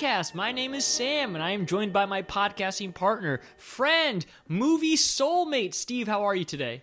[0.00, 0.34] Podcast.
[0.34, 5.74] My name is Sam, and I am joined by my podcasting partner, friend, movie soulmate,
[5.74, 6.08] Steve.
[6.08, 6.82] How are you today?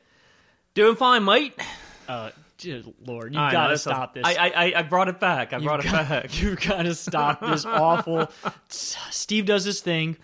[0.76, 1.60] Doing fine, mate.
[2.08, 4.24] Uh, dear Lord, you gotta that's a- stop this.
[4.24, 5.52] I, I, I- brought it back.
[5.52, 6.42] I brought it You've got- back.
[6.42, 8.30] You've got to stop this awful.
[8.70, 10.18] Steve does this thing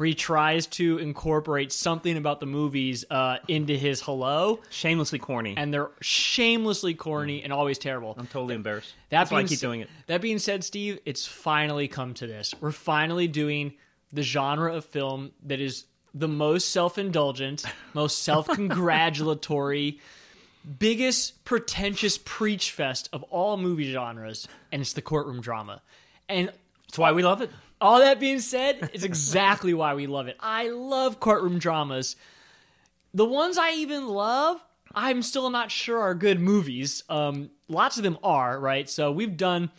[0.00, 5.52] where he tries to incorporate something about the movies uh, into his hello, Shamelessly corny.
[5.58, 8.14] and they're shamelessly corny and always terrible.
[8.16, 8.94] I'm totally embarrassed.
[9.10, 9.90] That That's why I keep doing it.
[10.06, 12.54] That being said, Steve, it's finally come to this.
[12.62, 13.74] We're finally doing
[14.10, 19.98] the genre of film that is the most self-indulgent, most self-congratulatory,
[20.78, 25.82] biggest pretentious preach fest of all movie genres, and it's the courtroom drama.
[26.26, 26.50] And
[26.86, 27.50] That's why we love it.
[27.80, 30.36] All that being said, it's exactly why we love it.
[30.40, 32.16] I love courtroom dramas.
[33.14, 34.64] The ones I even love,
[34.94, 37.02] I'm still not sure are good movies.
[37.08, 38.88] Um, lots of them are, right?
[38.88, 39.70] So we've done,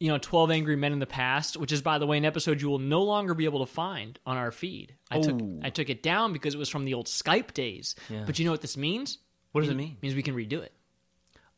[0.00, 2.60] you know, 12 Angry Men in the past, which is, by the way, an episode
[2.62, 4.94] you will no longer be able to find on our feed.
[5.10, 5.60] I took Oh.
[5.62, 7.94] I took it down because it was from the old Skype days.
[8.08, 8.22] Yeah.
[8.24, 9.18] But you know what this means?
[9.52, 9.96] What does it mean?
[9.98, 10.72] It means we can redo it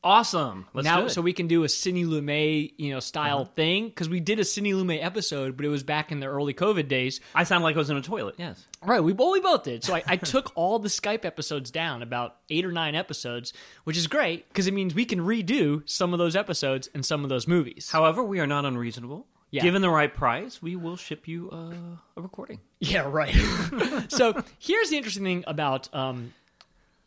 [0.04, 0.66] Awesome.
[0.74, 1.10] Let's now do it.
[1.10, 3.50] so we can do a Sidney Lumet, you know, style Uh-huh.
[3.54, 6.52] thing because we did a Sidney Lumet episode, but it was back in the early
[6.52, 7.20] COVID days.
[7.34, 8.34] I sound like I was in a toilet.
[8.38, 8.64] Yes.
[8.82, 9.82] Right, we well, we both did.
[9.82, 13.96] So I, I took all the Skype episodes down, about eight or nine episodes, which
[13.96, 17.30] is great because it means we can redo some of those episodes and some of
[17.30, 17.88] those movies.
[17.90, 19.26] However, we are not unreasonable.
[19.50, 19.62] Yeah.
[19.62, 21.72] Given the right price, we will ship you uh,
[22.16, 22.58] a recording.
[22.80, 23.32] Yeah, right.
[24.08, 26.34] so here's the interesting thing about um,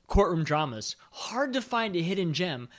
[0.07, 2.69] courtroom dramas: hard to find a hidden gem.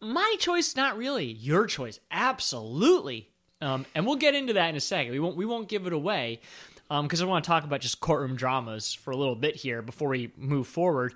[0.00, 1.26] My choice, not really.
[1.26, 3.30] Your choice, absolutely.
[3.60, 5.12] Um, and we'll get into that in a second.
[5.12, 6.40] We won't we won't give it away
[6.88, 10.10] because I want to talk about just courtroom dramas for a little bit here before
[10.10, 11.14] we move forward.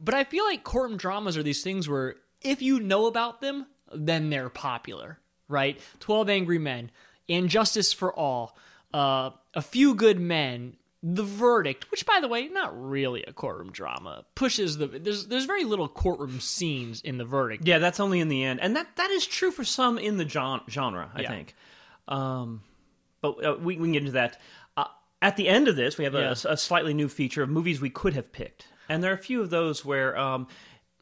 [0.00, 3.66] But I feel like courtroom dramas are these things where if you know about them,
[3.94, 5.18] then they're popular,
[5.48, 5.78] right?
[6.00, 6.90] Twelve Angry Men,
[7.28, 8.56] And Justice for All,
[8.94, 13.72] uh, A Few Good Men, The Verdict, which by the way, not really a courtroom
[13.72, 17.66] drama, pushes the there's there's very little courtroom scenes in The Verdict.
[17.66, 20.24] Yeah, that's only in the end, and that that is true for some in the
[20.24, 21.10] gen- genre.
[21.14, 21.28] I Yeah.
[21.28, 21.54] think.
[22.06, 22.62] Um,
[23.20, 24.40] but uh, we, we can get into that.
[24.76, 24.84] Uh,
[25.20, 26.34] at the end of this, we have a, Yeah.
[26.52, 29.40] a slightly new feature of movies we could have picked, and there are a few
[29.42, 30.46] of those where um,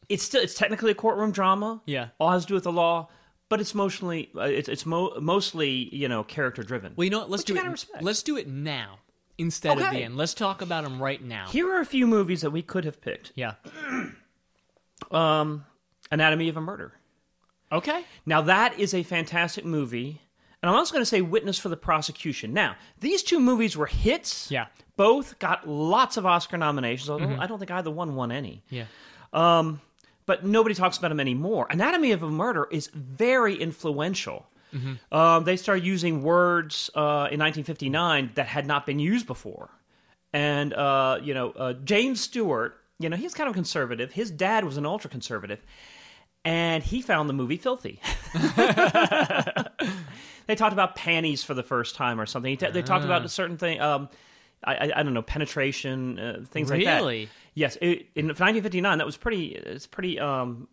[0.09, 1.81] it's still it's technically a courtroom drama.
[1.85, 2.07] Yeah.
[2.19, 3.09] all has to do with the law,
[3.49, 6.93] but it's mostly uh, it's it's mo- mostly you know character driven.
[6.95, 7.29] Well, you know what?
[7.29, 7.69] Let's Which do it.
[7.69, 8.03] respect.
[8.03, 8.97] Let's do it now
[9.41, 10.15] instead of the end.
[10.17, 11.47] Let's talk about them right now.
[11.47, 13.31] Here are a few movies that we could have picked.
[13.35, 13.53] Yeah.
[15.11, 15.65] Um,
[16.11, 16.93] Anatomy of a Murder.
[17.71, 18.03] Okay.
[18.25, 20.21] Now that is a fantastic movie,
[20.61, 22.53] and I'm also going to say Witness for the Prosecution.
[22.53, 24.51] Now these two movies were hits.
[24.51, 24.67] Yeah.
[24.97, 27.09] both got lots of Oscar nominations.
[27.09, 28.61] Although I don't think either one won any.
[28.69, 28.85] Yeah.
[29.33, 29.81] Um,
[30.27, 31.65] but nobody talks about them anymore.
[31.69, 34.47] Anatomy of a Murder is very influential.
[35.11, 39.69] Um, they started using words uh, in 1959 that had not been used before,
[40.33, 42.77] and uh, you know uh, James Stewart.
[42.99, 44.13] You know he's kind of conservative.
[44.13, 45.59] His dad was an ultra conservative,
[46.45, 47.99] and he found the movie filthy.
[50.47, 52.57] they talked about panties for the first time or something.
[52.57, 53.81] They talked about a certain thing.
[53.81, 54.09] Um,
[54.63, 56.97] I, I, I don't know penetration, uh, things like that.
[56.97, 57.29] Really?
[57.53, 59.47] Yes, it, in 1959, that was pretty.
[59.47, 60.67] It's pretty um,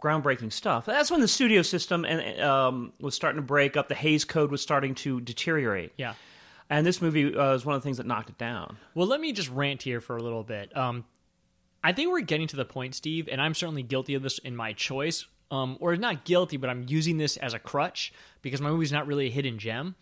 [0.00, 0.86] groundbreaking stuff.
[0.86, 3.88] That's when the studio system and um, was starting to break up.
[3.88, 5.92] The Hays Code was starting to deteriorate.
[5.96, 6.14] Yeah.
[6.70, 8.78] and this movie uh, was one of the things that knocked it down.
[8.94, 10.74] Well, let me just rant here for a little bit.
[10.76, 11.04] Um,
[11.84, 14.56] I think we're getting to the point, Steve, and I'm certainly guilty of this in
[14.56, 15.26] my choice.
[15.50, 18.10] Um, or not guilty, but I'm using this as a crutch
[18.40, 19.96] because my movie's not really a hidden gem.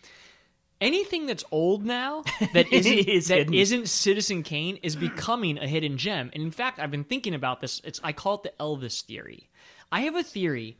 [0.80, 2.24] Anything that's old now
[2.54, 3.54] that isn't Is that hidden.
[3.54, 6.30] isn't Citizen Kane is becoming a hidden gem.
[6.32, 7.80] And in fact, I've been thinking about this.
[7.84, 9.50] It's I call it the Elvis theory.
[9.92, 10.78] I have a theory.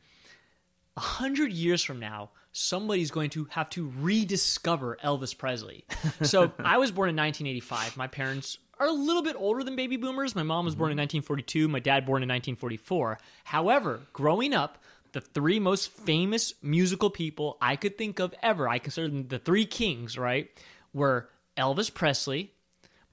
[0.97, 5.85] A hundred years from now, somebody's going to have to rediscover Elvis Presley.
[6.23, 7.97] So I was born in 1985.
[7.97, 10.35] My parents are a little bit older than baby boomers.
[10.35, 11.19] My mom was born in mm-hmm.
[11.19, 11.69] 1942.
[11.69, 13.19] My dad born in 1944.
[13.44, 14.82] However, growing up,
[15.12, 19.39] the three most famous musical people I could think of ever, I consider them the
[19.39, 20.49] three kings, right?
[20.93, 22.53] Were Elvis Presley,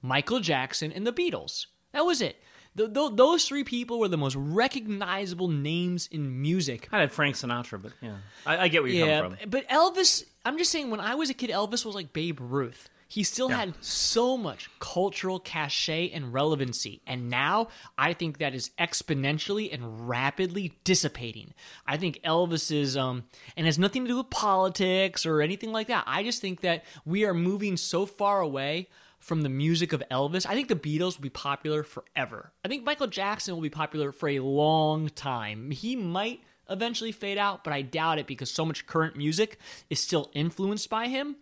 [0.02, 1.66] Michael Jackson, and the Beatles.
[1.92, 2.36] That was it.
[2.76, 6.88] Th- th- those three people were the most recognizable names in music.
[6.92, 8.16] I had Frank Sinatra, but yeah,
[8.46, 9.50] I, I get where you're Yeah, coming from.
[9.50, 12.88] but Elvis, I'm just saying, when I was a kid, Elvis was like Babe Ruth.
[13.10, 17.00] He still had so much cultural cachet and relevancy.
[17.06, 21.54] And now I think that is exponentially and rapidly dissipating.
[21.86, 23.24] I think Elvis is, um,
[23.56, 26.04] and has nothing to do with politics or anything like that.
[26.06, 28.88] I just think that we are moving so far away
[29.18, 30.46] from the music of Elvis.
[30.46, 32.52] I think the Beatles will be popular forever.
[32.62, 35.70] I think Michael Jackson will be popular for a long time.
[35.70, 39.58] He might eventually fade out, but I doubt it because so much current music
[39.88, 41.36] is still influenced by him.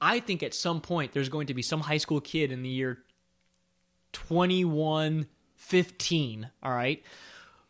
[0.00, 2.68] I think at some point there's going to be some high school kid in the
[2.68, 2.98] year
[4.12, 7.02] 2115, all right,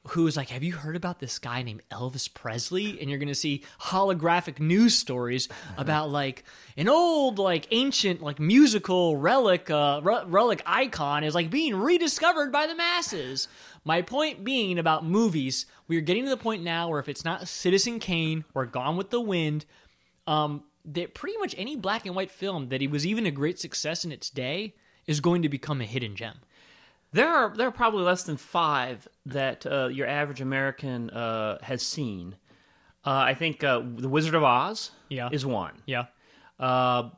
[0.09, 3.01] who's like, Have you heard about this guy named Elvis Presley?
[3.01, 6.45] And you're going to see holographic news stories about like
[6.77, 12.53] an old, like ancient, like musical relic, uh, re- relic icon is like being rediscovered
[12.53, 13.49] by the masses.
[13.85, 17.25] My point being about movies, we are getting to the point now where if it's
[17.25, 19.65] not Citizen Kane or Gone with the Wind,
[20.27, 24.05] um, that pretty much any black and white film that was even a great success
[24.05, 24.75] in its day
[25.07, 26.37] is going to become a hidden gem.
[27.13, 31.83] There are there are probably less than five that uh, your average American uh, has
[31.83, 32.37] seen.
[33.05, 35.29] Uh, I think uh, The Wizard of Oz Yeah.
[35.33, 35.75] is one.
[35.87, 36.07] Yeah.
[36.59, 37.11] Uh,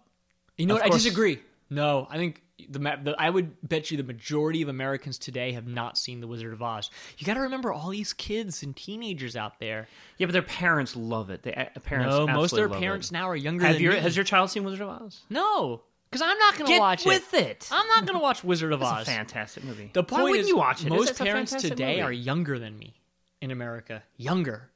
[0.56, 0.84] You know what?
[0.84, 1.38] I disagree.
[1.70, 5.66] No, I think the, the I would bet you the majority of Americans today have
[5.66, 6.90] not seen The Wizard of Oz.
[7.18, 9.88] You got to remember all these kids and teenagers out there.
[10.16, 11.42] yeah, but their parents love it.
[11.42, 13.12] The uh, parents No, most of their parents it.
[13.12, 13.98] now are younger Have than your me.
[14.00, 15.20] has your child seen Wizard of Oz?
[15.30, 17.40] no, because I'm not going to watch with it.
[17.46, 17.68] it.
[17.70, 19.06] I'm not going to watch Wizard of It's a Oz.
[19.06, 19.90] fantastic movie.
[19.92, 20.88] The Why point wouldn't is, you watch it?
[20.88, 22.02] most parents today movie.
[22.02, 22.94] are younger than me
[23.42, 24.02] in America.
[24.16, 24.70] Younger.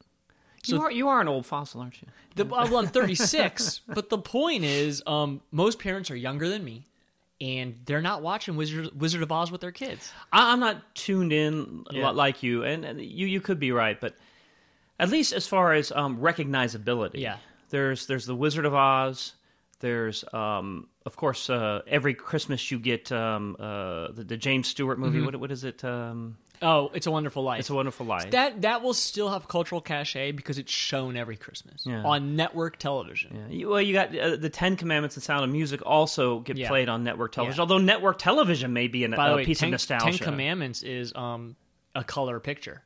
[0.67, 2.09] you are you are an old fossil, aren't you?
[2.37, 6.85] The, well, I'm 36, but the point is, um, most parents are younger than me,
[7.43, 10.13] and they're not watching Wizard Wizard of Oz with their kids.
[10.33, 12.11] I, I'm not tuned in Yeah.
[12.11, 14.15] like you, and, and you you could be right, but
[15.01, 17.39] at least as far as um, recognizability, Yeah.
[17.71, 19.33] There's there's the Wizard of Oz.
[19.81, 24.99] There's um, of course uh, every Christmas you get um, uh, the, the James Stewart
[24.99, 25.17] movie.
[25.17, 25.27] Mm-hmm.
[25.27, 25.83] What what is it?
[25.85, 27.61] Um, Oh, It's a Wonderful Life.
[27.61, 28.31] it's a Wonderful Life.
[28.31, 32.03] that that will still have cultural cachet because it's shown every Christmas Yeah.
[32.05, 33.37] on network television.
[33.51, 33.57] Yeah.
[33.57, 36.69] You- Well, you got uh, the Ten Commandments and Sound of Music also get Yeah.
[36.69, 37.61] played on network television.
[37.61, 40.05] Although network television may be an, By the a way, piece Ten, of nostalgia.
[40.05, 41.57] Ten Commandments is um,
[41.95, 42.83] a color picture.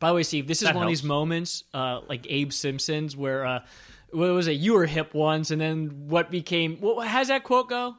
[0.00, 3.16] By the way, Steve, this is That one of these moments uh, like Abe Simpson's
[3.16, 3.60] where uh,
[4.10, 4.52] what was it?
[4.52, 6.76] You were hip once, and then what became?
[6.78, 7.96] What how's that quote go?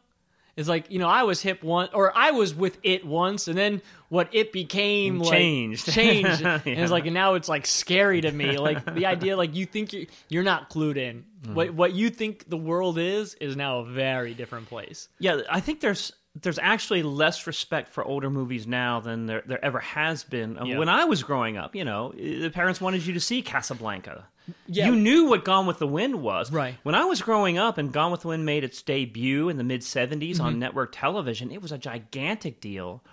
[0.56, 3.58] It's like you know I was hip once, or I was with it once, and
[3.58, 5.86] then what it became like, Changed.
[5.92, 8.58] changed, and it's like and now it's like scary to me.
[8.58, 11.26] Like the idea, like you think you're, you're not clued in.
[11.44, 11.56] Mm.
[11.56, 15.10] What what you think the world is is now a very different place.
[15.18, 19.64] Yeah, I think there's there's actually less respect for older movies now than there there
[19.64, 20.58] ever has been.
[20.58, 20.78] Uh, Yeah.
[20.80, 24.26] When I was growing up, you know, the parents wanted you to see Casablanca.
[24.68, 24.88] Yeah.
[24.88, 26.52] You knew what Gone with the Wind was.
[26.52, 26.76] Right.
[26.84, 29.64] When I was growing up and Gone with the Wind made its debut in the
[29.64, 30.42] mid 70s Mm-hmm.
[30.46, 33.04] on network television, it was a gigantic deal.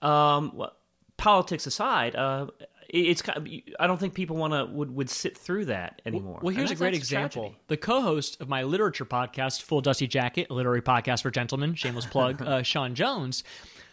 [0.00, 0.72] Um, well,
[1.16, 2.46] politics aside, uh,
[2.88, 3.48] it's kind of,
[3.80, 6.40] I don't think people want to would, would sit through that anymore.
[6.42, 7.42] Well, here's a great example.
[7.42, 7.60] tragedy.
[7.68, 12.06] The co-host of my literature podcast, Full Dusty Jacket, a literary podcast for gentlemen, shameless
[12.06, 13.44] plug, uh, Sean Jones,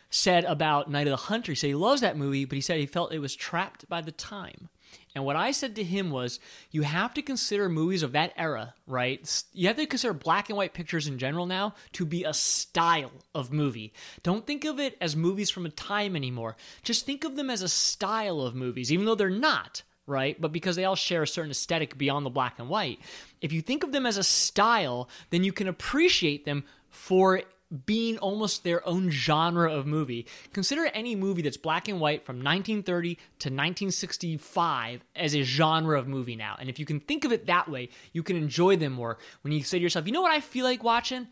[0.09, 1.51] said about Night of the Hunter.
[1.51, 4.01] He said he loves that movie, but he said he felt it was trapped by
[4.01, 4.69] the time.
[5.15, 6.39] And what I said to him was,
[6.71, 9.43] you have to consider movies of that era, right?
[9.53, 13.11] You have to consider black and white pictures in general now to be a style
[13.35, 13.93] of movie.
[14.23, 16.55] Don't think of it as movies from a time anymore.
[16.83, 20.39] Just think of them as a style of movies, even though they're not right?
[20.39, 22.99] But because they all share a certain aesthetic beyond the black and white.
[23.41, 27.41] If you think of them as a style, then you can appreciate them for
[27.85, 30.27] being almost their own genre of movie.
[30.53, 36.07] Consider any movie that's black and white from 1930 to 1965 as a genre of
[36.07, 36.55] movie now.
[36.59, 39.17] And if you can think of it that way, you can enjoy them more.
[39.41, 41.27] When you say to yourself, you know what I feel like watching?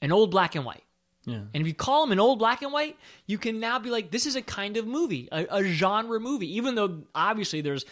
[0.00, 0.84] An old black and white.
[1.26, 1.36] Yeah.
[1.36, 4.10] And if you call them an old black and white, you can now be like,
[4.10, 6.56] this is a kind of movie, a, a genre movie.
[6.56, 7.84] Even though obviously there's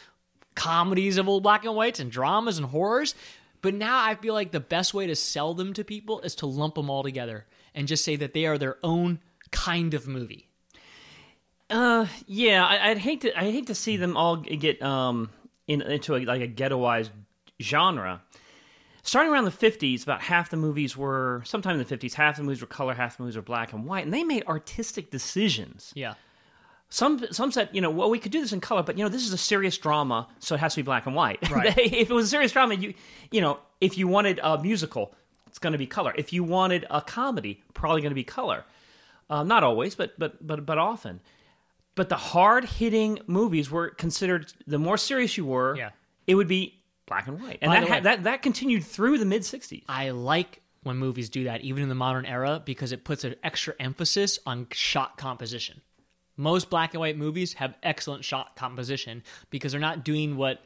[0.54, 3.14] comedies of old black and whites and dramas and horrors.
[3.62, 6.46] But now I feel like the best way to sell them to people is to
[6.46, 10.48] lump them all together and just say that they are their own kind of movie.
[11.70, 13.36] Uh, yeah, I, I'd hate to.
[13.38, 15.30] I hate to see them all get um
[15.66, 17.10] in, into a, like a ghettoized
[17.60, 18.22] genre.
[19.04, 22.14] Starting around the fifties, about half the movies were sometime in the fifties.
[22.14, 24.44] Half the movies were color, half the movies were black and white, and they made
[24.46, 25.92] artistic decisions.
[25.94, 26.14] Yeah.
[26.90, 29.08] Some some said, you know, well, we could do this in color, but you know,
[29.08, 31.38] this is a serious drama, so it has to be black and white.
[31.50, 31.76] Right.
[31.76, 32.92] if it was a serious drama, you
[33.30, 35.14] you know, if you wanted a musical,
[35.52, 36.14] it's going to be color.
[36.16, 38.64] If you wanted a comedy, probably going to be color.
[39.28, 41.20] Um, not always, but but but but often.
[41.94, 45.90] But the hard hitting movies were considered the more serious you were, Yeah.
[46.26, 49.26] it would be black and white, and By that way- that that continued through the
[49.26, 49.84] mid '60s.
[49.90, 53.34] I like when movies do that, even in the modern era, because it puts an
[53.44, 55.82] extra emphasis on shot composition.
[56.38, 60.64] Most black and white movies have excellent shot composition because they're not doing what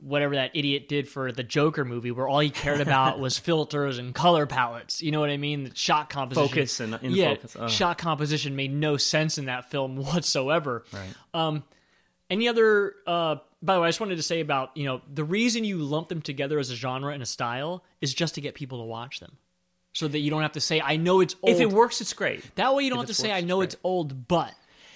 [0.00, 3.98] whatever that idiot did for the Joker movie, where all he cared about was filters
[3.98, 5.02] and color palettes.
[5.02, 5.64] You know what I mean?
[5.64, 7.56] The shot composition, Focus and in yeah, focus.
[7.58, 7.68] Oh.
[7.68, 10.84] shot composition made no sense in that film whatsoever.
[10.92, 11.14] Right.
[11.34, 11.64] Um,
[12.28, 12.94] Any other?
[13.06, 15.78] Uh, by the way, I just wanted to say about you know the reason you
[15.78, 18.84] lump them together as a genre and a style is just to get people to
[18.84, 19.36] watch them,
[19.92, 21.54] so that you don't have to say I know it's old.
[21.54, 22.44] If it works, it's great.
[22.56, 24.52] that way you don't have it to say works, I know it's it's old, but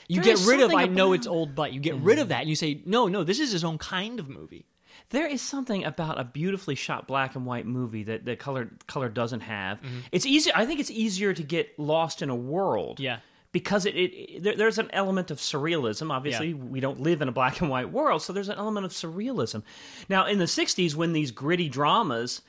[0.09, 2.41] you There get rid of I know it's old, but you get rid of that
[2.41, 4.67] and you say no, no, this is his own kind of movie.
[5.11, 9.09] There is something about a beautifully shot black and white movie that the color color
[9.09, 9.81] doesn't have.
[10.13, 10.51] It's easy.
[10.55, 13.01] I think it's easier to get lost in a world.
[13.01, 13.19] Yeah.
[13.53, 16.13] Because it, it there, there's an element of surrealism.
[16.13, 16.55] Obviously, Yeah.
[16.55, 19.65] we don't live in a black and white world, so there's an element of surrealism.
[20.09, 22.43] Now, in the '60s, when these gritty dramas,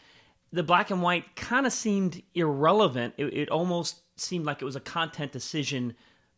[0.53, 3.15] the black and white kind of seemed irrelevant.
[3.17, 5.95] It, it almost seemed like it was a content decision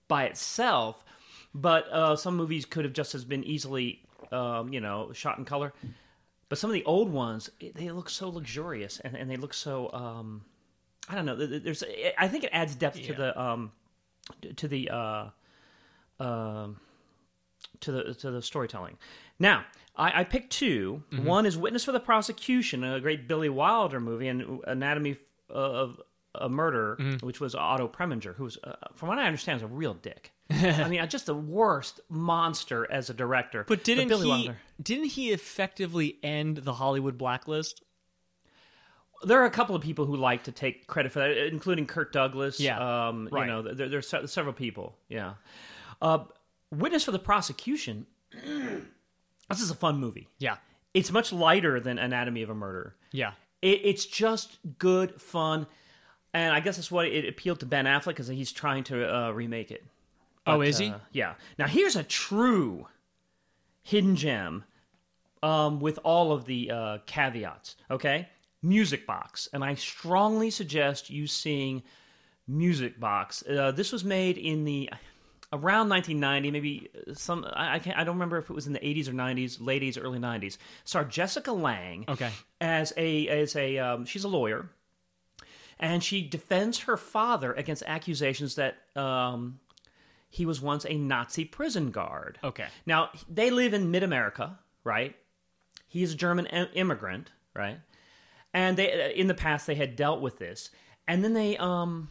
[0.07, 1.03] by itself.
[1.53, 3.99] But uh, some movies could have just as been easily,
[4.31, 5.73] um, you know, shot in color.
[6.53, 9.91] But some of the old ones, they look so luxurious and, and they look so.
[9.91, 10.45] Um,
[11.09, 11.35] I don't know.
[11.35, 11.83] There's.
[12.15, 13.71] I think it adds depth to the um,
[14.57, 15.29] to the uh,
[16.19, 16.79] um,
[17.79, 18.99] to the to the storytelling.
[19.39, 21.25] Now, I, I picked 2 Mm-hmm.
[21.25, 25.15] One is Witness for the Prosecution, a great Billy Wilder movie, and Anatomy
[25.49, 25.99] of
[26.35, 27.25] a Murder, Mm-hmm.
[27.25, 30.31] which was Otto Preminger, who was, uh, from what I understand, is a real dick.
[30.49, 33.65] I mean, just the worst monster as a director.
[33.67, 34.51] But didn't Billy he?
[34.81, 37.81] Didn't he effectively end the Hollywood blacklist?
[39.25, 42.11] There are a couple of people who like to take credit for that, including Kirk
[42.11, 42.59] Douglas.
[42.59, 43.41] Yeah, um, right.
[43.41, 44.97] You know, there, there's several people.
[45.07, 45.35] Yeah.
[46.01, 46.25] Uh,
[46.71, 48.05] Witness for the Prosecution.
[49.49, 50.27] this is a fun movie.
[50.39, 50.57] Yeah,
[50.93, 52.95] It's much lighter than Anatomy of a Murder.
[53.11, 53.31] yeah.
[53.61, 55.67] It, it's just good fun,
[56.33, 59.31] and I guess that's what it appealed to Ben Affleck because he's trying to uh,
[59.31, 59.83] remake it.
[60.47, 60.89] oh, is he?
[60.89, 61.35] uh, yeah.
[61.57, 62.87] Now here's a true
[63.81, 64.63] hidden gem
[65.41, 67.75] um, with all of the uh, caveats.
[67.91, 68.29] Okay,
[68.61, 71.83] Music Box, and I strongly suggest you seeing
[72.47, 73.43] Music Box.
[73.47, 74.89] Uh, this was made in the
[75.51, 77.45] around 1990, maybe some.
[77.53, 77.97] I, I can't.
[77.97, 80.57] I don't remember if it was in the 80s or 90s, late 80s, early 90s.
[80.83, 82.29] Starred Jessica Lange Okay.
[82.59, 84.69] as a as a um, she's a lawyer,
[85.83, 89.59] and she defends her father against accusations that um,
[90.29, 92.39] he was once a Nazi prison guard.
[92.41, 92.67] Okay.
[92.85, 95.13] Now they live in mid America, right?
[95.89, 97.79] He's a German im- immigrant, right?
[98.53, 100.71] And they in the past they had dealt with this,
[101.05, 102.09] and then they um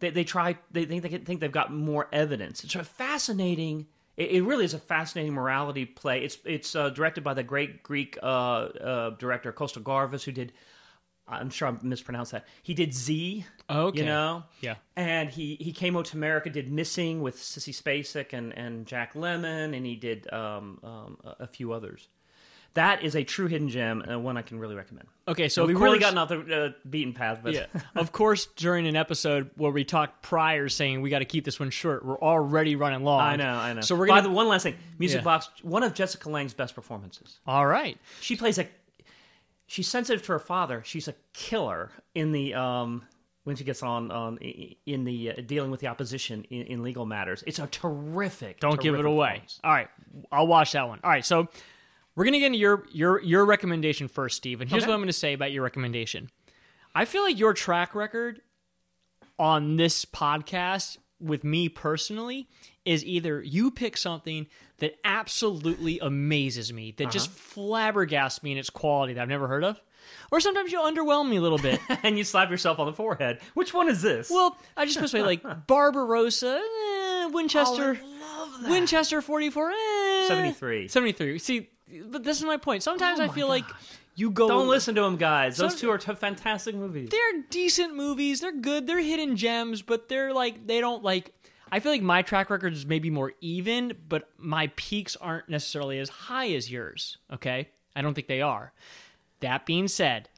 [0.00, 2.64] they they try they think they think they've got more evidence.
[2.64, 3.86] It's a fascinating.
[4.18, 6.22] It, it really is a fascinating morality play.
[6.22, 10.52] It's it's uh, directed by the great Greek uh, uh, director Costa Garvis, who did.
[11.26, 12.44] I'm sure I mispronounced that.
[12.62, 13.46] He did Z.
[13.70, 14.00] Okay.
[14.00, 14.44] You know.
[14.60, 14.74] Yeah.
[14.96, 19.14] And he, he came out to America, did Missing with Sissy Spacek and, and Jack
[19.14, 22.08] Lemmon, and he did um, um, a, a few others.
[22.74, 25.06] That is a true hidden gem and one I can really recommend.
[25.28, 27.66] Okay, so So we've really gotten off the uh, beaten path, but yeah.
[27.94, 31.60] of course, during an episode where we talked prior saying we got to keep this
[31.60, 33.20] one short, we're already running long.
[33.20, 33.80] I know, I know.
[33.80, 34.28] So we're By gonna.
[34.28, 35.24] the one last thing, Music Yeah.
[35.24, 37.38] Box, one of Jessica Lange's best performances.
[37.46, 37.96] All right.
[38.20, 38.66] She plays a.
[39.66, 40.82] She's sensitive to her father.
[40.84, 43.02] She's a killer in the um
[43.44, 47.06] when she gets on on in the uh, dealing with the opposition in, in legal
[47.06, 47.42] matters.
[47.46, 48.60] It's a terrific.
[48.60, 49.42] Don't give it away.
[49.62, 49.88] All right,
[50.32, 51.00] I'll watch that one.
[51.04, 51.48] All right, so
[52.14, 54.60] we're gonna get into your your your recommendation first, Steve.
[54.60, 54.90] And here's Okay.
[54.90, 56.30] what I'm gonna say about your recommendation.
[56.94, 58.40] I feel like your track record
[59.38, 62.48] on this podcast with me personally
[62.84, 64.46] is either you pick something
[64.78, 69.64] that absolutely amazes me, that just flabbergasts me in its quality that I've never heard
[69.64, 69.80] of,
[70.30, 71.80] or sometimes you underwhelm me a little bit.
[72.02, 73.40] and you slap yourself on the forehead.
[73.54, 74.30] Which one is this?
[74.30, 77.98] Well, I just supposed to say like Barbarossa, eh, Winchester,
[78.68, 79.74] Winchester 44, eh,
[80.28, 80.88] 73.
[80.88, 81.38] 73.
[81.38, 81.70] See,
[82.06, 82.82] but this is my point.
[82.82, 83.64] Sometimes I feel like
[84.16, 84.48] you go.
[84.48, 85.56] Don't listen to them, guys.
[85.56, 87.08] Those two are t- fantastic movies.
[87.10, 88.40] They're decent movies.
[88.40, 88.86] They're good.
[88.86, 91.32] They're hidden gems, but they're like they don't like.
[91.72, 95.98] I feel like my track record is maybe more even, but my peaks aren't necessarily
[95.98, 97.18] as high as yours.
[97.32, 98.72] Okay, I don't think they are.
[99.40, 100.28] That being said,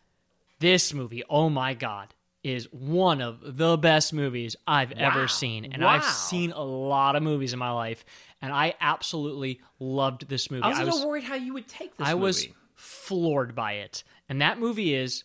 [0.61, 4.97] this movie, oh my god, is one of the best movies I've Wow.
[5.11, 5.91] ever seen, and Wow.
[5.91, 8.05] I've seen a lot of movies in my life,
[8.41, 10.63] and I absolutely loved this movie.
[10.63, 12.23] I was a little worried how you would take this I movie.
[12.23, 14.05] was floored by it.
[14.29, 15.25] And that movie is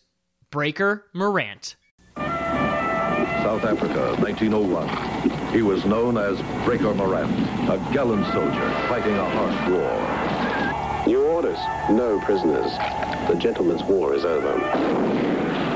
[0.50, 1.76] Breaker Morant.
[2.16, 5.52] South Africa, 1901.
[5.52, 7.30] He was known as Breaker Morant,
[7.68, 11.06] a gallant soldier fighting a harsh war.
[11.06, 11.58] New orders.
[11.90, 12.72] No prisoners.
[13.28, 14.58] The gentleman's war is over.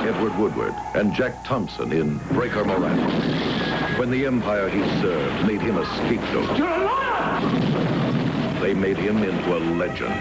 [0.07, 3.01] Edward Woodward and Jack Thompson in Breaker Morant.
[3.99, 6.57] When the empire he served made him a scapegoat,
[8.63, 10.15] they made him into a legend.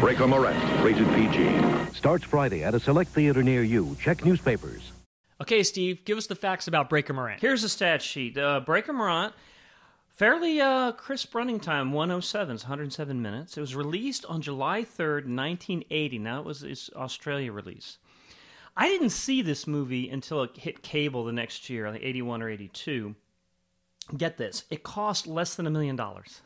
[0.00, 1.94] Breaker Morant, rated PG.
[1.94, 3.96] Starts Friday at a select theater near you.
[4.00, 4.92] Check newspapers.
[5.40, 7.40] Okay, Steve, give us the facts about Breaker Morant.
[7.40, 8.38] Here's a stat sheet.
[8.38, 9.34] Uh, Breaker Morant
[10.14, 13.56] Fairly uh, crisp running time, 107, 107 minutes.
[13.56, 16.18] It was released on July 3rd, 1980.
[16.20, 17.98] Now it was its Australia release.
[18.76, 22.48] I didn't see this movie until it hit cable the next year, like 81 or
[22.48, 23.16] 82.
[24.16, 26.42] Get this, it cost less than a million dollars.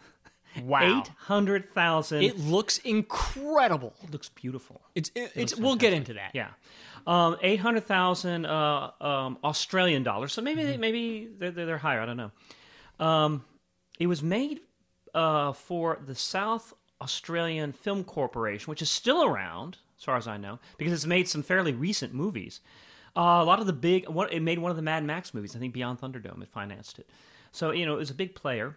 [0.64, 1.02] Wow.
[1.06, 2.22] 800,000.
[2.22, 3.94] It looks incredible.
[4.02, 4.80] It looks beautiful.
[4.94, 6.30] It's it, it's we'll get into that.
[6.34, 6.48] Yeah,
[7.06, 10.32] um, eight hundred thousand uh, um, Australian dollars.
[10.32, 10.80] So maybe Mm-hmm.
[10.80, 12.00] maybe they're, they're they're higher.
[12.00, 12.30] I don't know.
[13.04, 13.44] Um,
[14.00, 14.60] it was made
[15.14, 20.36] uh, for the South Australian Film Corporation, which is still around, as far as I
[20.36, 22.60] know, because it's made some fairly recent movies.
[23.16, 25.56] Uh, a lot of the big, what it made one of the Mad Max movies.
[25.56, 26.42] I think Beyond Thunderdome.
[26.42, 27.08] It financed it,
[27.52, 28.76] so you know it was a big player.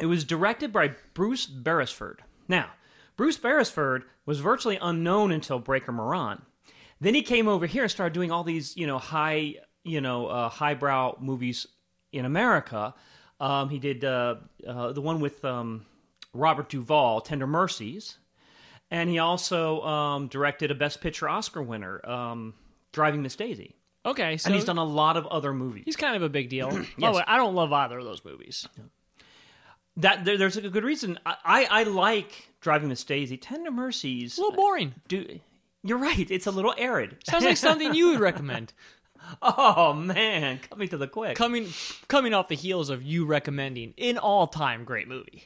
[0.00, 2.22] It was directed by Bruce Beresford.
[2.48, 2.70] Now,
[3.16, 6.42] Bruce Beresford was virtually unknown until Breaker Moran.
[7.00, 10.26] Then he came over here and started doing all these, you know, high, you know,
[10.26, 11.66] uh, highbrow movies
[12.12, 12.94] in America.
[13.40, 14.36] Um, he did uh,
[14.66, 15.86] uh, the one with um,
[16.32, 18.18] Robert Duvall, Tender Mercies,
[18.90, 22.54] and he also um, directed a Best Picture Oscar winner, um,
[22.92, 23.74] Driving Miss Daisy.
[24.06, 25.84] Okay, so And he's done a lot of other movies.
[25.86, 26.68] he's kind of a big deal.
[26.98, 28.68] The I don't love either of those movies.
[29.96, 31.18] That there, there's a good reason.
[31.24, 33.36] I, I, I like Driving Miss Daisy.
[33.36, 34.38] Tender Mercies.
[34.38, 34.94] A little boring.
[35.08, 35.40] Do
[35.82, 36.30] you're right?
[36.30, 37.18] It's a little arid.
[37.28, 38.72] Sounds like something you would recommend.
[39.42, 41.36] oh man, coming to the quick.
[41.36, 41.68] Coming
[42.08, 45.44] coming off the heels of you recommending an all time great movie.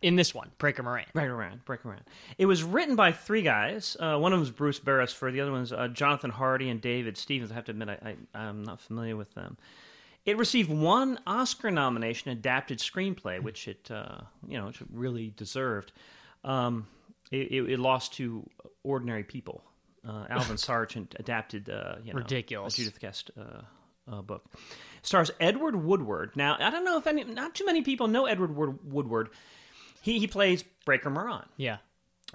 [0.00, 1.06] In this one, Breaker Moran.
[1.14, 2.02] Right around, break around.
[2.36, 3.96] It was written by three guys.
[4.00, 5.32] Uh, one of them is Bruce Beresford.
[5.32, 7.52] The other one's uh, Jonathan Hardy and David Stevens.
[7.52, 9.56] I have to admit, I, I, I'm not familiar with them.
[10.24, 15.32] It received one Oscar nomination, adapted screenplay, which it uh, you know, which it really
[15.36, 15.92] deserved.
[16.44, 16.86] Um,
[17.30, 18.48] it, it, it lost to
[18.84, 19.64] Ordinary People.
[20.06, 22.74] Uh, Alvin Sargent adapted, uh, you know, Ridiculous.
[22.74, 23.62] a Judith Guest uh,
[24.12, 24.44] uh, book.
[25.02, 26.32] Stars Edward Woodward.
[26.36, 28.54] Now, I don't know if any, not too many people know Edward
[28.84, 29.30] Woodward.
[30.02, 31.76] He he plays Breaker Moran Yeah.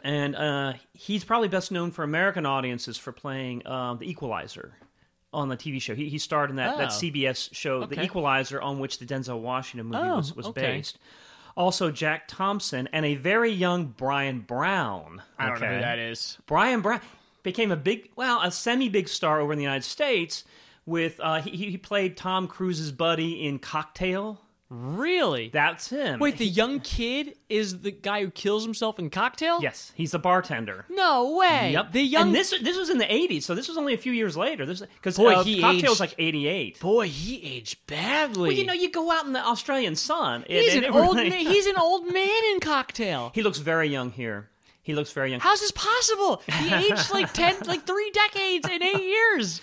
[0.04, 4.74] and uh, he's probably best known for American audiences for playing um, the Equalizer
[5.38, 5.96] on the TV show.
[5.96, 6.92] He, he starred in that, that Oh.
[6.94, 10.62] CBS show, The Equalizer, on which the Denzel Washington movie Oh, was, was okay.
[10.62, 10.98] based.
[11.56, 15.22] Also, Jack Thompson and a very young Bryan Brown.
[15.40, 16.38] I don't know who that is.
[16.46, 17.02] Bryan Brown
[17.44, 20.44] became a big, well, a semi-big star over in the United States.
[20.86, 24.40] With uh, he, he played Tom Cruise's buddy in Cocktail.
[24.70, 25.48] Really?
[25.50, 26.20] That's him.
[26.20, 29.60] Wait, the young kid is the guy who kills himself in Cocktail?
[29.62, 30.86] yes, he's the bartender.
[30.90, 31.72] No way.
[31.72, 31.94] Yep.
[31.94, 34.12] The young and this this was in the '80s, so this was only a few
[34.12, 34.66] years later.
[34.66, 36.80] This because Boy, uh, he Cocktail's aged- like '88.
[36.82, 38.50] boy, he aged badly.
[38.50, 40.44] Well, you know, you go out in the Australian sun.
[40.44, 41.46] and- he's an old really- man.
[41.48, 43.32] He's an old man in Cocktail.
[43.34, 44.50] he looks very young here.
[44.84, 45.40] He looks very young.
[45.40, 46.42] How's this possible?
[46.46, 49.62] He aged like ten, like three decades in eight years.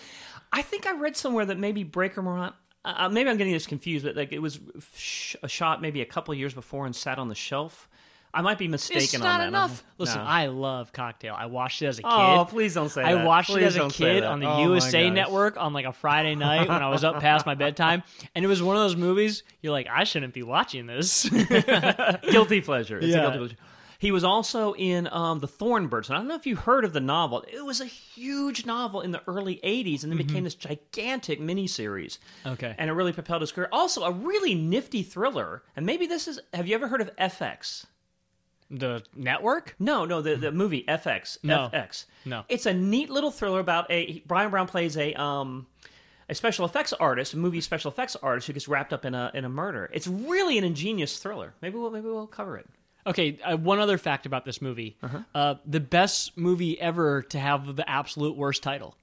[0.52, 2.52] I think I read somewhere that maybe Breaker Moran.
[2.84, 4.60] Uh, maybe I'm getting this confused, but like it was
[4.96, 7.88] sh- a shot maybe a couple years before and sat on the shelf.
[8.36, 9.46] I might be mistaken It's on not that.
[9.48, 9.84] enough.
[9.96, 10.24] Listen, no.
[10.26, 11.36] I love Cocktail.
[11.38, 12.10] I watched it as a kid.
[12.10, 13.24] Oh, please don't say I that.
[13.24, 15.08] watched it as a kid on the Oh, USA.
[15.08, 18.02] Network on like a Friday night when I was up past my bedtime,
[18.34, 21.28] and it was one of those movies you're like, I shouldn't be watching this.
[22.30, 22.98] guilty pleasure.
[22.98, 23.18] It's Yeah.
[23.18, 23.56] a guilty pleasure.
[24.04, 26.10] He was also in um, the Thorn Birds.
[26.10, 27.42] And I don't know if you heard of the novel.
[27.50, 32.18] It was a huge novel in the early '80s, and then became this gigantic miniseries.
[32.44, 32.74] Okay.
[32.76, 33.70] and it really propelled his career.
[33.72, 35.62] Also, a really nifty thriller.
[35.74, 36.38] And maybe this is.
[36.52, 37.86] Have you ever heard of FX?
[38.70, 39.74] the network?
[39.78, 41.38] No, no, the the movie FX.
[41.42, 41.70] No.
[41.72, 42.04] FX.
[42.26, 42.44] No.
[42.50, 45.66] It's a neat little thriller about a Bryan Brown plays a um
[46.28, 49.30] a special effects artist, a movie special effects artist who gets wrapped up in a
[49.32, 49.88] in a murder.
[49.94, 51.54] It's really an ingenious thriller.
[51.62, 52.66] Maybe we'll maybe we'll cover it.
[53.06, 54.96] Okay, uh, one other fact about this movie:
[55.34, 58.96] uh, the best movie ever to have the absolute worst title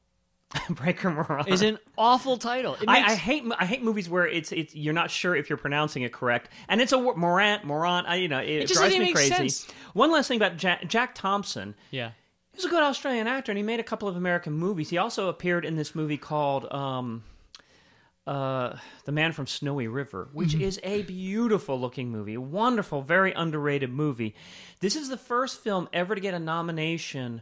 [0.69, 1.47] Breaker Moran.
[1.47, 2.75] is an awful title.
[2.75, 5.49] It I, makes- I hate I hate movies where it's it's you're not sure if
[5.49, 8.05] you're pronouncing it correct, and it's a wor- Moran Moran.
[8.05, 9.33] I, you know, it, just drives me make crazy.
[9.33, 9.67] sense.
[9.93, 11.75] One last thing about Jack, Jack Thompson.
[11.91, 12.11] yeah.
[12.53, 14.89] He's a good Australian actor, and he made a couple of American movies.
[14.89, 17.23] He also appeared in this movie called um,
[18.31, 20.61] uh, "The Man from Snowy River," which Mm-hmm.
[20.61, 24.35] is a beautiful-looking movie, wonderful, very underrated movie.
[24.79, 27.41] This is the first film ever to get a nomination,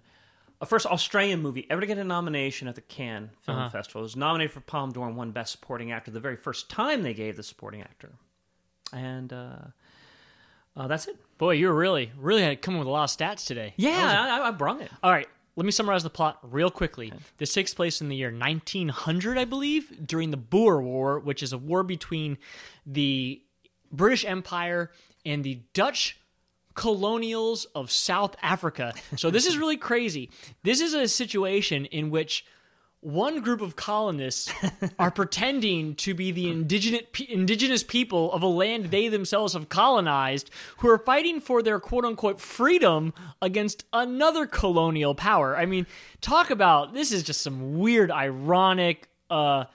[0.61, 3.69] a first Australian movie ever to get a nomination at the Cannes Film Uh-huh.
[3.69, 4.01] Festival.
[4.01, 7.03] It was nominated for Palme d'Or and won Best Supporting Actor the very first time
[7.03, 8.11] they gave the supporting actor,
[8.91, 9.55] and uh,
[10.75, 11.17] uh, that's it.
[11.37, 13.73] Boy, you're really, really had come with a lot of stats today.
[13.77, 14.91] Yeah, I, I brung it.
[15.03, 15.27] All right,
[15.59, 17.11] let me summarize the plot real quickly.
[17.37, 21.51] This takes place in the year 1900, I believe, during the Boer War, which is
[21.51, 22.37] a war between
[22.85, 23.41] the
[23.91, 24.89] British Empire
[25.25, 26.17] and the Dutch
[26.75, 28.93] colonials of South Africa.
[29.17, 30.31] So this is really crazy.
[30.63, 32.45] This is a situation in which
[33.01, 34.51] one group of colonists
[34.99, 40.49] are pretending to be the indigenous indigenous people of a land they themselves have colonized
[40.79, 45.55] who are fighting for their quote unquote freedom against another colonial power.
[45.55, 45.87] I mean,
[46.19, 49.65] talk about this is just some weird ironic uh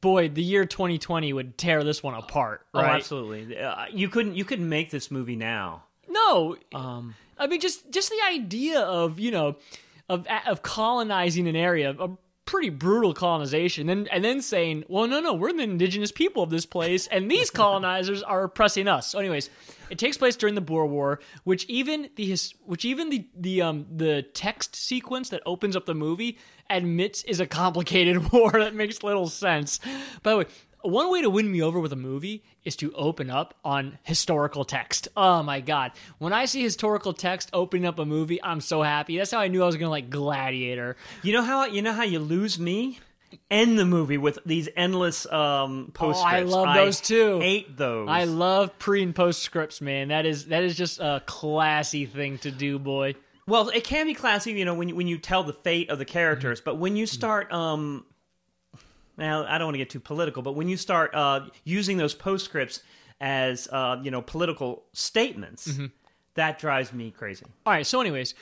[0.00, 3.56] boy, the year 2020 would tear this one apart, Oh, absolutely.
[3.56, 5.84] Uh, you couldn't you couldn't make this movie now.
[6.08, 9.54] No, Um, I mean just just the idea of you know
[10.08, 12.10] of of colonizing an area, a
[12.44, 16.50] pretty brutal colonization, and and then saying, well, no, no, we're the indigenous people of
[16.50, 19.08] this place, and these colonizers are oppressing us.
[19.08, 19.50] So, anyways,
[19.90, 23.62] it takes place during the Boer War, which even the his, which even the the
[23.62, 26.38] um the text sequence that opens up the movie
[26.70, 29.80] admits is a complicated war that makes little sense.
[30.22, 30.46] By the way.
[30.84, 34.64] One way to win me over with a movie is to open up on historical
[34.64, 35.08] text.
[35.16, 35.92] Oh my god.
[36.18, 39.18] When I see historical text opening up a movie, I'm so happy.
[39.18, 40.96] That's how I knew I was going to like Gladiator.
[41.22, 43.00] you know how you know how you lose me?
[43.50, 46.52] End the movie with these endless um postscripts.
[46.52, 47.40] Oh, I love those too.
[47.40, 48.08] Hate those.
[48.08, 50.08] I love pre and post scripts, man.
[50.08, 53.14] That is that is just a classy thing to do, boy.
[53.46, 55.98] Well, it can be classy, you know, when you, when you tell the fate of
[55.98, 58.04] the characters, but when you start, um,
[59.22, 62.14] now I don't want to get too political, but when you start uh, using those
[62.14, 62.82] postscripts
[63.20, 65.70] as uh, you know political statements,
[66.34, 67.46] that drives me crazy.
[67.64, 67.86] All right.
[67.86, 68.34] So, anyways,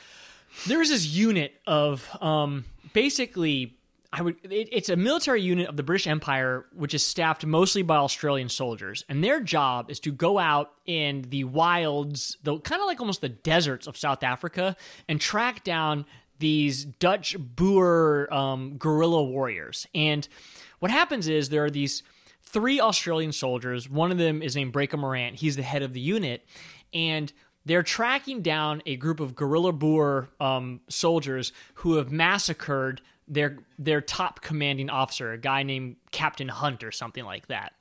[0.67, 3.77] there's this unit of um, basically,
[4.13, 4.37] I would.
[4.43, 8.49] It, it's a military unit of the British Empire, which is staffed mostly by Australian
[8.49, 13.01] soldiers, and their job is to go out in the wilds, the kind of like
[13.01, 14.77] almost the deserts of South Africa,
[15.09, 16.07] and track down
[16.39, 19.87] these Dutch Boer um, guerrilla warriors.
[19.95, 20.27] And
[20.81, 22.03] what happens is there are these
[22.43, 23.89] three Australian soldiers.
[23.89, 25.37] One of them is named Breaker Morant.
[25.37, 26.45] He's the head of the unit,
[26.93, 27.33] and
[27.65, 34.01] they're tracking down a group of guerrilla Boer um, soldiers who have massacred their their
[34.01, 37.75] top commanding officer, a guy named Captain Hunt or something like that.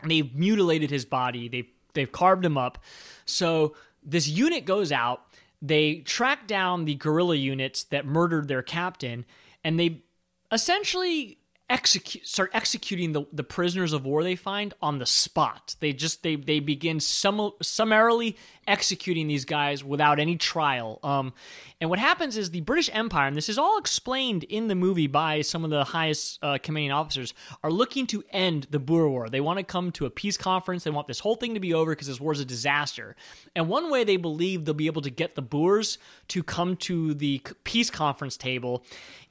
[0.00, 1.48] And they've mutilated his body.
[1.48, 2.78] They've they've carved him up.
[3.24, 5.26] So this unit goes out.
[5.60, 9.24] They track down the guerrilla units that murdered their captain,
[9.62, 10.02] and they
[10.50, 11.38] essentially
[11.72, 15.74] execute start executing the, the prisoners of war they find on the spot.
[15.80, 18.36] They just they they begin sum, summarily
[18.68, 21.00] executing these guys without any trial.
[21.02, 21.32] Um,
[21.80, 25.08] and what happens is the British Empire, and this is all explained in the movie
[25.08, 29.28] by some of the highest uh, commanding officers, are looking to end the Boer War.
[29.28, 30.84] They want to come to a peace conference.
[30.84, 33.16] They want this whole thing to be over because this war is a disaster.
[33.56, 37.14] And one way they believe they'll be able to get the Boers to come to
[37.14, 38.84] the peace conference table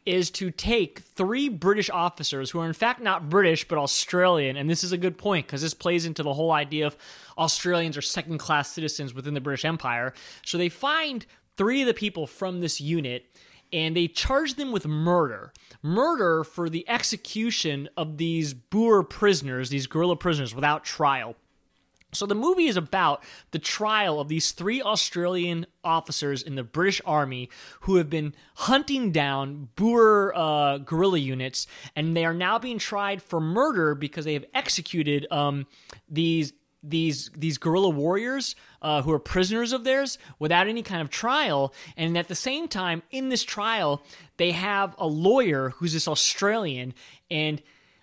[0.05, 4.69] is to take three British officers who are in fact not British but Australian, and
[4.69, 6.97] this is a good point because this plays into the whole idea of
[7.37, 10.13] Australians are second class citizens within the British Empire.
[10.45, 11.25] So they find
[11.57, 13.25] three of the people from this unit
[13.73, 15.53] and they charge them with murder.
[15.81, 21.35] Murder for the execution of these Boer prisoners, these guerrilla prisoners, without trial.
[22.13, 27.01] So the movie is about the trial of these three Australian officers in the British
[27.05, 27.49] Army
[27.81, 33.21] who have been hunting down Boer uh, guerrilla units, and they are now being tried
[33.21, 35.67] for murder because they have executed um,
[36.09, 41.09] these these these guerrilla warriors uh, who are prisoners of theirs without any kind of
[41.09, 41.73] trial.
[41.95, 44.03] And at the same time, in this trial,
[44.37, 46.93] they have a lawyer who's this Australian
[47.29, 47.61] and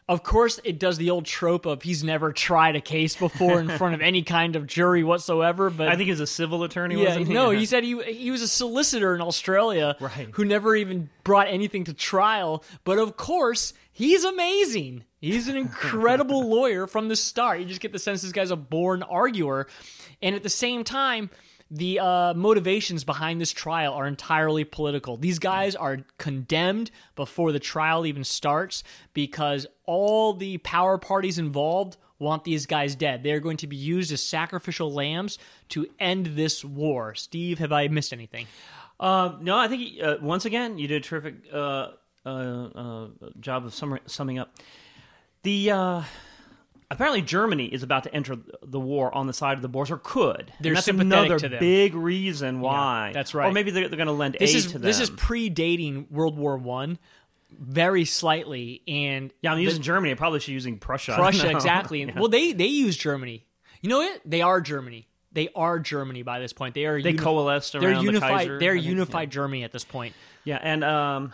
[0.09, 3.69] of course, it does the old trope of he's never tried a case before in
[3.69, 5.69] front of any kind of jury whatsoever.
[5.69, 6.97] But I think he's a civil attorney.
[6.97, 7.35] yeah, wasn't he?
[7.35, 10.29] no, he said he he was a solicitor in Australia, Right.
[10.33, 12.65] Who never even brought anything to trial.
[12.85, 15.05] But of course, he's amazing.
[15.21, 17.61] He's an incredible lawyer from the start.
[17.61, 19.67] You just get the sense this guy's a born arguer,
[20.23, 21.29] and at the same time.
[21.71, 25.17] The uh, motivations behind this trial are entirely political.
[25.17, 31.99] These guys are condemned before the trial even starts because all the power parties involved
[32.19, 33.23] want these guys dead.
[33.23, 35.39] They're going to be used as sacrificial lambs
[35.71, 37.15] to end this war.
[37.15, 38.47] Steve, have I missed anything?
[38.99, 41.91] Uh, no, I think uh, once again you did a terrific uh,
[42.27, 43.09] uh, uh,
[43.41, 43.75] job of
[44.07, 44.55] summing up.
[45.43, 46.03] The uh,
[46.91, 49.99] apparently Germany is about to enter the war on the side of the Boers, or
[49.99, 50.53] could.
[50.61, 51.61] They're and that's sympathetic another to them.
[51.61, 53.11] big reason why.
[53.15, 53.49] that's right.
[53.49, 54.83] Or maybe they're, they're going to lend This aid is to them.
[54.83, 56.99] this is predating World War One,
[57.51, 59.51] very slightly, and yeah.
[59.53, 60.13] I'm the- using Germany.
[60.13, 61.13] I probably should be using Prussia.
[61.17, 62.03] Prussia exactly.
[62.05, 62.19] Yeah.
[62.19, 63.45] Well, they they use Germany.
[63.83, 64.21] You know what?
[64.25, 65.07] They are Germany.
[65.31, 66.75] They are Germany by this point.
[66.75, 68.31] They are They uni- coalesced They're around the unified.
[68.31, 68.91] Kaiser, they're I think, yeah.
[68.91, 70.15] unified Germany at this point.
[70.43, 71.33] yeah, and um,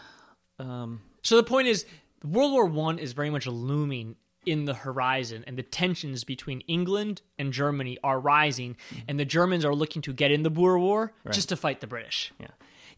[0.58, 1.86] um, So the point is,
[2.24, 7.22] World War One is very much looming in the horizon, and the tensions between England
[7.38, 8.76] and Germany are rising,
[9.08, 11.86] and the Germans are looking to get in the Boer War just to fight the
[11.86, 12.32] British.
[12.40, 12.46] Yeah,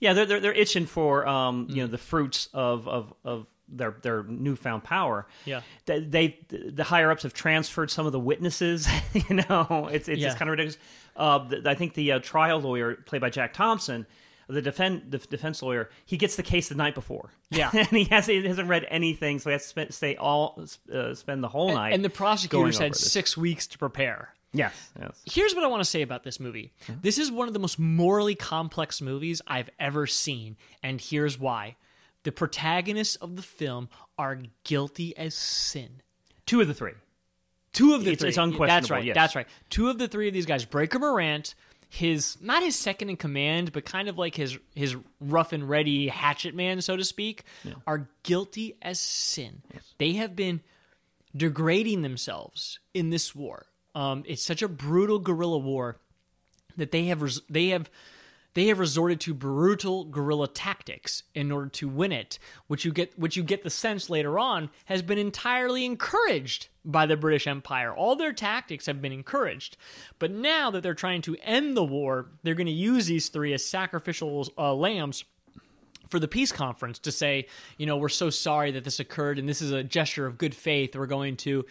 [0.01, 1.75] yeah, they're they're, they're itching for um, Mm.
[1.75, 5.27] you know the fruits of of of their their newfound power.
[5.45, 5.63] Yeah.
[5.87, 8.87] they, they the higher ups have transferred some of the witnesses.
[9.13, 10.29] you know, it's it's, Yeah.
[10.29, 10.79] it's kind of ridiculous.
[11.17, 14.07] Uh, the, I think the uh, trial lawyer played by Jack Thompson.
[14.49, 17.31] The defend the defense lawyer, he gets the case the night before.
[17.51, 17.71] Yeah.
[17.75, 21.15] and he has he hasn't read anything, so he has to spend, stay all uh,
[21.15, 21.93] spend the whole night.
[21.95, 24.35] and the prosecutors had six weeks to prepare.
[24.53, 25.21] yes, yes.
[25.25, 26.73] Here's what I want to say about this movie.
[27.03, 31.75] This is one of the most morally complex movies I've ever seen, and here's why.
[32.23, 36.03] The protagonists of the film are guilty as sin.
[36.47, 36.93] Two of the three.
[37.73, 38.29] Two of the It's- three.
[38.31, 39.05] it's unquestionable, That's right.
[39.05, 39.15] yes.
[39.15, 39.47] That's right.
[39.71, 41.55] Two of the three of these guys, Breaker Morant,
[41.89, 46.09] his not his second in command, but kind of like his his rough and ready
[46.09, 47.45] hatchet man, so to speak,
[47.87, 49.63] are guilty as sin.
[49.99, 50.61] They have been
[51.37, 53.67] degrading themselves in this war.
[53.95, 55.97] Um, it's such a brutal guerrilla war
[56.77, 57.89] that they have res- they have
[58.57, 62.39] they have resorted to brutal guerrilla tactics in order to win it,
[62.69, 67.05] which you get which you get the sense later on has been entirely encouraged by
[67.05, 67.93] the British Empire.
[67.95, 69.77] All their tactics have been encouraged,
[70.19, 73.53] but now that they're trying to end the war, they're going to use these three
[73.53, 75.25] as sacrificial uh, lambs
[76.09, 79.47] for the peace conference to say, you know, we're so sorry that this occurred and
[79.47, 80.97] this is a gesture of good faith.
[80.97, 81.67] We're going to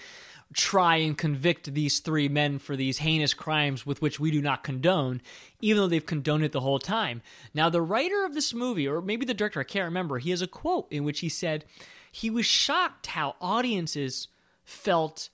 [0.54, 4.64] try and convict these three men for these heinous crimes with which we do not
[4.64, 5.22] condone,
[5.62, 7.22] even though they've condoned it the whole time.
[7.54, 10.42] Now, the writer of this movie, or maybe the director, I can't remember, he has
[10.42, 11.66] a quote in which he said
[12.12, 14.28] he was shocked how audiences
[14.64, 15.30] felt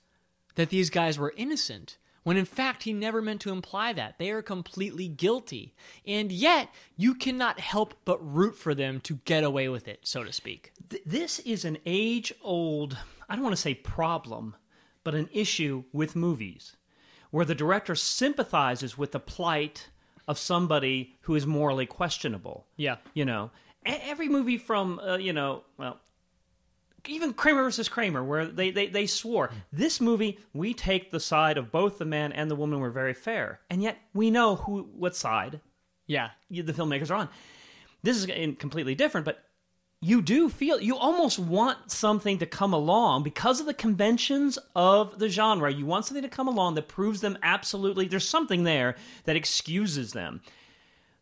[0.56, 4.18] that these guys were innocent when in fact he never meant to imply that.
[4.18, 5.74] They are completely guilty.
[6.06, 10.24] And yet, you cannot help but root for them to get away with it, so
[10.24, 10.72] to speak.
[10.88, 12.96] Th- this is an age old,
[13.28, 14.56] I don't want to say problem,
[15.04, 16.76] but an issue with movies
[17.30, 19.88] where the director sympathizes with the plight
[20.28, 22.66] of somebody who is morally questionable.
[22.76, 22.96] Yeah.
[23.14, 23.50] You know,
[23.84, 25.98] every movie from, uh, you know, well,
[27.08, 31.58] even Kramer versus Kramer, where they, they, they swore, this movie, we take the side
[31.58, 33.60] of both the man and the woman were very fair.
[33.70, 35.60] And yet we know who what side
[36.06, 36.30] Yeah.
[36.50, 37.28] the filmmakers are on.
[38.04, 38.26] This is
[38.58, 39.42] completely different, but
[40.04, 45.20] you do feel you almost want something to come along because of the conventions of
[45.20, 45.72] the genre.
[45.72, 50.12] You want something to come along that proves them absolutely there's something there that excuses
[50.12, 50.42] them.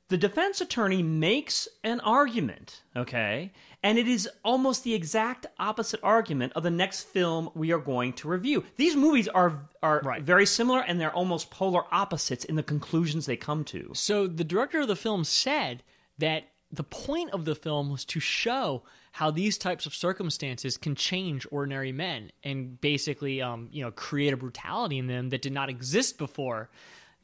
[0.08, 3.52] The defense attorney makes an argument, okay?
[3.82, 8.14] And it is almost the exact opposite argument of the next film we are going
[8.14, 8.64] to review.
[8.76, 10.22] These movies are are Right.
[10.22, 13.90] very similar and they're almost polar opposites in the conclusions they come to.
[13.94, 15.82] So the director of the film said
[16.18, 20.94] that the point of the film was to show how these types of circumstances can
[20.94, 25.52] change ordinary men and basically um, you know create a brutality in them that did
[25.52, 26.70] not exist before.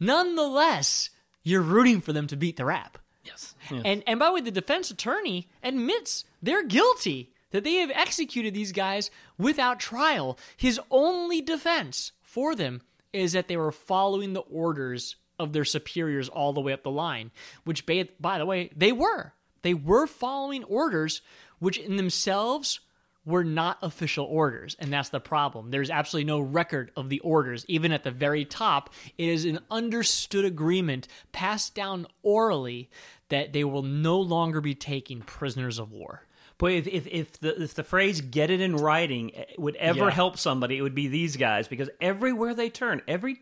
[0.01, 1.11] Nonetheless,
[1.43, 2.99] you're rooting for them to beat the rap.
[3.25, 3.55] Yes.
[3.85, 8.53] And and by the way, the defense attorney admits they're guilty that they have executed
[8.55, 10.39] these guys without trial.
[10.57, 12.83] His only defense for them
[13.13, 16.91] is that they were following the orders of their superiors all the way up the
[16.91, 17.31] line,
[17.65, 19.33] which by, the way, they were.
[19.63, 21.23] They were following orders
[21.59, 22.81] which in themselves
[23.25, 25.71] were not official orders, and that's the problem.
[25.71, 27.65] There's absolutely no record of the orders.
[27.67, 32.89] Even at the very top, it is an understood agreement passed down orally
[33.29, 36.23] that they will no longer be taking prisoners of war.
[36.59, 40.11] Boy, if, if, if the if the phrase "get it in writing" would ever Yeah.
[40.11, 43.41] help somebody, it would be these guys because everywhere they turn, every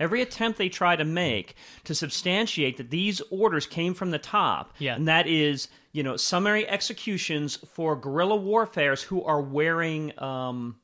[0.00, 4.74] every attempt they try to make to substantiate that these orders came from the top,
[4.78, 4.96] Yeah.
[4.96, 10.12] and that is you know summary executions for guerrilla warfares who are wearing.
[10.20, 10.76] Um,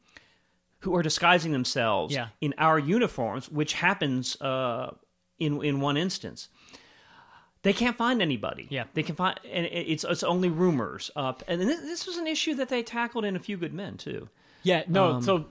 [0.81, 2.29] who are disguising themselves Yeah.
[2.41, 4.93] in our uniforms, which happens uh,
[5.39, 6.49] in in one instance
[7.63, 8.67] they can't find anybody.
[8.71, 8.85] Yeah.
[8.95, 11.11] they can find, and it's it's only rumors.
[11.17, 11.43] up.
[11.47, 14.29] and this, this was an issue that they tackled in A Few Good Men too.
[14.63, 15.13] Yeah, no.
[15.15, 15.47] Um, so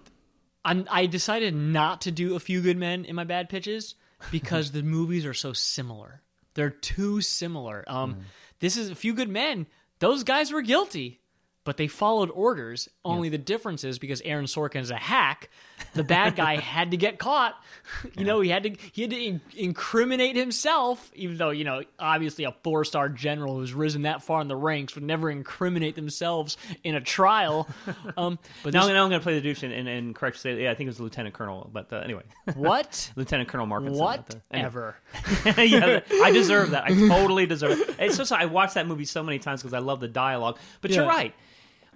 [0.63, 3.95] I'm, I decided not to do a few good men in my bad pitches
[4.29, 6.21] because the movies are so similar.
[6.53, 7.83] They're too similar.
[7.87, 8.25] Um,
[8.59, 9.65] This is a few good men.
[9.99, 11.20] Those guys were guilty,
[11.63, 12.89] but they followed orders.
[13.05, 15.49] Only the difference is because Aaron Sorkin is a hack,
[15.93, 17.55] the bad guy had to get caught.
[18.17, 21.81] You know, he had to he had to in- incriminate himself, even though you know
[21.99, 25.95] obviously a four star general who's risen that far in the ranks would never incriminate
[25.95, 27.67] themselves in a trial.
[28.17, 30.37] Um, but Now, this- now I'm going to play the douche and, and, and correct
[30.37, 32.23] say, yeah, I think it was Lieutenant Colonel, but uh, anyway,
[32.55, 33.11] what?
[33.15, 33.97] Lieutenant Colonel Markinson.
[33.97, 34.67] but, uh, anyway.
[34.67, 34.95] Whatever.
[35.57, 36.85] yeah, I deserve that.
[36.85, 37.95] I totally deserve it.
[37.99, 40.57] It's just I watched that movie so many times because I love the dialogue.
[40.81, 41.09] But you're Yeah.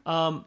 [0.05, 0.41] Right.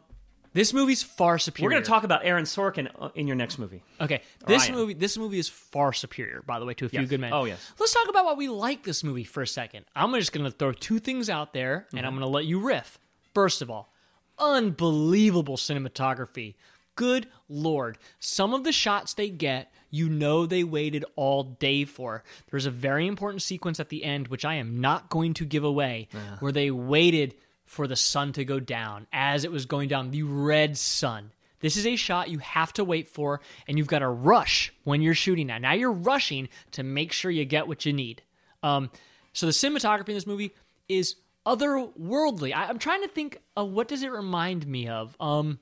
[0.51, 1.67] This movie's far superior.
[1.67, 3.83] We're going to talk about Aaron Sorkin uh, in your next movie.
[4.01, 4.75] Okay, this Ryan.
[4.75, 6.41] movie this movie is far superior.
[6.45, 7.09] By the way, to a few Yes.
[7.09, 7.31] good men.
[7.33, 7.71] Oh, yes.
[7.79, 9.85] Let's talk about why we like this movie for a second.
[9.95, 12.07] I'm just going to throw two things out there, and Mm-hmm.
[12.07, 12.97] I'm going to let you riff.
[13.35, 13.93] First of all,
[14.39, 16.55] unbelievable cinematography.
[16.95, 17.97] Good lord.
[18.19, 22.23] Some of the shots they get, you know they waited all day for.
[22.51, 25.63] There's a very important sequence at the end, which I am not going to give
[25.63, 27.35] away, where they waited
[27.69, 31.31] for the sun to go down as it was going down, the red sun.
[31.59, 35.03] This is a shot you have to wait for, and you've got to rush when
[35.03, 35.61] you're shooting that.
[35.61, 38.23] Now you're rushing to make sure you get what you need.
[38.63, 38.89] Um,
[39.33, 40.51] so the cinematography in this movie
[40.87, 42.55] is otherworldly.
[42.55, 45.15] I, I'm trying to think of what does it remind me of.
[45.19, 45.59] Um,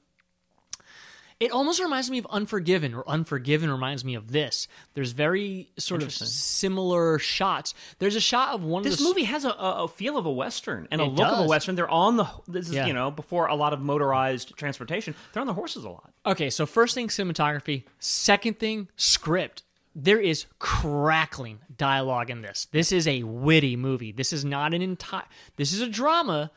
[1.40, 4.68] it almost reminds me of Unforgiven, or Unforgiven reminds me of this.
[4.96, 7.74] There's very sort of similar shots.
[8.00, 10.18] There's a shot of one This of the This movie has a, a a feel
[10.18, 11.76] of a western and a It look of a western.
[11.76, 12.88] They're on the this is Yeah.
[12.88, 15.14] you know before a lot of motorized transportation.
[15.34, 16.12] They're on the horses a lot.
[16.26, 17.84] Okay, so first thing, cinematography.
[18.00, 19.64] Second thing, script.
[20.00, 22.68] There is crackling dialogue in this.
[22.72, 24.12] This is a witty movie.
[24.12, 25.24] This is not an entire.
[25.56, 26.52] This is a drama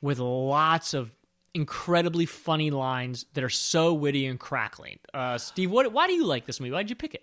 [0.00, 1.12] with lots of
[1.54, 4.98] incredibly funny lines that are so witty and crackling.
[5.12, 5.92] Uh, Steve, what?
[5.92, 6.72] Why do you like this movie?
[6.72, 7.22] Why'd you pick it?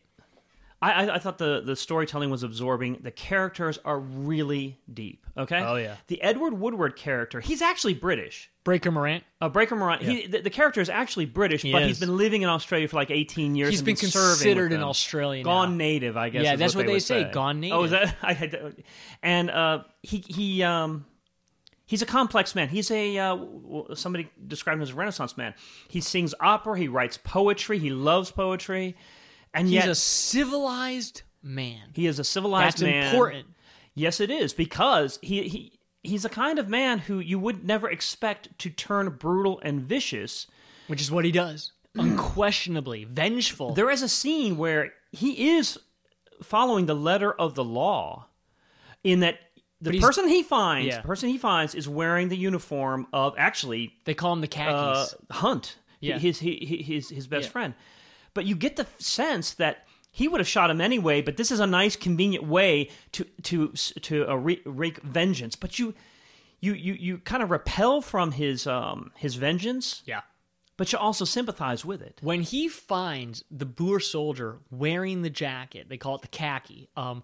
[0.80, 3.00] I, I, I thought the, the storytelling was absorbing.
[3.02, 5.26] The characters are really deep.
[5.36, 5.60] Okay.
[5.60, 5.96] Oh, yeah.
[6.06, 8.52] The Edward Woodward character, he's actually British.
[8.64, 9.24] Breaker Morant.
[9.42, 11.88] Uh, Breaker Morant, he, the, the character is actually British, He but is.
[11.88, 13.72] he's been living in Australia for like 18 years.
[13.72, 14.84] He's been serving considered an.
[14.84, 15.78] Australian Gone now.
[15.78, 16.44] native, I guess.
[16.44, 17.78] Yeah, that's what they would say, gone native.
[17.78, 18.16] Oh, is that?
[18.22, 18.76] I had,
[19.24, 21.06] and uh, he he um
[21.88, 22.70] he's a complex man.
[22.70, 23.38] He's a uh,
[23.96, 25.56] somebody described him as a Renaissance man.
[25.88, 26.78] He sings opera.
[26.78, 27.80] He writes poetry.
[27.80, 28.96] He loves poetry,
[29.54, 31.90] and He's yet a civilized man.
[31.94, 32.92] he is a civilized man.
[32.92, 33.14] That's man.
[33.14, 33.48] important.
[33.96, 37.90] Yes, it is because he he he's a kind of man who you would never
[37.90, 40.46] expect to turn brutal and vicious.
[40.88, 41.72] which is what he does.
[41.96, 43.74] Unquestionably vengeful.
[43.74, 45.80] There is a scene where he is
[46.44, 48.28] following the letter of the law,
[49.04, 49.40] in that
[49.82, 51.02] the person he finds, Yeah.
[51.02, 55.06] the person he finds, is wearing the uniform of actually they call him the uh.
[55.32, 56.18] Hunt, Yeah.
[56.18, 57.52] his his his, his best Yeah.
[57.52, 57.74] friend.
[58.34, 61.22] But you get the sense that he would have shot him anyway.
[61.22, 63.70] But this is a nice, convenient way to to
[64.02, 65.56] to uh, wreak, wreak vengeance.
[65.56, 65.94] But you.
[66.60, 70.22] You, you, you kind of repel from his um, his vengeance, yeah.
[70.76, 72.18] but you also sympathize with it.
[72.24, 76.90] when he finds the Boer soldier wearing the jacket, they call it the khaki.
[76.98, 77.24] Um,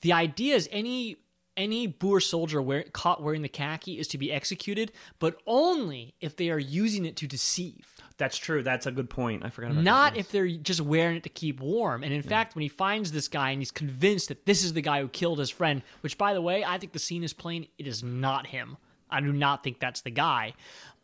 [0.00, 1.18] the idea is any
[1.56, 6.36] any Boer soldier wear, caught wearing the khaki is to be executed, but only if
[6.36, 7.86] they are using it to deceive.
[8.18, 8.62] That's true.
[8.62, 9.44] That's a good point.
[9.44, 9.84] I forgot about that.
[9.84, 10.20] Not that.
[10.20, 12.04] if they're just wearing it to keep warm.
[12.04, 14.82] And in fact, when he finds this guy and he's convinced that this is the
[14.82, 17.66] guy who killed his friend, which by the way, I think the scene is plain,
[17.78, 18.76] it is not him.
[19.12, 20.54] I do not think that's the guy.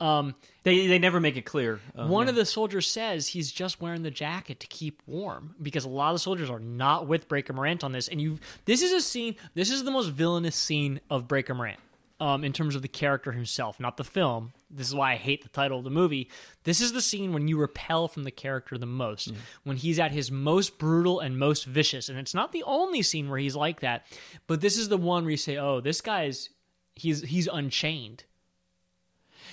[0.01, 1.81] Um, They they never make it clear.
[1.97, 5.85] Uh, One of the soldiers says he's just wearing the jacket to keep warm because
[5.85, 8.07] a lot of the soldiers are not with Breaker Morant on this.
[8.09, 9.35] And you, this is a scene.
[9.55, 11.81] This is the most villainous scene of Breaker Morant,
[12.21, 14.53] um, in terms of the character himself, not the film.
[14.71, 16.31] This is why I hate the title of the movie.
[16.62, 19.33] This is the scene when you repel from the character the most,
[19.64, 22.09] when he's at his most brutal and most vicious.
[22.09, 24.07] And it's not the only scene where he's like that,
[24.47, 26.51] but this is the one where you say, "Oh, this guy's
[26.99, 28.25] he's he's unchained."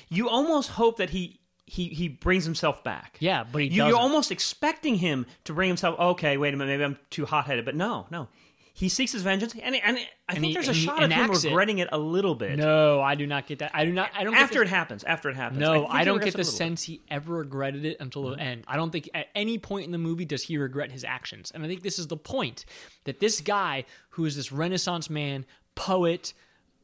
[0.10, 3.18] you almost hope that he he he brings himself back.
[3.20, 6.00] Yeah, but he you, you're almost expecting him to bring himself.
[6.00, 6.72] Okay, wait a minute.
[6.74, 8.28] Maybe I'm too hot headed, but no, no.
[8.74, 11.46] He seeks his vengeance, and and I think he- there's a shot of him enacts
[11.46, 11.48] it.
[11.48, 11.88] regretting it.
[11.94, 12.60] a little bit.
[12.60, 13.72] No, I do not get that.
[13.74, 14.12] I do not.
[14.14, 14.36] I don't.
[14.36, 15.06] after it happens.
[15.06, 15.62] After it happens.
[15.62, 18.66] No, think I, don't get the sense he ever regretted it until the end.
[18.68, 21.52] I don't think at any point in the movie does he regret his actions.
[21.56, 22.66] And I think this is the point
[23.06, 26.34] that this guy, who is this Renaissance man, poet,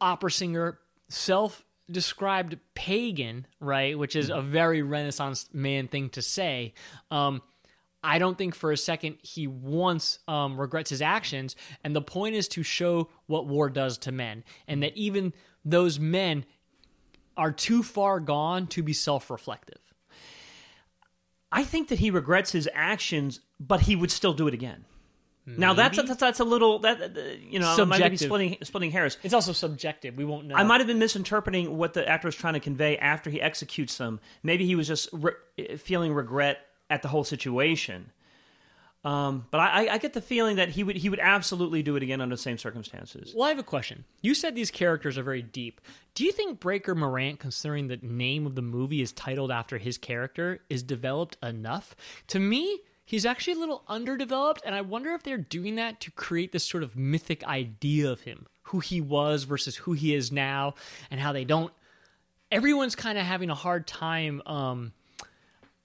[0.02, 6.74] opera singer, self described pagan, right, which is a very Renaissance man thing to say.
[7.10, 7.42] Um,
[8.04, 11.56] I don't think for a second he once um, regrets his actions.
[11.84, 15.34] And the point is to show what war does to men, and that even
[15.64, 16.46] those men
[17.38, 19.80] are too far gone to be self-reflective.
[21.52, 24.86] I think that he regrets his actions, but he would still do it again.
[25.46, 29.18] Now that's a, that's, a little that you know I might be splitting splitting hairs.
[29.24, 30.16] It's also subjective.
[30.16, 30.56] We won't know.
[30.56, 33.98] I might have been misinterpreting what the actor was trying to convey after he executes
[33.98, 34.20] them.
[34.44, 35.34] Maybe he was just re-
[35.78, 38.12] feeling regret at the whole situation.
[39.04, 42.04] Um, but I, I get the feeling that he would he would absolutely do it
[42.04, 43.34] again under the same circumstances.
[43.36, 44.06] Well, I have a question.
[44.22, 45.82] You said these characters are very deep.
[46.14, 49.98] Do you think Breaker Morant, considering the name of the movie is titled after his
[49.98, 51.96] character, is developed enough?
[52.28, 52.82] To me,
[53.12, 56.64] he's actually a little underdeveloped, and I wonder if they're doing that to create this
[56.64, 60.76] sort of mythic idea of him, who he was versus who he is now,
[61.12, 61.74] and how they don't.
[62.54, 64.94] Everyone's kind of having a hard time, um,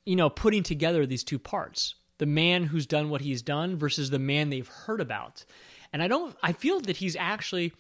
[0.05, 4.09] you know, putting together these two parts the man who's done what he's done versus
[4.09, 5.45] the man they've heard about.
[5.93, 7.73] And I don't, I feel that he's actually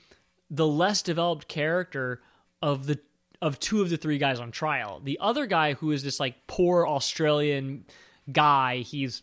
[0.51, 2.20] the less developed character
[2.61, 2.99] of the
[3.40, 5.01] of two of the three guys on trial.
[5.03, 7.84] The other guy, who is this like poor Australian
[8.30, 9.22] guy, he's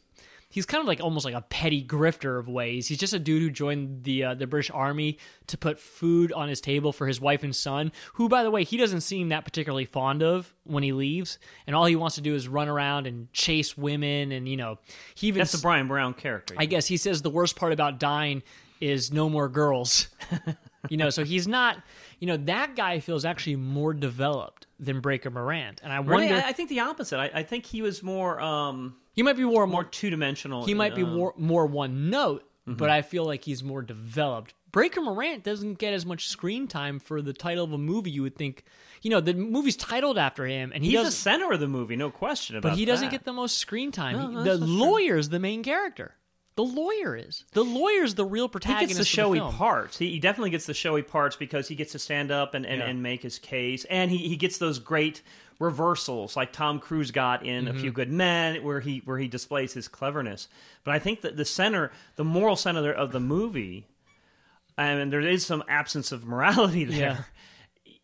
[0.53, 2.87] he's kind of like almost like a petty grifter of ways.
[2.87, 6.47] He's just a dude who joined the uh, the British Army to put food on
[6.47, 9.45] his table for his wife and son, who by the way he doesn't seem that
[9.45, 13.07] particularly fond of when he leaves, and all he wants to do is run around
[13.07, 14.77] and chase women, and you know
[15.15, 16.53] he even That's the Bryan Brown character.
[16.57, 18.43] I guess he says the worst part about dying
[18.79, 20.09] is no more girls.
[20.89, 21.77] you know, so he's not.
[22.23, 26.45] You know, that guy feels actually more developed than Breaker Morant, and I Really, wonder
[26.45, 27.19] I, I think the opposite.
[27.19, 30.65] I, I think he was more um, he might be more more more two dimensional.
[30.65, 32.77] he might be um, more more one note, Mm-hmm.
[32.77, 34.53] but I feel like he's more developed.
[34.71, 38.09] Breaker Morant doesn't get as much screen time for the title of a movie.
[38.11, 38.63] You would think,
[39.01, 41.97] you know, the movie's titled after him, and he He's the center of the movie,
[41.97, 42.69] no question about.
[42.69, 44.15] but he doesn't get the most screen time.
[44.15, 45.23] No, He- the that's true.
[45.23, 46.15] the main character.
[46.55, 48.81] The lawyer is the lawyer's the real protagonist.
[48.81, 48.99] He protagonist.
[48.99, 49.53] gets the showy film.
[49.55, 49.97] parts.
[49.97, 52.79] He, he definitely gets the showy parts because he gets to stand up and, and,
[52.79, 52.85] Yeah.
[52.87, 55.21] and make his case, and he, he gets those great
[55.59, 57.95] reversals like Tom Cruise got in A Few Mm-hmm.
[57.95, 60.47] Good Men, where he where he displays his cleverness.
[60.83, 63.87] But I think that the center, the moral center of the movie,
[64.77, 67.27] and there is some absence of morality there,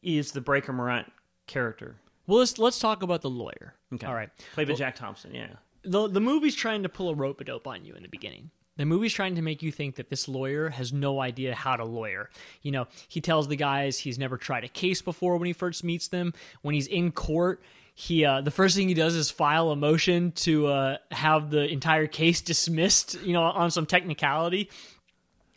[0.02, 1.12] is the Breaker Morant
[1.48, 1.98] character.
[2.28, 3.74] Well, let's let's talk about the lawyer.
[3.94, 4.08] Okay.
[4.08, 4.30] All right.
[4.54, 5.34] played by Jack Thompson.
[5.34, 5.50] Yeah.
[5.84, 8.52] The the movie's trying to pull a rope a dope on you in the beginning.
[8.78, 11.84] The movie's trying to make you think that this lawyer has no idea how to
[11.84, 12.30] lawyer.
[12.62, 15.84] You know, he tells the guys he's never tried a case before when he first
[15.84, 16.34] meets them.
[16.62, 17.62] When he's in court,
[17.94, 21.68] he uh, the first thing he does is file a motion to uh, have the
[21.70, 23.22] entire case dismissed.
[23.22, 24.70] You know, on some technicality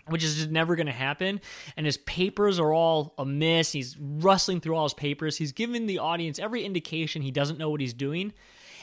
[0.08, 1.40] which is just never going to happen.
[1.76, 3.72] And his papers are all amiss.
[3.72, 5.36] He's rustling through all his papers.
[5.36, 8.32] He's giving the audience every indication he doesn't know what he's doing.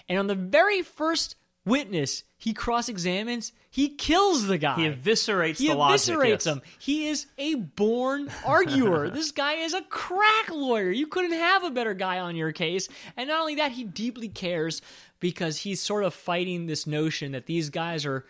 [0.10, 1.36] And on the very first
[1.66, 4.76] witness he cross examines, he kills the guy.
[4.78, 6.02] He eviscerates He the logic.
[6.02, 6.46] He eviscerates yes.
[6.46, 6.62] him.
[6.80, 9.10] He is a born arguer.
[9.14, 10.90] this guy is a crack lawyer.
[10.90, 12.90] You couldn't have a better guy on your case.
[13.16, 14.82] And not only that, he deeply cares
[15.20, 18.26] because he's sort of fighting this notion that these guys are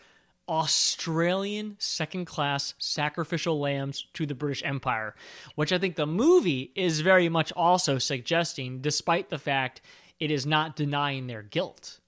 [0.49, 5.13] Australian second class sacrificial lambs to the British Empire,
[5.53, 9.81] which I think the movie is very much also suggesting, despite the fact
[10.19, 11.99] it is not denying their guilt.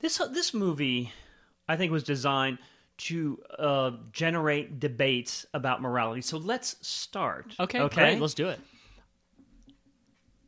[0.00, 1.12] This this movie,
[1.68, 2.58] I think, was designed
[2.98, 6.20] to uh, generate debates about morality.
[6.20, 7.54] So let's start.
[7.58, 7.94] Okay, okay.
[7.94, 8.60] great, let's do it.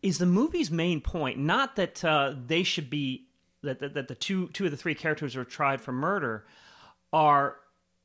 [0.03, 3.27] Is the movie's main point not that uh, they should be
[3.63, 6.47] that, that that the two two of the three characters who are tried for murder
[7.13, 7.57] are,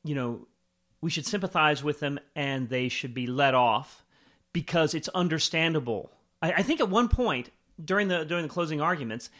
[0.04, 0.46] you know,
[1.00, 4.04] we should sympathize with them and they should be let off
[4.52, 6.10] because it's understandable.
[6.42, 7.50] I, I think at one point
[7.82, 9.30] during the during the closing arguments,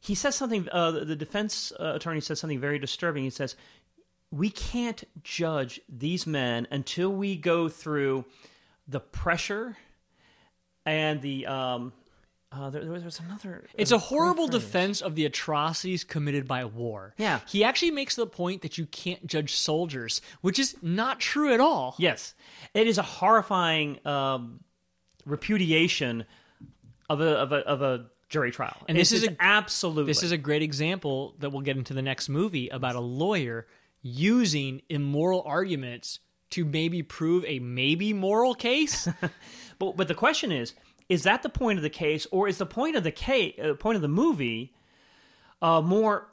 [0.00, 0.68] he says something.
[0.70, 3.24] Uh, the defense uh, attorney says something very disturbing.
[3.24, 3.56] He says,
[4.30, 8.24] "We can't judge these men until we go through
[8.86, 9.76] the pressure
[10.84, 11.92] and the." Um,
[12.52, 13.64] uh, there, there was another.
[13.74, 14.62] It's a horrible phrase.
[14.62, 17.14] defense of the atrocities committed by war.
[17.18, 17.40] Yeah.
[17.48, 21.58] He actually makes the point that you can't judge soldiers, which is not true at
[21.58, 21.96] all.
[21.98, 22.34] Yes,
[22.72, 24.60] it is a horrifying um,
[25.26, 26.26] repudiation
[27.08, 30.32] of a of a of a jury trial, And this is a- absolutely This is
[30.32, 33.66] a great example that we'll get into the next movie about a lawyer
[34.02, 36.18] using immoral arguments
[36.50, 39.08] to maybe prove a maybe moral case.
[39.78, 40.72] But but the question is,
[41.08, 43.74] is that the point of the case, or is the point of the case, uh,
[43.74, 44.72] point of the movie,
[45.60, 46.28] uh, more?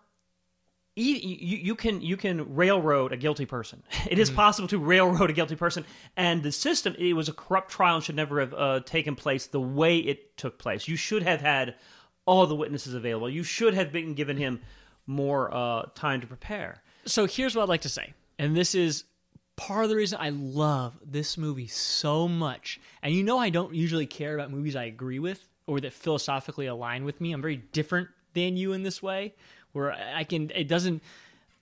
[0.95, 3.83] You, you can you can railroad a guilty person.
[4.09, 5.85] It is possible to railroad a guilty person,
[6.17, 9.47] and the system it was a corrupt trial and should never have uh, taken place
[9.47, 10.87] the way it took place.
[10.87, 11.75] You should have had
[12.25, 13.29] all the witnesses available.
[13.29, 14.61] You should have been given him
[15.07, 16.83] more uh, time to prepare.
[17.05, 19.05] so here's what I'd like to say, and this is
[19.55, 22.79] part of the reason I love this movie so much.
[23.01, 26.65] And you know, I don't usually care about movies I agree with or that philosophically
[26.65, 27.31] align with me.
[27.31, 29.35] I'm very different than you in this way,
[29.73, 30.51] where I can.
[30.53, 31.01] It doesn't.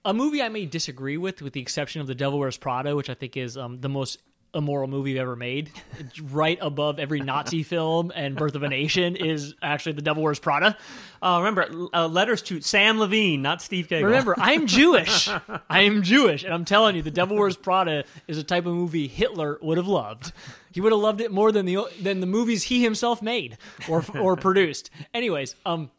[0.06, 3.10] A movie I may disagree with, with the exception of The Devil Wears Prada, which
[3.10, 4.20] I think is um, the most
[4.54, 5.72] immoral movie ever made.
[6.00, 10.24] It's right above every Nazi film and Birth of a Nation is actually The Devil
[10.24, 10.78] Wears Prada.
[11.22, 14.06] Uh, remember, uh, letters to Sam Levine, not Steve Cagle.
[14.06, 15.30] Remember, I'm Jewish.
[15.70, 18.74] I am Jewish, and I'm telling you, The Devil Wears Prada is a type of
[18.74, 20.32] movie Hitler would have loved.
[20.72, 23.58] He would have loved it more than the than the movies he himself made
[23.88, 24.92] or or produced.
[25.14, 25.90] Anyways, um,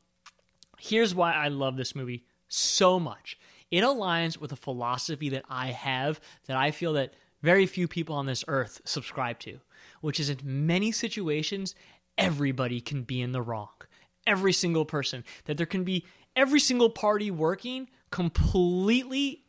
[0.80, 3.38] here's why I love this movie so much.
[3.70, 8.16] It aligns with a philosophy that I have that I feel that very few people
[8.16, 9.60] on this earth subscribe to,
[10.00, 11.74] which is in many situations,
[12.18, 13.68] everybody can be in the wrong.
[14.26, 15.24] Every single person.
[15.44, 16.04] That there can be
[16.34, 19.44] every single party working completely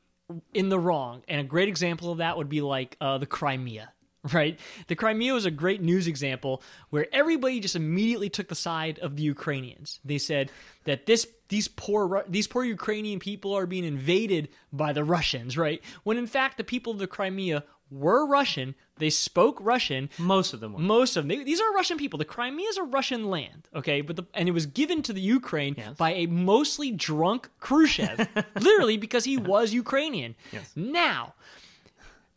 [0.53, 1.23] in the wrong.
[1.27, 3.91] And a great example of that would be like uh, the Crimea.
[4.33, 4.59] right?
[4.87, 9.15] The Crimea was a great news example where everybody just immediately took the side of
[9.15, 9.99] the Ukrainians.
[10.05, 10.51] They said
[10.83, 15.81] that this these poor these poor Ukrainian people are being invaded by the Russians, right?
[16.03, 18.73] When in fact the people of the Crimea were Russian.
[18.97, 20.09] They spoke Russian.
[20.17, 20.79] Most of them were.
[20.79, 21.37] Most of them.
[21.37, 22.17] They, these are Russian people.
[22.17, 24.01] The Crimea is a Russian land, okay?
[24.01, 28.27] But the, and it was given to the Ukraine by a mostly drunk Khrushchev,
[28.59, 30.35] literally because he was Ukrainian.
[30.51, 30.71] Yes.
[30.75, 31.33] Now,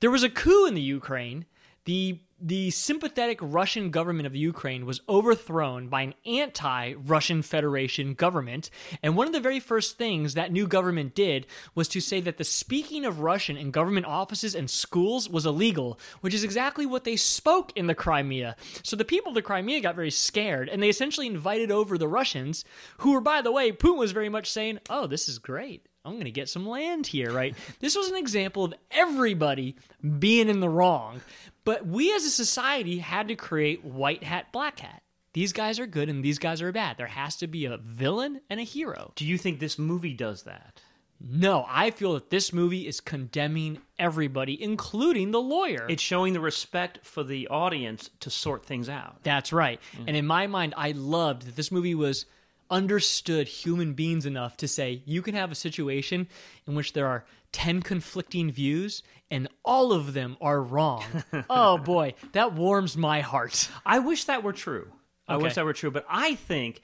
[0.01, 1.47] there was a coup in the Ukraine.
[1.85, 8.69] The the sympathetic Russian government of Ukraine was overthrown by an anti-Russian Federation government,
[9.03, 12.37] and one of the very first things that new government did was to say that
[12.37, 17.05] the speaking of Russian in government offices and schools was illegal, which is exactly what
[17.05, 18.57] they spoke in the Crimea.
[18.83, 22.09] So the people of the Crimea got very scared, and they essentially invited over the
[22.09, 22.65] Russians,
[22.99, 26.13] who were, by the way, Putin was very much saying, "Oh, this is great." I'm
[26.13, 27.55] going to get some land here, right?
[27.81, 29.77] this was an example of everybody
[30.19, 31.21] being in the wrong.
[31.65, 35.03] But we as a society had to create white hat, black hat.
[35.33, 36.97] These guys are good and these guys are bad.
[36.97, 39.13] There has to be a villain and a hero.
[39.17, 40.81] Do you think this movie does that?
[41.21, 45.87] No, I feel that this movie is condemning everybody, including the lawyer.
[45.89, 49.23] It's showing the respect for the audience to sort things out.
[49.23, 49.81] That's right.
[50.07, 52.27] And in my mind, I loved that this movie was
[52.71, 56.29] understood human beings enough to say you can have a situation
[56.67, 61.05] in which there are 10 conflicting views and all of them are wrong.
[61.51, 63.69] oh boy, that warms my heart.
[63.87, 64.91] I wish that were true.
[65.27, 66.83] I wish that were true, but I think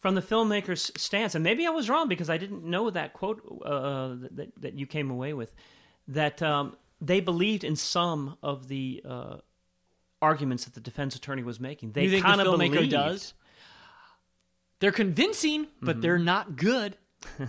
[0.00, 3.42] from the filmmaker's stance, and maybe I was wrong because I didn't know that quote
[3.64, 5.54] uh, that that you came away with,
[6.08, 9.36] that um, they believed in some of the uh,
[10.20, 11.92] arguments that the defense attorney was making.
[11.92, 12.92] They the kind of filmmaker believed.
[12.92, 13.34] does?
[14.84, 16.98] They're convincing, but they're not good.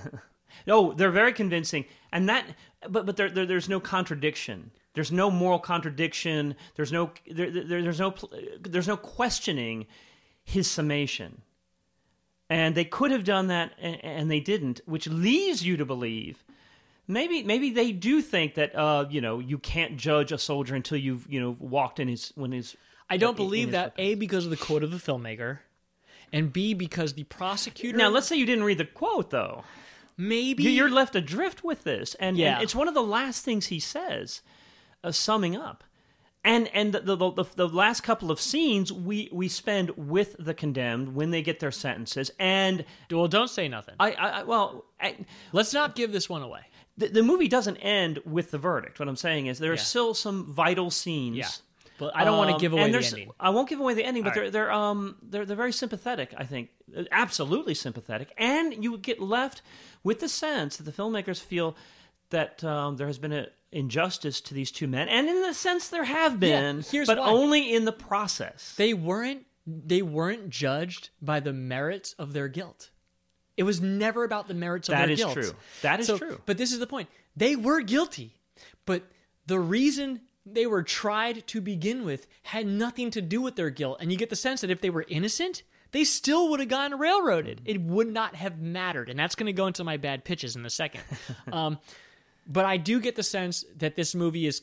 [0.66, 1.84] No, they're very convincing,
[2.14, 2.46] and that,
[2.88, 4.72] but but there, there there's no contradiction.
[4.94, 6.56] There's no moral contradiction.
[6.76, 8.16] There's no there, there, there's no
[8.62, 9.86] there's no questioning
[10.46, 11.42] his summation,
[12.50, 16.46] and they could have done that, and, and they didn't, which leaves you to believe.
[17.06, 20.98] Maybe, maybe they do think that uh, you know you can't judge a soldier until
[20.98, 22.78] you've you know walked in his when his.
[23.10, 25.60] I don't believe that A because of the quote of the filmmaker,
[26.36, 27.98] and B because the prosecutor.
[27.98, 29.64] Now, let's say you didn't read the quote though.
[30.18, 32.54] maybe You- You're left adrift with this, and, Yeah.
[32.56, 34.42] and it's one of the last things he says,
[35.04, 35.84] uh, summing up.
[36.44, 40.54] And and the, the the the last couple of scenes we we spend with the
[40.54, 43.96] condemned when they get their sentences, and well, don't say nothing.
[44.00, 44.86] I, I I- well.
[45.02, 45.16] I,
[45.52, 46.62] Let's not give this one away.
[46.98, 49.00] the, the movie doesn't end with the verdict.
[49.00, 49.82] What I'm saying is there are Yeah.
[49.82, 51.36] still some vital scenes.
[51.38, 51.50] Yeah.
[51.98, 53.32] But I don't want to Um, give away the ending.
[53.40, 54.52] I won't give away the ending, but All they're right.
[54.52, 56.34] they're um they're they're very sympathetic.
[56.38, 56.70] I think
[57.12, 59.62] absolutely sympathetic, and you get left
[60.04, 61.76] with the sense that the filmmakers feel
[62.32, 65.88] that um, there has been an injustice to these two men, and in the sense
[65.90, 67.28] there have been, here's but why.
[67.30, 68.74] only in the process.
[68.78, 72.92] They weren't they weren't judged by the merits of their guilt.
[73.58, 75.34] It was never about the merits of That their is guilt.
[75.34, 75.52] true.
[75.82, 76.42] That is So- true.
[76.46, 77.08] But this is the point.
[77.38, 78.36] They were guilty.
[78.86, 79.04] But
[79.48, 83.98] the reason they were tried to begin with had nothing to do with their guilt.
[84.00, 87.00] And you get the sense that if they were innocent, they still would have gotten
[87.00, 87.62] railroaded.
[87.66, 89.10] It would not have mattered.
[89.10, 91.02] And that's going to go into my bad pitches in a second.
[91.52, 91.80] um,
[92.46, 94.62] but I do get the sense that this movie is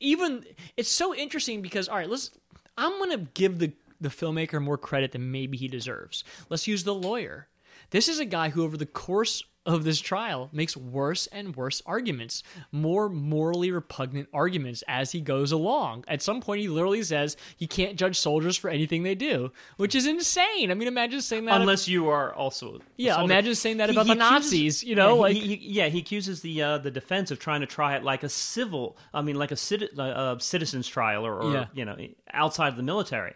[0.00, 0.44] even
[0.76, 2.30] it's so interesting because all right, let's
[2.76, 6.24] I'm going to give the the filmmaker more credit than maybe he deserves.
[6.48, 7.48] Let's use the lawyer.
[7.90, 11.80] This is a guy who over the course of this trial makes worse and worse
[11.86, 12.42] arguments,
[12.72, 16.04] more morally repugnant arguments as he goes along.
[16.08, 19.94] At some point, he literally says he can't judge soldiers for anything they do, which
[19.94, 20.70] is insane.
[20.70, 21.60] I mean, imagine saying that.
[21.60, 24.96] Unless you are also Yeah, imagine saying that He- about he the accuses- Nazis, you
[24.96, 27.66] know, yeah, like- he, he- yeah, he accuses the uh, the defense of trying to
[27.66, 31.40] try it like a civil, I mean, like a citi- uh, uh, citizen's trial, or,
[31.40, 31.66] or Yeah.
[31.72, 31.96] you know,
[32.32, 33.34] outside of the military.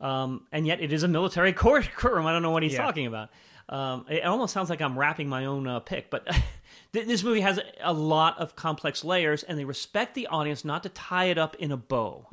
[0.00, 2.26] Um, and yet, it is a military court courtroom.
[2.26, 2.82] I don't know what he's Yeah.
[2.84, 3.30] talking about.
[3.68, 6.26] Um, it almost sounds like I'm wrapping my own uh, pick, but
[6.92, 10.88] this movie has a lot of complex layers, and they respect the audience not to
[10.88, 12.26] tie it up in a bow.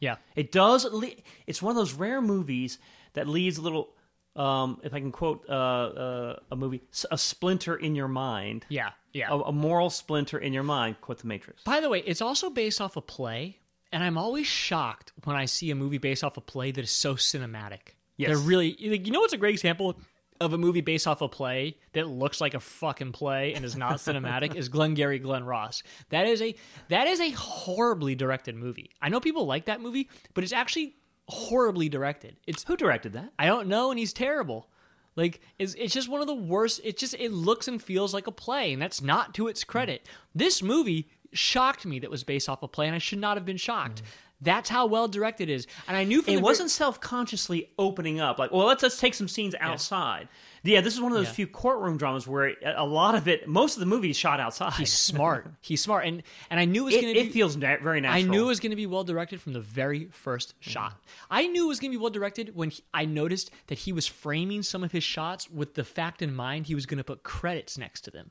[0.00, 0.16] yeah.
[0.34, 0.84] It does.
[0.84, 1.08] Le-
[1.46, 2.78] it's one of those rare movies
[3.14, 3.90] that leaves a little,
[4.34, 8.66] um, if I can quote uh, uh, a movie, a splinter in your mind.
[8.68, 8.90] Yeah.
[9.12, 9.28] Yeah.
[9.30, 11.00] A, a moral splinter in your mind.
[11.00, 11.62] Quote The Matrix.
[11.62, 13.58] By the way, it's also based off a play,
[13.92, 16.90] and I'm always shocked when I see a movie based off a play that is
[16.90, 17.94] so cinematic.
[18.16, 18.30] Yes.
[18.30, 19.96] They're really, like, you know, what's a great example
[20.42, 23.76] of a movie based off a play that looks like a fucking play and is
[23.76, 25.82] not cinematic is Glengarry Glen Ross.
[26.10, 26.54] That is a
[26.88, 28.90] that is a horribly directed movie.
[29.00, 30.96] I know people like that movie, but it's actually
[31.28, 32.36] horribly directed.
[32.46, 33.32] It's Who directed that?
[33.38, 34.68] I don't know, and he's terrible.
[35.14, 36.80] Like it's it's just one of the worst.
[36.84, 40.06] It just it looks and feels like a play, and that's not to its credit.
[40.34, 43.46] This movie shocked me that was based off a play, and I should not have
[43.46, 44.02] been shocked.
[44.42, 48.20] That's how well directed it is, and I knew from it the wasn't self-consciously opening
[48.20, 50.28] up like well let's let's take some scenes outside
[50.64, 51.32] yeah this is one of those Yeah.
[51.32, 54.40] few courtroom dramas where a a lot of it most of the movie is shot
[54.40, 55.48] outside He's smart.
[55.60, 58.00] He's smart, and and I knew it was going to be it feels na- very
[58.00, 60.70] natural I knew it was going to be well directed from the very first Mm-hmm.
[60.70, 61.02] shot.
[61.30, 63.92] I knew it was going to be well directed when he, I noticed that he
[63.92, 67.04] was framing some of his shots with the fact in mind he was going to
[67.04, 68.30] put credits next to them.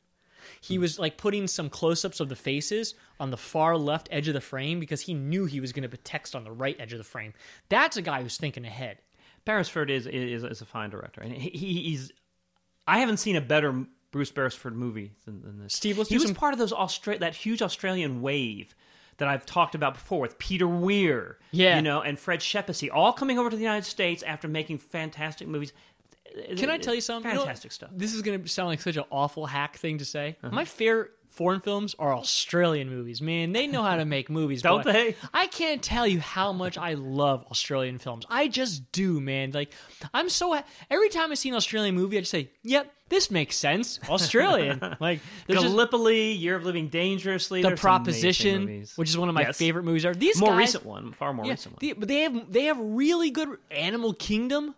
[0.59, 4.27] He was like putting some close ups of the faces on the far left edge
[4.27, 6.75] of the frame because he knew he was going to put text on the right
[6.79, 7.33] edge of the frame.
[7.69, 8.97] That's a guy who's thinking ahead.
[9.45, 12.11] Beresford is, is is a fine director and he, he- he's
[12.87, 16.35] I haven't seen a better Bruce Beresford movie than, than this Steve, he was some-
[16.35, 18.75] part of those Austra- that huge Australian wave
[19.17, 21.75] that I've talked about before with Peter Weir Yeah.
[21.75, 25.47] you know and Fred Schepisi all coming over to the United States after making fantastic
[25.47, 25.73] movies
[26.57, 27.29] Can I tell you something?
[27.31, 29.97] You know, fantastic stuff This is going to sound like such an awful hack thing
[29.99, 30.37] to say.
[30.43, 30.53] Uh-huh.
[30.55, 33.21] My favorite foreign films are Australian movies.
[33.21, 34.61] Man, they know how to make movies.
[34.63, 35.15] Don't they?
[35.33, 38.25] I can't tell you how much I love Australian films.
[38.29, 39.51] I just do, man.
[39.51, 39.71] Like
[40.13, 43.31] I'm so ha- every time I see an Australian movie, I just say, "Yep, this
[43.31, 44.81] makes sense." Australian.
[44.99, 49.17] like there's just Gallipoli, Year of Living Dangerously, the there's some amazing Proposition, which is
[49.17, 49.57] one of my Yes.
[49.57, 50.05] favorite movies.
[50.05, 51.93] Are these more guys, recent one, far more Yeah, recent one.
[51.97, 54.75] but they have they have really good Animal Kingdom.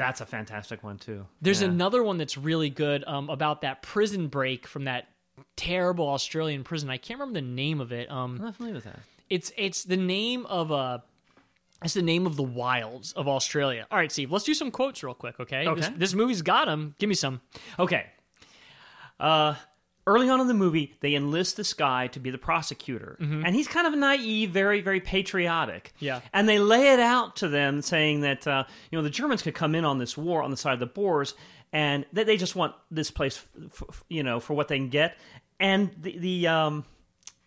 [0.00, 1.26] That's a fantastic one too.
[1.42, 1.68] There's Yeah.
[1.68, 5.08] another one that's really good um, about that prison break from that
[5.56, 6.88] terrible Australian prison.
[6.90, 8.10] I can't remember the name of it.
[8.10, 9.00] Um, I'm not familiar with that.
[9.28, 11.02] it's it's the name of a.
[11.82, 13.86] It's the name of the wilds of Australia.
[13.90, 14.30] All right, Steve.
[14.30, 15.66] Let's do some quotes real quick, okay?
[15.66, 15.80] Okay.
[15.80, 16.94] This, this movie's got them.
[16.98, 17.40] Give me some.
[17.78, 18.04] Okay.
[19.18, 19.54] Uh,
[20.10, 23.68] early on in the movie, they enlist this guy to be the prosecutor, and he's
[23.68, 25.92] kind of naive, very, very patriotic.
[26.00, 26.20] Yeah.
[26.32, 29.54] And they lay it out to them, saying that uh, you know the Germans could
[29.54, 31.34] come in on this war on the side of the Boers,
[31.72, 33.42] and that they just want this place,
[33.72, 35.16] f- f- you know, for what they can get.
[35.58, 36.84] And the the um,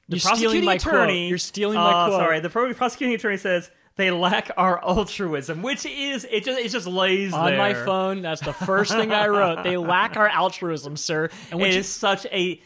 [0.07, 0.93] the You're stealing prosecuting my quote.
[0.93, 1.27] attorney.
[1.29, 2.19] You're stealing my uh, quote.
[2.19, 3.69] Sorry, the pro- prosecuting attorney says.
[3.95, 7.57] They lack our altruism, which is it just it just lays On there.
[7.57, 9.63] my phone, that's the first thing I wrote.
[9.63, 11.29] They lack our altruism, sir.
[11.51, 12.59] And which It is such a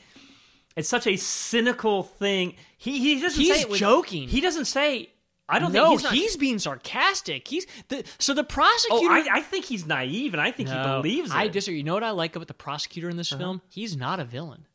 [0.78, 2.56] it's such a cynical thing.
[2.78, 4.28] He he doesn't He's say it with, joking.
[4.30, 5.10] He doesn't say.
[5.50, 7.48] I don't no, think he's, not, being sarcastic.
[7.48, 9.14] He's the so the Oh, prosecutor.
[9.14, 11.34] I, I think he's naive, and I think he believes it.
[11.34, 11.44] Uh-huh.
[11.44, 11.78] I disagree.
[11.78, 13.62] You know what I like about the prosecutor in this film?
[13.70, 14.66] He's not a villain.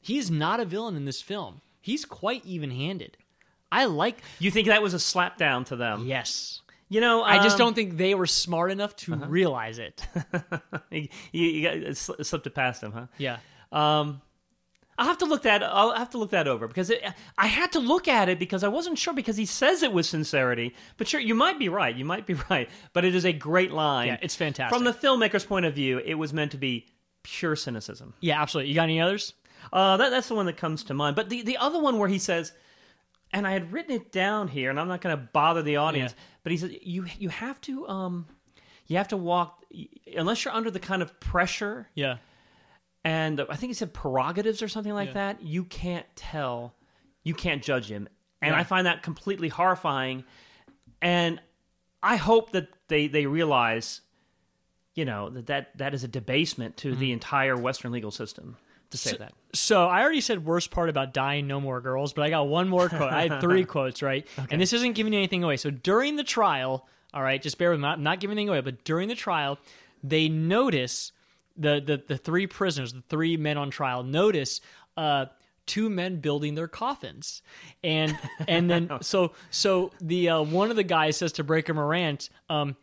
[0.00, 1.60] He's not a villain in this film.
[1.80, 3.18] He's quite even-handed.
[3.72, 4.18] I like.
[4.38, 6.06] you think that was a slap down to them?
[6.06, 9.26] Yes, You know, I just um, don't think they were smart enough to Uh-huh.
[9.28, 10.06] realize it.
[10.90, 13.06] You, you got, it slipped it past them, huh?
[13.18, 13.38] Yeah.
[13.72, 14.20] Um,
[14.98, 15.62] I'll have to look that.
[15.62, 17.02] I'll have to look that over because it,
[17.38, 20.04] I had to look at it because I wasn't sure because he says it with
[20.04, 20.74] sincerity.
[20.98, 21.96] But sure, you might be right.
[21.96, 22.68] You might be right.
[22.92, 24.08] But it is a great line.
[24.08, 24.76] Yeah, it's fantastic.
[24.76, 26.86] From the filmmaker's point of view, it was meant to be
[27.22, 28.12] pure cynicism.
[28.20, 28.68] Yeah, absolutely.
[28.68, 29.32] You got any others?
[29.72, 31.16] Uh, that, that's the one that comes to mind.
[31.16, 32.52] But the, the other one where he says,
[33.32, 36.12] and I had written it down here, and I'm not going to bother the audience,
[36.16, 36.24] Yeah.
[36.42, 38.26] but he said, you you have to um
[38.86, 39.64] you have to walk
[40.16, 42.18] unless you're under the kind of pressure Yeah.
[43.04, 45.14] and I think he said prerogatives or something like Yeah.
[45.34, 45.42] that.
[45.42, 46.74] You can't tell,
[47.22, 48.08] you can't judge him,
[48.42, 48.58] and Yeah.
[48.60, 50.24] I find that completely horrifying.
[51.00, 51.40] And
[52.02, 54.00] I hope that they they realize,
[54.94, 58.56] you know, that that, that is a debasement to the entire Western legal system
[58.92, 59.32] to say that.
[59.54, 62.68] So I already said worst part about dying no more girls, but I got one
[62.68, 63.12] more quote.
[63.12, 64.26] I had three quotes, right?
[64.50, 65.56] And this isn't giving you anything away.
[65.56, 68.60] So during the trial, all right, just bear with me, I'm not giving anything away,
[68.60, 69.58] but during the trial,
[70.02, 71.12] they notice
[71.56, 74.60] the the, the three prisoners, the three men on trial, notice
[74.96, 75.26] uh
[75.66, 77.42] two men building their coffins.
[77.84, 78.18] And
[78.48, 82.76] and then so so the uh, one of the guys says to Breaker Morant, um,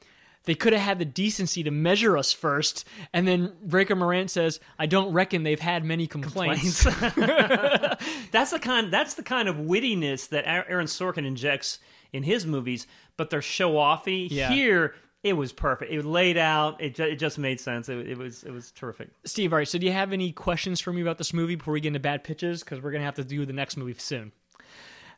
[0.49, 2.83] they could have had the decency to measure us first.
[3.13, 6.83] And then Breaker Morant says, I don't reckon they've had many complaints.
[8.31, 8.91] That's the kind.
[8.91, 11.77] That's the kind of wittiness that Aaron Sorkin injects
[12.11, 14.27] in his movies, but they're show offy.
[14.31, 14.49] Yeah.
[14.49, 15.91] Here, it was perfect.
[15.91, 16.81] It was laid out.
[16.81, 17.87] It, ju- it just made sense.
[17.87, 19.09] It, it was it was terrific.
[19.25, 21.75] Steve, all right, so do you have any questions for me about this movie before
[21.75, 22.63] we get into bad pitches?
[22.63, 24.31] Because we're going to have to do the next movie soon.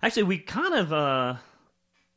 [0.04, 1.36] Actually, we kind of uh,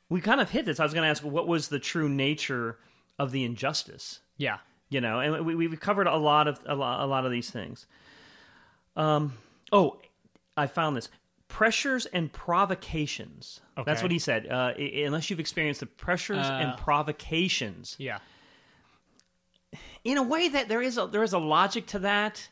[0.08, 0.80] we kind of hit this.
[0.80, 2.80] I was going to ask, what was the true nature
[3.18, 4.20] of the injustice?
[4.36, 4.58] Yeah.
[4.90, 7.50] You know, and we we've covered a lot of a lot, a lot of these
[7.50, 7.86] things.
[8.96, 9.34] Um.
[9.72, 9.98] Oh,
[10.56, 11.08] I found this.
[11.48, 13.60] Pressures and provocations.
[13.84, 14.46] That's what he said.
[14.48, 16.52] Uh, i- unless you've experienced the pressures Uh.
[16.62, 18.18] and provocations, Yeah.
[20.04, 22.48] in a way that there is a there is a logic to that,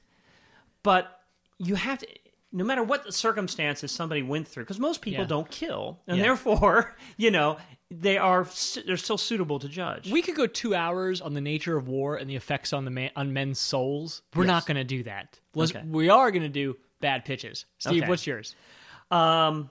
[0.82, 1.20] but
[1.58, 2.06] you have to.
[2.54, 5.28] No matter what the circumstances somebody went through, because most people Yeah.
[5.28, 6.24] don't kill, and Yeah.
[6.24, 7.58] therefore, you know,
[8.00, 8.46] they are
[8.86, 10.10] they're still suitable to judge.
[10.10, 12.90] We could go two hours on the nature of war and the effects on the
[12.90, 14.22] man, on men's souls.
[14.34, 15.38] We're not going to do that.
[15.56, 15.82] Okay.
[15.86, 17.66] We are going to do bad pitches.
[17.78, 18.08] Steve, Okay.
[18.08, 18.54] what's yours?
[19.10, 19.70] Um,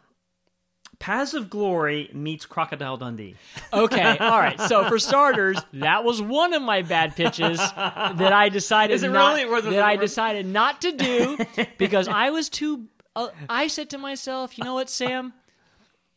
[0.99, 3.35] Paths of Glory meets Crocodile Dundee.
[3.73, 4.59] Okay, all right.
[4.61, 9.09] So for starters, that was one of my bad pitches that I decided Is it
[9.09, 9.71] not, really?
[9.71, 11.37] That I decided not to do
[11.79, 12.85] because I was too.
[13.15, 15.33] Uh, I said to myself, you know what, Sam?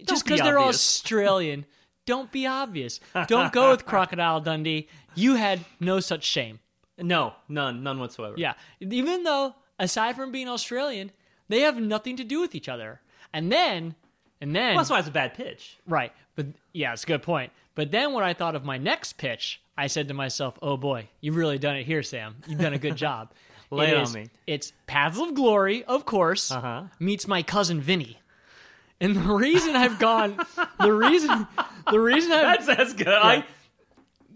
[0.06, 0.58] Just be because they're.
[0.58, 1.64] Australian,
[2.06, 3.00] don't be obvious.
[3.28, 4.88] Don't go with Crocodile Dundee.
[5.14, 6.58] You had no such shame.
[6.98, 8.34] No, none, none whatsoever.
[8.36, 11.10] Yeah, even though aside from being Australian,
[11.48, 13.00] they have nothing to do with each other.
[13.32, 13.94] And then,
[14.40, 15.78] and then Well, that's why it's a bad pitch.
[15.86, 16.12] Right.
[16.36, 17.52] But yeah, it's a good point.
[17.74, 21.08] But then when I thought of my next pitch, I said to myself, "Oh boy,
[21.20, 22.36] you've really done it here, Sam.
[22.46, 23.32] You've done a good job."
[23.70, 24.28] Lay it on is- me.
[24.46, 26.84] It's Paths of Glory, of course, Uh-huh.
[27.00, 28.18] meets my cousin Vinny.
[29.00, 30.38] And the reason I've gone,
[30.80, 31.46] the reason,
[31.90, 33.08] the reason I've, That's that's good.
[33.08, 33.44] I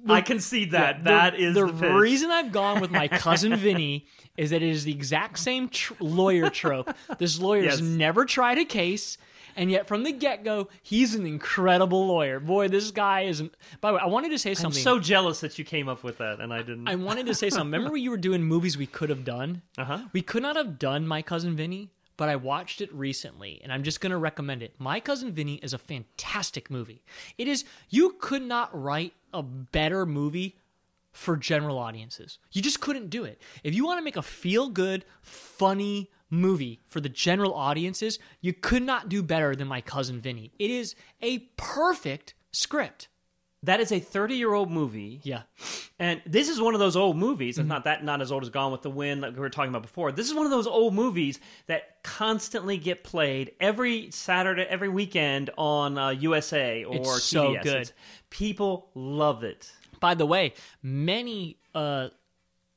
[0.09, 1.05] I concede that.
[1.05, 1.93] that is the, the, pitch.
[1.93, 4.07] reason I've gone with my cousin Vinny
[4.37, 6.95] is that it is the exact same tr- lawyer trope.
[7.19, 7.81] This lawyer's Yes.
[7.81, 9.19] never tried a case,
[9.57, 12.39] and yet from the get go, he's an incredible lawyer.
[12.41, 13.41] Boy, this guy is.
[13.41, 13.51] An,
[13.81, 14.83] by the way, I wanted to say I'm something.
[14.83, 16.89] so jealous that you came up with that, and I didn't.
[16.89, 17.73] I wanted to say something.
[17.73, 19.63] Remember, when you were doing movies we could have done.
[19.77, 19.99] Uh-huh.
[20.13, 23.85] We could not have done my cousin Vinny, but I watched it recently, and I'm
[23.85, 24.75] just going to recommend it.
[24.79, 27.03] My cousin Vinny is a fantastic movie.
[27.39, 27.65] It is.
[27.89, 30.59] You could not write a better movie
[31.13, 32.39] for general audiences.
[32.53, 33.41] You just couldn't do it.
[33.65, 38.53] If you want to make a feel good, funny movie for the general audiences, you
[38.53, 40.53] could not do better than My Cousin Vinny.
[40.59, 43.09] It is a perfect script.
[43.65, 45.43] That is a 30 year old movie, Yeah.
[45.99, 47.55] and this is one of those old movies.
[47.57, 47.63] Mm-hmm.
[47.63, 49.71] It's not that not as old as Gone with the Wind that we were talking
[49.71, 50.13] about before.
[50.13, 55.51] This is one of those old movies that constantly get played every Saturday, every weekend
[55.59, 57.67] on uh, USA or It's so good.
[57.67, 57.93] It's-
[58.31, 59.73] People love it.
[60.01, 62.09] By the way, many uh,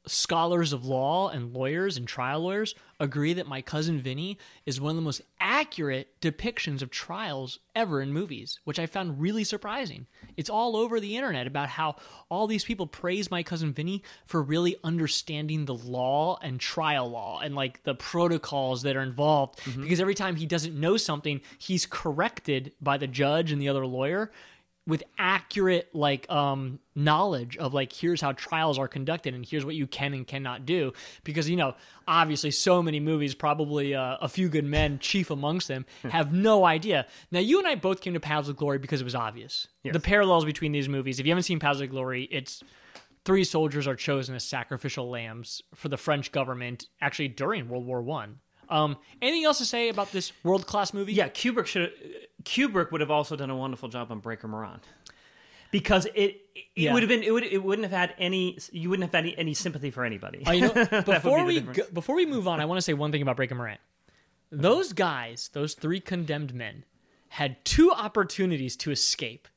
[0.07, 4.91] scholars of law and lawyers and trial lawyers agree that My Cousin Vinny is one
[4.91, 10.07] of the most accurate depictions of trials ever in movies, which I found really surprising.
[10.37, 11.97] It's all over the internet about how
[12.29, 17.39] all these people praise My Cousin Vinny for really understanding the law and trial law
[17.39, 19.59] and like the protocols that are involved.
[19.59, 19.83] Mm-hmm.
[19.83, 23.85] Because every time he doesn't know something, he's corrected by the judge and the other
[23.85, 24.31] lawyer
[24.87, 29.75] with accurate like um knowledge of like here's how trials are conducted and here's what
[29.75, 30.91] you can and cannot do.
[31.23, 31.75] Because you know
[32.07, 36.65] obviously so many movies probably uh, a few good men chief amongst them have no
[36.65, 37.05] idea.
[37.31, 39.67] Now you and i both came to paths of glory because it was obvious.
[39.93, 42.63] The parallels between these movies if you haven't seen paths of glory it's
[43.23, 48.01] three soldiers are chosen as sacrificial lambs for the french government actually during world war
[48.01, 48.39] one
[48.71, 51.91] um anything else to say about this world-class movie Yeah, Kubrick should.
[52.43, 54.81] Kubrick would have also done a wonderful job on Breaker Morant,
[55.69, 56.93] because it it Yeah.
[56.93, 59.37] would have been it would it wouldn't have had any you wouldn't have had any,
[59.37, 60.45] any sympathy for anybody.
[60.45, 60.73] Uh, you know,
[61.05, 63.35] before the we go, before we move on, I want to say one thing about
[63.35, 63.79] Breaker Morant.
[64.51, 66.83] Those guys, those three condemned men,
[67.29, 69.47] had two opportunities to escape.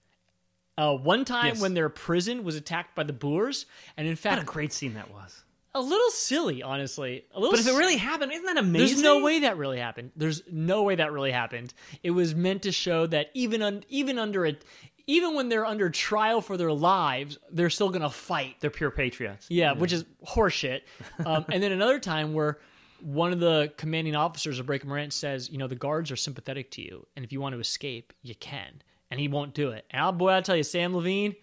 [0.77, 1.61] Uh, one time Yes.
[1.61, 3.65] when their prison was attacked by the Boers,
[3.97, 5.43] and in what a great scene that was.
[5.75, 7.25] A little silly, honestly.
[7.35, 7.53] A little.
[7.53, 8.97] But if it really happened, isn't that amazing?
[8.97, 10.12] there's no way that really happened.
[10.16, 11.75] There's no way that really happened.
[12.03, 14.64] It was meant to show that even un, even under it,
[15.07, 18.57] even when they're under trial for their lives, they're still gonna fight.
[18.61, 19.47] they're pure patriots.
[19.51, 20.83] Yeah, which is horseshit.
[21.27, 22.59] Um, and then another time where
[23.01, 26.70] one of the commanding officers of Breaker Morant says, you know, the guards are sympathetic
[26.72, 28.83] to you, and if you want to escape, you can.
[29.11, 29.85] And he won't do it.
[29.91, 31.37] And I'll, boy, I'll tell you, Sam Levine,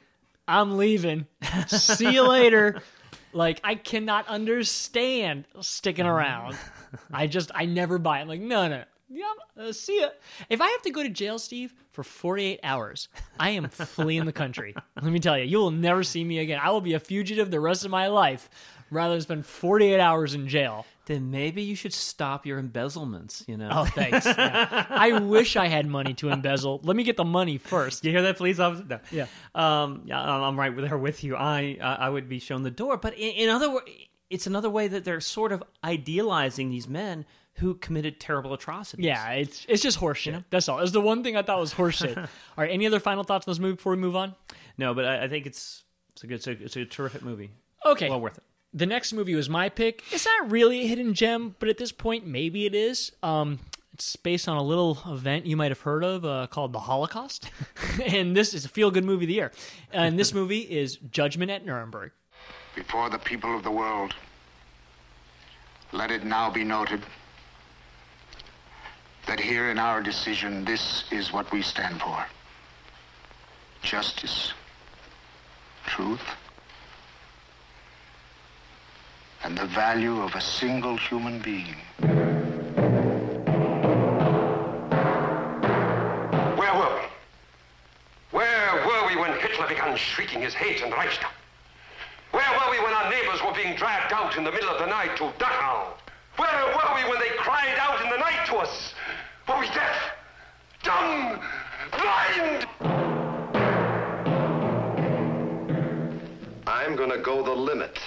[0.47, 1.27] I'm leaving.
[1.67, 2.81] See you later.
[3.33, 6.57] Like, I cannot understand sticking around.
[7.11, 8.21] I just, I never buy it.
[8.21, 8.83] I'm like, no, no.
[9.13, 9.25] Yeah,
[9.59, 10.09] uh, see ya.
[10.49, 14.31] If I have to go to jail, Steve, for 48 hours, I am fleeing the
[14.31, 14.73] country.
[15.01, 16.59] Let me tell you, you will never see me again.
[16.63, 18.49] I will be a fugitive the rest of my life
[18.89, 20.85] rather than spend 48 hours in jail.
[21.05, 23.43] Then maybe you should stop your embezzlements.
[23.47, 23.69] You know.
[23.71, 24.25] Oh, thanks.
[24.25, 24.85] Yeah.
[24.89, 26.81] I wish I had money to embezzle.
[26.83, 28.05] Let me get the money first.
[28.05, 28.85] You hear that, police officer?
[28.87, 28.99] No.
[29.11, 29.25] Yeah.
[29.55, 31.35] Um, yeah, I'm right there with you.
[31.35, 33.89] I I would be shown the door, but in, in other words,
[34.29, 37.25] it's another way that they're sort of idealizing these men
[37.55, 39.05] who committed terrible atrocities.
[39.05, 40.45] Yeah, it's it's just horseshit.
[40.49, 40.79] That's all.
[40.79, 42.17] It's the one thing I thought was horseshit.
[42.17, 42.27] all
[42.57, 44.35] right, any other final thoughts on this movie before we move on?
[44.77, 45.83] No, but I, I think it's
[46.13, 47.51] it's a good, it's a, it's a terrific movie.
[47.85, 48.09] Okay.
[48.09, 48.43] Well worth it.
[48.73, 50.03] The next movie was my pick.
[50.11, 53.11] It's not really a hidden gem, but at this point, maybe it is.
[53.21, 53.59] Um,
[53.93, 57.51] it's based on a little event you might have heard of uh, called the Holocaust,
[58.05, 59.51] and this is a feel-good movie of the year.
[59.91, 62.11] And this movie is Judgment at Nuremberg.
[62.75, 64.15] before the people of the world.
[65.91, 67.01] Let it now be noted
[69.27, 72.25] that here in our decision, this is what we stand for
[73.83, 74.53] justice,
[75.85, 76.21] truth,
[79.43, 81.75] and the value of a single human being.
[86.57, 87.07] Where were we?
[88.31, 91.31] Where were we when Hitler began shrieking his hate in the Reichstag?
[92.31, 94.85] Where were we when our neighbors were being dragged out in the middle of the
[94.85, 95.87] night to Dachau?
[96.37, 98.93] Where were we when they cried out in the night to us?
[99.47, 100.11] Were we deaf,
[100.83, 101.41] dumb,
[101.91, 102.67] blind?
[106.67, 107.99] I'm gonna go the limit.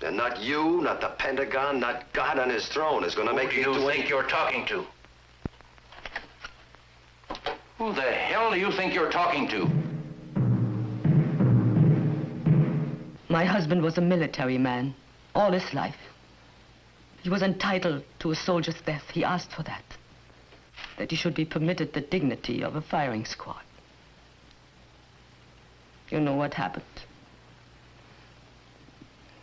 [0.00, 3.64] And not you, not the Pentagon, not God on his throne is gonna make Who
[3.64, 4.86] do you think any- you're talking to?
[7.78, 9.68] Who the hell do you think you're talking to?
[13.28, 14.94] My husband was a military man,
[15.34, 15.98] all his life.
[17.22, 19.10] He was entitled to a soldier's death.
[19.10, 19.84] He asked for that.
[20.96, 23.62] That he should be permitted the dignity of a firing squad.
[26.10, 26.84] You know what happened.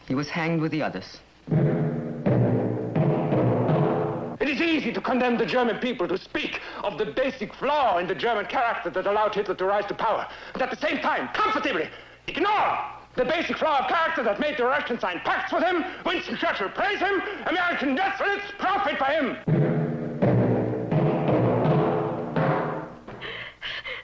[0.08, 1.18] He was hanged with the others.
[4.39, 8.08] It is easy to condemn the German people to speak of the basic flaw in
[8.08, 11.30] the German character that allowed Hitler to rise to power, and at the same time,
[11.34, 11.89] comfortably
[12.28, 12.80] ignore
[13.16, 16.70] the basic flaw of character that made the Russians sign pacts with him, Winston Churchill
[16.70, 19.38] praise him, American death threats profit by him.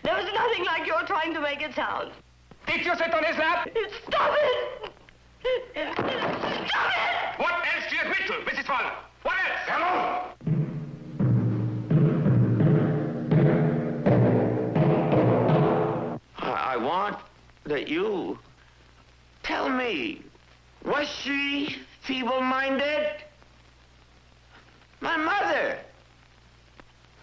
[0.04, 2.12] There was nothing like you're trying to make it sound.
[2.66, 3.70] Did you sit on his lap?
[4.08, 4.92] Stop it!
[5.42, 6.72] Stop it!
[7.38, 8.66] What else do you admit to, Mrs.
[8.66, 8.94] Wallner?
[9.24, 9.64] What else?
[9.68, 10.32] Hello?
[16.38, 17.18] I I want
[17.66, 18.40] that you
[19.44, 20.22] tell me,
[20.86, 23.24] was she feeble-minded?
[25.00, 25.80] My mother.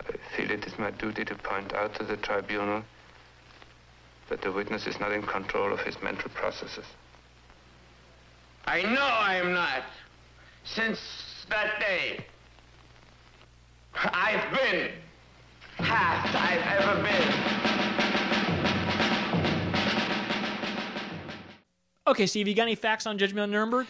[0.01, 2.83] I feel it is my duty to point out to the tribunal
[4.29, 6.85] that the witness is not in control of his mental processes.
[8.71, 9.83] I know I am not.
[10.63, 10.99] Since
[11.49, 12.27] that day,
[13.95, 14.91] I've been
[15.79, 17.49] half I've ever been.
[22.07, 23.87] Okay, Steve, you got any facts on Judgment on Nuremberg?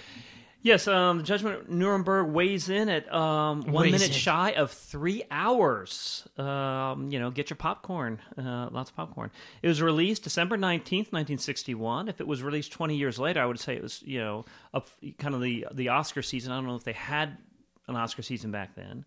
[0.61, 4.13] Yes, um, the Judgment of Nuremberg weighs in at um, one Weighs minute in.
[4.13, 6.27] shy of three hours.
[6.37, 9.31] Um, you know, get your popcorn, uh, lots of popcorn.
[9.63, 12.09] It was released December nineteenth, nineteen sixty-one.
[12.09, 14.45] If it was released twenty years later, I would say it was you know
[14.75, 14.89] up,
[15.19, 16.51] kind of the the Oscar season.
[16.51, 17.39] I don't know if they had
[17.87, 19.05] an Oscar season back then.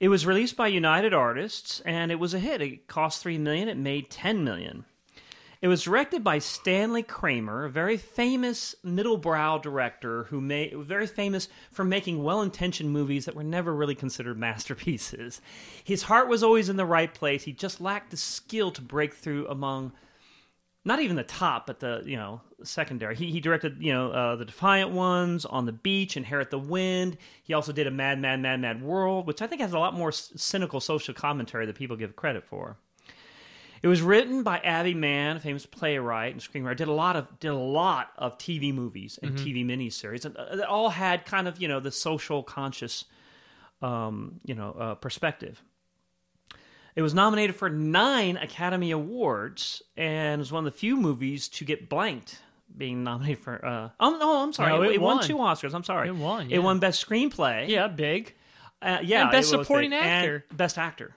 [0.00, 2.60] It was released by United Artists, and it was a hit.
[2.60, 3.68] It cost three million.
[3.68, 4.84] It made ten million.
[5.64, 11.48] It was directed by Stanley Kramer, a very famous middlebrow director who made very famous
[11.72, 15.40] for making well-intentioned movies that were never really considered masterpieces.
[15.82, 17.44] His heart was always in the right place.
[17.44, 19.94] He just lacked the skill to break through among
[20.84, 23.16] not even the top, but the you know secondary.
[23.16, 27.16] He he directed you know uh, the Defiant Ones, On the Beach, Inherit the Wind.
[27.42, 29.94] He also did a Mad Mad Mad Mad World, which I think has a lot
[29.94, 32.76] more cynical social commentary that people give credit for.
[33.84, 36.74] It was written by Abby Mann, a famous playwright and screenwriter.
[36.78, 39.44] Did a lot of did a lot of TV movies and Mhm.
[39.44, 43.04] TV miniseries, and uh, they all had kind of you know the social conscious,
[43.82, 45.62] um, you know, uh, perspective.
[46.96, 51.64] It was nominated for nine Academy Awards and was one of the few movies to
[51.66, 52.40] get blanked,
[52.74, 53.62] being nominated for.
[53.62, 55.16] Uh, oh no, I'm sorry, No, it, it it won.
[55.18, 55.26] won.
[55.26, 55.74] two Oscars.
[55.74, 56.56] I'm sorry, It won, yeah.
[56.56, 57.68] It won Best Screenplay.
[57.68, 58.34] Yeah, big.
[58.80, 60.46] Uh, yeah, And Best Supporting Actor.
[60.54, 61.14] Best Actor.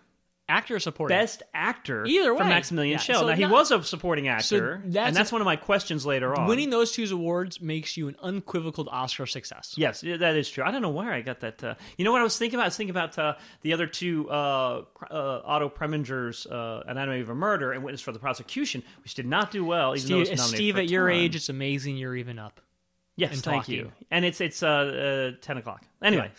[0.50, 1.18] Actor or supporting?
[1.18, 2.48] Best actor Either for way.
[2.48, 3.20] Maximilian Yeah, Schell.
[3.22, 5.58] so now he was a supporting So actor, that's and that's a- one of my
[5.58, 6.48] questions later on.
[6.48, 9.74] Winning those two awards makes you an unequivocal Oscar success.
[9.78, 10.64] Yes, that is true.
[10.64, 11.62] I don't know where I got that.
[11.64, 12.64] Uh, you know what I was thinking about?
[12.64, 17.30] I was thinking about uh, the other two uh, uh, Otto Preminger's uh, Anatomy of
[17.30, 19.96] a Murder and Witness for the Prosecution, which did not do well.
[19.98, 22.62] Even Steve, Steve at your age, it's amazing you're even up.
[23.18, 23.76] Yes, and thank talking.
[23.76, 23.92] you.
[24.12, 25.84] And it's it's uh, uh, ten o'clock.
[26.02, 26.32] Anyway,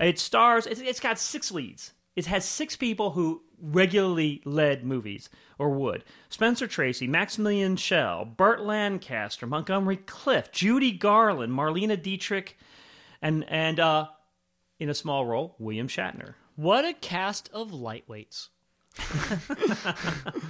[0.00, 0.66] it stars.
[0.66, 1.92] It's, it's got six leads.
[2.16, 8.62] It has six people who regularly led movies or would: Spencer Tracy, Maximilian Schell, Burt
[8.62, 12.58] Lancaster, Montgomery Clift, Judy Garland, Marlene Dietrich,
[13.22, 14.08] and and uh,
[14.78, 16.34] in a small role, William Shatner.
[16.56, 18.48] What a cast of lightweights.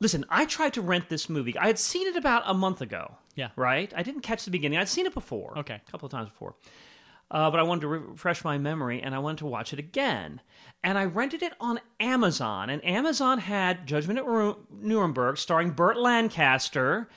[0.00, 1.56] Listen, I tried to rent this movie.
[1.58, 3.16] I had seen it about a month ago.
[3.34, 3.50] Yeah.
[3.56, 3.92] Right?
[3.96, 4.78] I didn't catch the beginning.
[4.78, 5.58] I'd seen it before.
[5.58, 5.80] Okay.
[5.86, 6.54] A couple of times before.
[7.30, 10.40] Uh, but I wanted to refresh my memory and I wanted to watch it again.
[10.82, 12.70] And I rented it on Amazon.
[12.70, 17.08] And Amazon had Judgment at Ru- Nuremberg starring Burt Lancaster.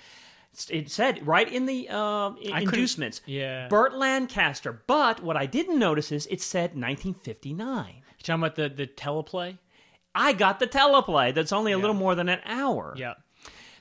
[0.69, 3.69] It said right in the uh, inducements Yeah.
[3.69, 4.81] Burt Lancaster.
[4.85, 7.93] But what I didn't notice is it said 1959.
[7.95, 9.57] You talking about the, the teleplay?
[10.13, 12.93] I got the teleplay that's only a little more than an hour.
[12.97, 13.13] Yeah.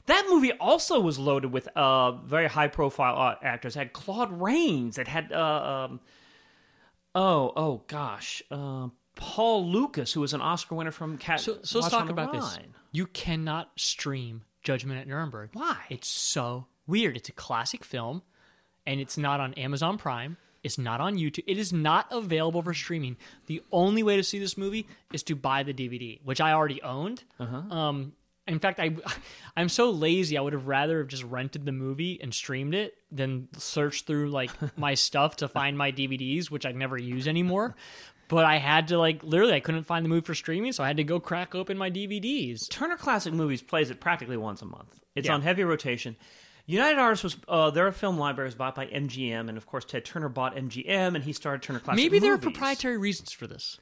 [0.07, 3.75] That movie also was loaded with uh, very high profile actors.
[3.75, 4.97] It had Claude Rains.
[4.99, 6.01] It had, uh, um,
[7.15, 11.41] oh, oh gosh, uh, Paul Lukas, who was an Oscar winner from Cat.
[11.41, 12.43] So, so let's Watch talk about this.
[12.43, 12.75] Rhine.
[12.93, 15.51] You cannot stream Judgment at Nuremberg.
[15.53, 15.77] Why?
[15.91, 17.17] It's so weird.
[17.17, 18.23] It's a classic film,
[18.87, 20.37] and it's not on Amazon Prime.
[20.63, 21.45] It's not on YouTube.
[21.47, 23.17] It is not available for streaming.
[23.47, 26.83] The only way to see this movie is to buy the DVD, which I already
[26.83, 27.25] owned.
[27.39, 27.75] Uh-huh.
[27.75, 28.13] Um,
[28.51, 28.95] in fact, I
[29.57, 30.37] I'm so lazy.
[30.37, 34.31] I would have rather have just rented the movie and streamed it than search through
[34.31, 37.77] like my stuff to find my DVDs, which I never use anymore.
[38.29, 40.87] But I had to like literally, I couldn't find the movie for streaming, so I
[40.87, 42.69] had to go crack open my DVDs.
[42.69, 45.01] Turner Classic Movies plays it practically once a month.
[45.17, 45.35] It's Yeah.
[45.35, 46.17] on heavy rotation.
[46.67, 50.05] United Artists was uh, their film library was bought by MGM, and of course Ted
[50.05, 51.97] Turner bought MGM, and he started Turner Classic.
[51.97, 53.79] Maybe there are proprietary reasons for this.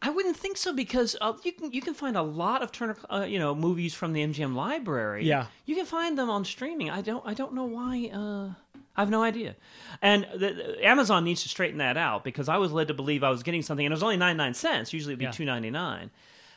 [0.00, 2.96] I wouldn't think so because uh, you can you can find a lot of Turner
[3.10, 5.24] uh, you know movies from the MGM library.
[5.24, 5.46] Yeah.
[5.66, 6.90] you can find them on streaming.
[6.90, 8.10] I don't I don't know why.
[8.12, 9.54] Uh, I have no idea.
[10.02, 13.22] And the, the- Amazon needs to straighten that out because I was led to believe
[13.22, 14.92] I was getting something, and it was only ninety nine cents.
[14.92, 15.30] Usually it'd be Yeah.
[15.32, 16.10] two ninety nine.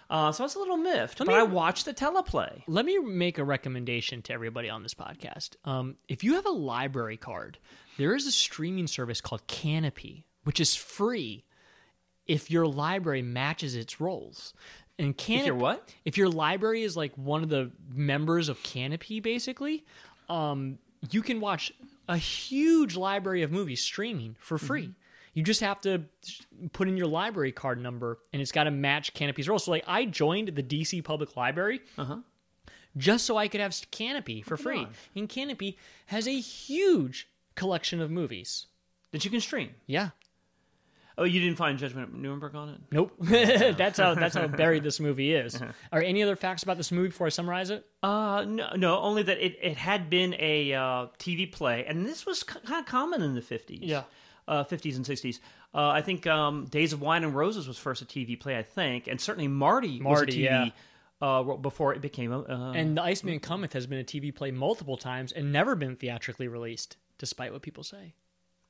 [0.10, 1.20] Uh, so I was a little miffed.
[1.20, 2.64] Let but me- I watched the teleplay.
[2.68, 5.52] Let me make a recommendation to everybody on this podcast.
[5.66, 7.58] Um, if you have a library card,
[7.98, 11.46] there is a streaming service called Kanopy, which is free
[12.32, 14.54] if your library matches its roles.
[14.98, 15.94] And Kanopy, your what?
[16.06, 19.84] If your library is like one of the members of Kanopy, basically,
[20.30, 20.78] um,
[21.10, 21.74] you can watch
[22.08, 24.94] a huge library of movies streaming for free.
[25.34, 26.04] You just have to
[26.72, 29.60] put in your library card number, and it's got to match Kanopy's role.
[29.60, 31.82] So, like, I joined the DC Public Library
[32.96, 34.88] just so I could have Kanopy for free.
[35.16, 35.76] And Kanopy
[36.08, 38.68] has a huge collection of movies.
[39.12, 39.72] That you can stream.
[39.88, 40.10] Yeah.
[41.22, 42.82] Oh, you didn't find Judgment at Nuremberg on it?
[42.92, 43.14] Nope.
[43.78, 45.62] that's how that's how buried this movie is.
[45.92, 47.86] Are any other facts about this movie before I summarize it?
[48.02, 52.26] Uh, no, no, only that it, it had been a uh, TV play, and this
[52.26, 53.80] was c- kind of common in the 50s.
[53.82, 54.04] Yeah.
[54.48, 55.38] Uh, 50s and 60s.
[55.76, 58.64] Uh, I think um, Days of Wine and Roses was first a TV play, I
[58.64, 60.72] think, and certainly Marty, Marty, was a TV
[61.22, 61.28] yeah.
[61.28, 62.40] uh, before it became a.
[62.42, 65.96] Uh, And The Iceman Cometh has been a TV play multiple times and never been
[65.96, 68.16] theatrically released, despite what people say.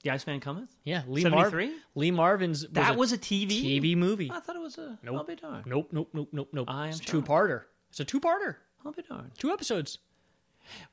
[0.04, 0.70] The Iceman Cometh?
[0.84, 1.52] Yeah, Lee Marvin.
[1.70, 1.76] 73?
[1.95, 3.80] Lee Marvin's was That a was a TV?
[3.82, 4.32] TV movie.
[4.34, 4.97] I thought it was a.
[5.04, 5.16] Nope.
[5.18, 5.66] I'll be darned.
[5.68, 6.66] Nope, nope, nope, nope, nope.
[6.70, 7.64] I am it's a two-parter.
[7.89, 8.56] It's a two-parter.
[8.86, 9.32] I'll be darned.
[9.38, 9.99] Two episodes.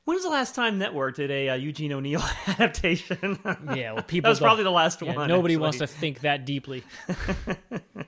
[0.03, 3.39] When was the last time Network did a uh, Eugene O'Neill adaptation?
[3.75, 4.27] Yeah, well, people.
[4.27, 5.27] that was don't- probably the last yeah, one.
[5.27, 6.83] Nobody wants to think that deeply.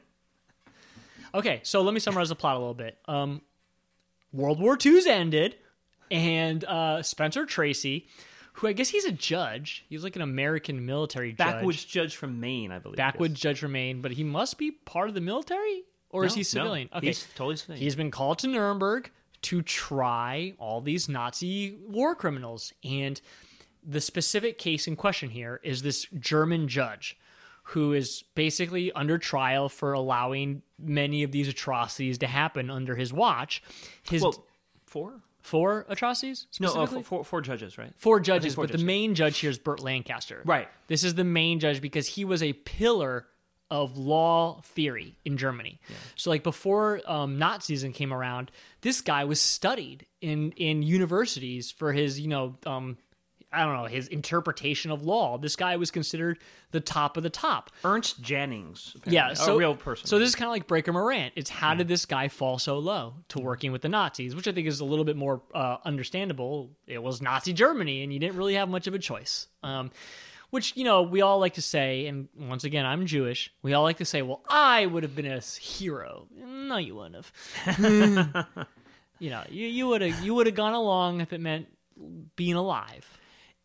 [1.33, 2.97] okay, so let me summarize the plot a little bit.
[3.07, 3.41] Um,
[4.33, 5.55] World War II's ended,
[6.09, 8.07] and uh, Spencer Tracy,
[8.53, 9.85] who I guess he's a judge.
[9.89, 11.37] He's like an American military judge.
[11.37, 12.97] Backwoods judge from Maine, I believe.
[12.97, 16.35] backwoods judge from Maine, but he must be part of the military, or is No,
[16.35, 16.89] he no, civilian?
[16.95, 17.81] okay, he's totally civilian.
[17.83, 19.09] He's been called to Nuremberg
[19.43, 23.19] to try all these Nazi war criminals, and
[23.83, 27.17] the specific case in question here is this German judge
[27.63, 33.13] who is basically under trial for allowing many of these atrocities to happen under his
[33.13, 33.63] watch.
[34.09, 34.45] His Well,
[34.85, 35.21] four?
[35.41, 37.03] Four atrocities No, uh, specifically?
[37.03, 37.91] four, four, judges, right?
[37.97, 38.81] Four judges, four but judges.
[38.81, 40.41] the main judge here is Burt Lancaster.
[40.45, 40.67] Right.
[40.87, 43.27] This is the main judge because he was a pillar
[43.69, 45.79] of law theory in Germany.
[46.17, 51.93] So, like before um, Nazism came around, this guy was studied in in universities for
[51.93, 52.97] his, you know, um,
[53.53, 55.37] I don't know, his interpretation of law.
[55.37, 56.39] This guy was considered
[56.71, 57.69] the top of the top.
[57.83, 58.93] Ernst Jennings.
[58.95, 60.07] apparently, Yeah, so a real person.
[60.07, 61.33] So this is kind of like Breaker Morant.
[61.35, 64.51] It's how did this guy fall so low to working with the Nazis, which I
[64.53, 66.71] think is a little bit more uh, understandable.
[66.87, 69.47] It was Nazi Germany, and you didn't really have much of a choice.
[69.63, 69.91] Um,
[70.51, 73.53] which you know we all like to say, and once again, I'm Jewish.
[73.63, 77.25] We all like to say, "Well, I would have been a hero." No, you wouldn't
[77.65, 78.47] have.
[79.19, 81.67] you know, you you would have you would have gone along if it meant
[82.35, 83.17] being alive.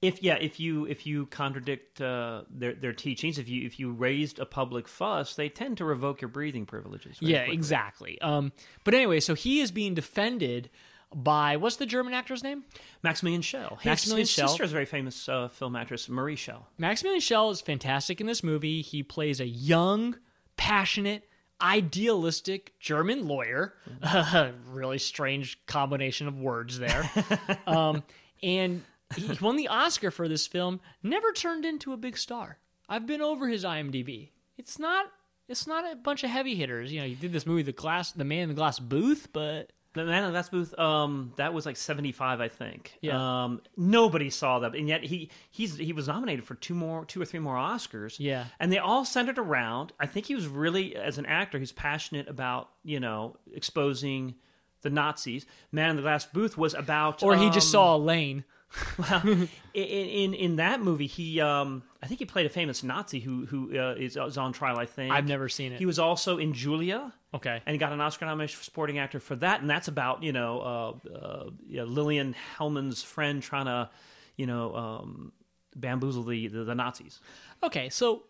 [0.03, 3.91] If yeah, if you if you contradict uh, their their teachings, if you if you
[3.91, 7.17] raised a public fuss, they tend to revoke your breathing privileges.
[7.21, 7.55] Yeah, quickly.
[7.55, 8.21] exactly.
[8.21, 8.53] Um,
[8.85, 10.71] but anyway, so he is being defended
[11.15, 12.65] by what's the German actor's name?
[13.03, 13.77] Maximilian Schell.
[13.77, 14.49] His, Maximilian his Schell.
[14.49, 16.69] sister is a very famous uh, film actress, Marie Schell.
[16.79, 18.83] Maximilian Schell is fantastic in this movie.
[18.83, 20.17] He plays a young,
[20.57, 21.25] passionate,
[21.63, 23.75] idealistic German lawyer.
[24.71, 27.11] really strange combination of words there.
[27.67, 28.03] um,
[28.43, 28.83] and
[29.15, 30.81] he won the Oscar for this film.
[31.03, 32.59] Never turned into a big star.
[32.89, 34.31] I've been over his IMDb.
[34.59, 35.07] It's not.
[35.49, 36.93] It's not a bunch of heavy hitters.
[36.93, 39.71] You know, he did this movie, The Glass, The Man in the Glass Booth, but
[39.95, 42.99] The Man in the Glass Booth, um, that was like seventy five, I think.
[43.01, 43.45] Yeah.
[43.45, 47.23] Um, nobody saw that, and yet he he's he was nominated for two more, two
[47.23, 48.17] or three more Oscars.
[48.19, 48.47] Yeah.
[48.59, 49.93] and they all centered around.
[50.01, 54.35] I think he was really, as an actor, he's passionate about you know exposing
[54.83, 55.47] the Nazis.
[55.71, 58.45] Man in the Glass Booth was about, or he just um, saw a lane.
[58.99, 63.21] well, in, in in that movie, he um, I think he played a famous Nazi
[63.21, 64.79] who who uh, is, is on trial.
[64.79, 65.79] I think I've never seen it.
[65.79, 67.61] He was also in Julia Okay.
[67.67, 70.33] and he got an Oscar nomination for supporting actor for that, and that's about you
[70.33, 73.91] know uh, uh, yeah, Lillian Hellman's friend trying to
[74.37, 75.33] you know um,
[75.75, 77.21] bamboozle the, the the Nazis.
[77.63, 78.25] Okay, so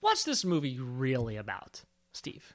[0.00, 1.82] what's this movie really about,
[2.12, 2.54] Steve?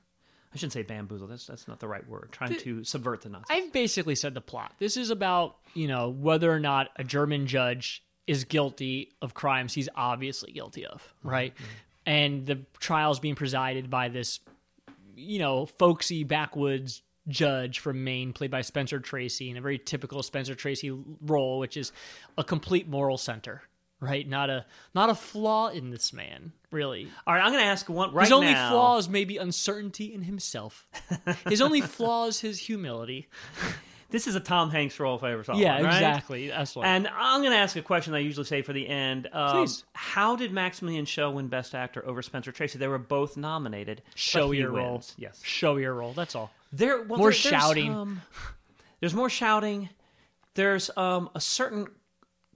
[0.54, 1.28] I shouldn't say bamboozle.
[1.28, 2.30] That's that's not the right word.
[2.32, 3.48] Trying to subvert the Nazis.
[3.50, 4.74] I've basically said the plot.
[4.78, 9.74] This is about, you know, whether or not a German judge is guilty of crimes
[9.74, 11.54] he's obviously guilty of, right?
[12.06, 14.40] And the trial's being presided by this,
[15.16, 20.22] you know, folksy backwoods judge from Maine, played by Spencer Tracy, in a very typical
[20.24, 20.92] Spencer Tracy
[21.22, 21.92] role, which is
[22.38, 23.62] a complete moral center,
[24.04, 24.28] right?
[24.28, 27.08] Not a not a flaw in this man, really.
[27.26, 28.70] All right, I'm going to ask one right His only now.
[28.70, 30.88] flaw is maybe uncertainty in himself.
[31.50, 33.28] His only flaw is his humility.
[34.10, 35.94] This is a Tom Hanks role if I ever saw Yeah, one, right?
[35.96, 36.48] exactly.
[36.50, 39.28] That's what- And I'm going to ask a question I usually say for the end.
[39.34, 39.84] Um, Please.
[39.94, 42.78] How did Maximilian Schell win Best Actor over Spencer Tracy?
[42.78, 44.04] They were both nominated.
[44.14, 45.02] Show your role.
[45.18, 45.42] Yes.
[45.44, 46.14] Show your role.
[46.14, 46.52] That's all.
[46.72, 47.92] There, well, More there- there's, shouting.
[47.92, 48.22] um,
[49.00, 49.90] there's more shouting.
[50.54, 51.88] There's um, a certain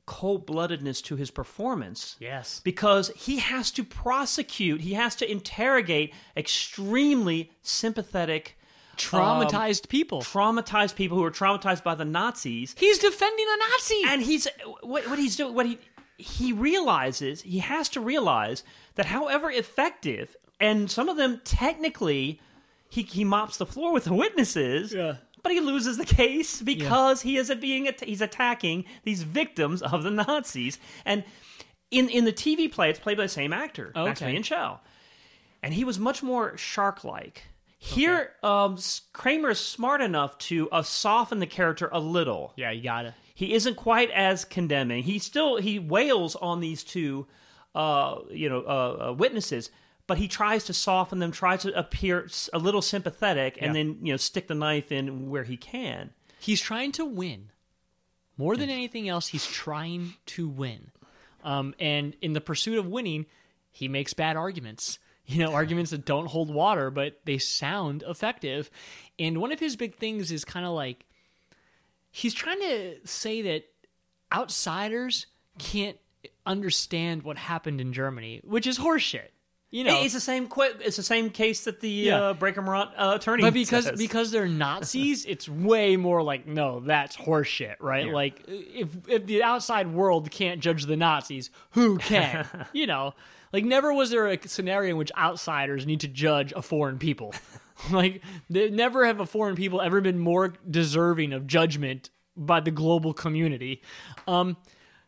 [0.08, 2.16] cold bloodedness to his performance.
[2.20, 2.62] Yes.
[2.64, 8.58] Because he has to prosecute, he has to interrogate extremely sympathetic.
[8.95, 10.22] Traumatized um, people.
[10.22, 12.74] Traumatized people who are traumatized by the Nazis.
[12.80, 14.01] He's defending a Nazi.
[14.08, 14.47] And he's
[14.82, 15.78] what, what he's doing what he
[16.18, 18.64] he realizes, he has to realize
[18.95, 22.41] that however effective and some of them technically
[22.89, 24.93] he he mops the floor with the witnesses.
[24.93, 25.18] Yeah.
[25.48, 30.04] But he loses the case because he is being at- he's attacking these victims of
[30.04, 30.78] the Nazis.
[31.06, 31.24] And
[31.89, 34.04] in in the TV play, it's played by the same actor, Okay.
[34.10, 34.82] Maximilian Schell,
[35.64, 37.43] and he was much more shark-like.
[37.80, 38.78] Here, um,
[39.14, 42.52] Kramer is smart enough to uh, soften the character a little.
[42.58, 43.16] Yeah, you gotta.
[43.34, 45.04] He isn't quite as condemning.
[45.04, 47.26] He still he wails on these two,
[47.74, 49.70] uh, you know, uh, uh, witnesses,
[50.08, 53.74] but he tries to soften them, tries to appear a little sympathetic, and Yeah.
[53.84, 56.12] then you know stick the knife in where he can.
[56.39, 57.51] He's trying to win.
[58.38, 60.91] More than anything else, he's trying to win.
[61.43, 63.26] Um, and in the pursuit of winning,
[63.72, 64.99] he makes bad arguments.
[65.30, 68.72] You know, arguments that don't hold water, but they sound effective.
[69.20, 71.05] And one of his big things is kind of like
[72.10, 73.66] he's trying to say that
[74.32, 75.28] outsiders
[75.60, 75.97] can't
[76.45, 79.30] understand what happened in Germany, which is horseshit.
[79.70, 80.47] You know, it's the same.
[80.47, 82.22] Qu- it's the same case that the Yeah.
[82.22, 83.43] uh, Breaker Morant uh, attorney.
[83.43, 83.97] But because says.
[83.97, 88.07] because they're Nazis, it's way more like no, that's horseshit, right?
[88.07, 88.13] Yeah.
[88.13, 92.47] Like if if the outside world can't judge the Nazis, who can?
[92.74, 93.13] you know,
[93.51, 97.34] like never was there a scenario in which outsiders need to judge a foreign people.
[97.91, 102.72] like they, never have a foreign people ever been more deserving of judgment by the
[102.72, 103.82] global community.
[104.28, 104.55] Um,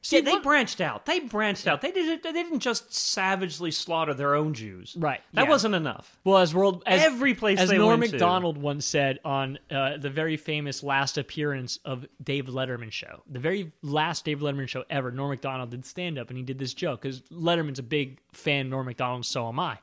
[0.02, 1.06] see, yeah, they branched out.
[1.06, 1.82] They branched out.
[1.82, 2.24] They didn't.
[2.24, 4.96] They didn't just savagely slaughter their own Jews.
[4.98, 5.22] Right.
[5.34, 5.50] That yeah.
[5.50, 6.18] wasn't enough.
[6.24, 8.12] Well, as world as Every place as they Norm to.
[8.12, 13.40] Macdonald once said on uh, the very famous last appearance of Dave Letterman show, the
[13.40, 16.74] very last Dave Letterman show ever, Norm Macdonald did stand up and he did this
[16.74, 19.78] joke because Letterman's a big fan of Norm Macdonald, so am I.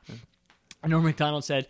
[0.83, 1.67] And Norm Macdonald said,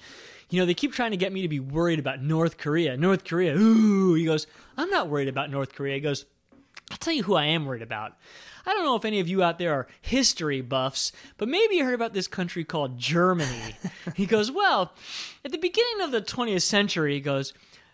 [0.50, 2.98] "You know, they keep trying to get me to be worried about North Korea.
[2.98, 4.48] North Korea, ooh." He goes,
[4.78, 6.26] "I'm not worried about North Korea." He goes,
[6.92, 8.14] I'll tell you who I am worried about.
[8.66, 11.86] I don't know if any of you out there are history buffs, but maybe you
[11.86, 13.76] heard about this country called Germany.
[14.16, 14.94] he goes, Well,
[15.46, 17.54] at the beginning of the 20th century, he goes,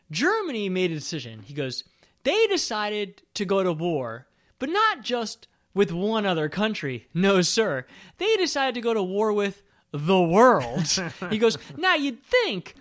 [0.10, 1.42] Germany made a decision.
[1.44, 1.84] He goes,
[2.24, 7.08] They decided to go to war, but not just with one other country.
[7.14, 7.86] No, sir.
[8.18, 9.62] They decided to go to war with
[9.92, 10.88] the world.
[11.30, 12.74] he goes, Now you'd think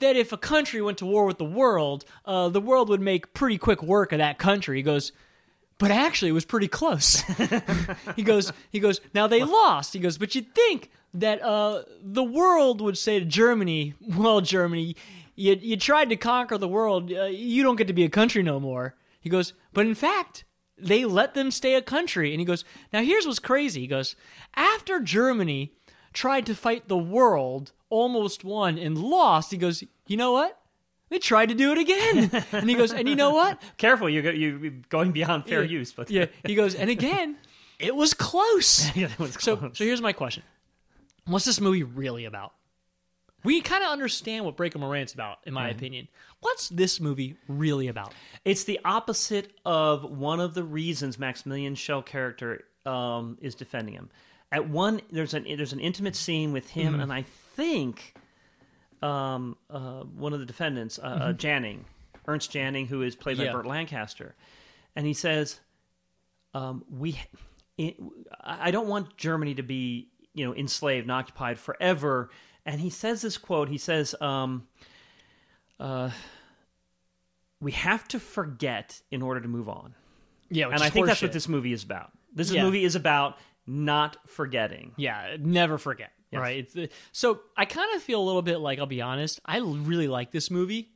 [0.00, 3.32] that if a country went to war with the world, uh, the world would make
[3.32, 4.76] pretty quick work of that country.
[4.76, 5.12] He goes,
[5.78, 7.22] but actually it was pretty close.
[8.16, 9.92] he goes, he goes, now they lost.
[9.92, 14.96] He goes, but you'd think that uh, the world would say to Germany, well, Germany,
[15.34, 17.12] you, you tried to conquer the world.
[17.12, 18.96] Uh, you don't get to be a country no more.
[19.20, 20.44] He goes, but in fact,
[20.76, 22.32] they let them stay a country.
[22.32, 23.82] And he goes, now here's what's crazy.
[23.82, 24.16] He goes,
[24.54, 25.72] after Germany
[26.12, 30.60] tried to fight the world, almost won and lost, he goes, you know what?
[31.10, 32.44] They tried to do it again.
[32.52, 33.60] and he goes, and you know what?
[33.78, 35.92] Careful, you go, you going beyond fair Yeah, use.
[35.92, 37.36] But yeah, he goes, and again,
[37.78, 38.90] it was close.
[38.96, 39.78] Yeah, it was So, close.
[39.78, 40.42] so here's my question:
[41.26, 42.52] What's this movie really about?
[43.44, 45.76] We kind of understand what Breaker Morant's about, in my Mhm.
[45.76, 46.08] opinion.
[46.40, 48.12] What's this movie really about?
[48.44, 54.10] It's the opposite of one of the reasons Maximilian Schell character um, is defending him.
[54.50, 57.02] At one, there's an there's an intimate scene with him, Mhm.
[57.02, 57.22] and I
[57.54, 58.14] think
[59.02, 61.36] um, uh, one of the defendants, uh, uh, Mhm.
[61.38, 61.84] Janning,
[62.26, 63.52] Ernst Janning, who is played by Yeah.
[63.52, 64.34] Burt Lancaster,
[64.96, 65.60] and he says,
[66.54, 67.18] um, "We,
[67.76, 67.96] it,
[68.40, 72.30] I don't want Germany to be, you know, enslaved and occupied forever."
[72.66, 73.68] And he says this quote.
[73.68, 74.14] He says.
[74.20, 74.68] Um,
[75.80, 76.10] uh,
[77.60, 79.94] we have to forget in order to move on.
[80.50, 82.12] Yeah, which and is I think that's what this movie is about.
[82.32, 82.62] This Yeah.
[82.64, 84.92] movie is about not forgetting.
[84.96, 86.12] Yeah, never forget.
[86.30, 86.40] Yes.
[86.40, 86.68] Right.
[86.74, 89.40] It's so I kind of feel a little bit like I'll be honest.
[89.44, 90.90] I really like this movie.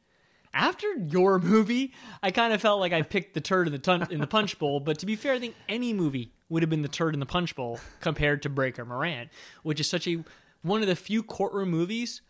[0.55, 1.93] After your movie,
[2.23, 4.59] I kind of felt like I picked the turd in the tun- in the punch
[4.59, 4.81] bowl.
[4.81, 7.27] But to be fair, I think any movie would have been the turd in the
[7.27, 9.31] punch bowl compared to Breaker Morant,
[9.63, 10.23] which is such a
[10.61, 12.21] one of the few courtroom movies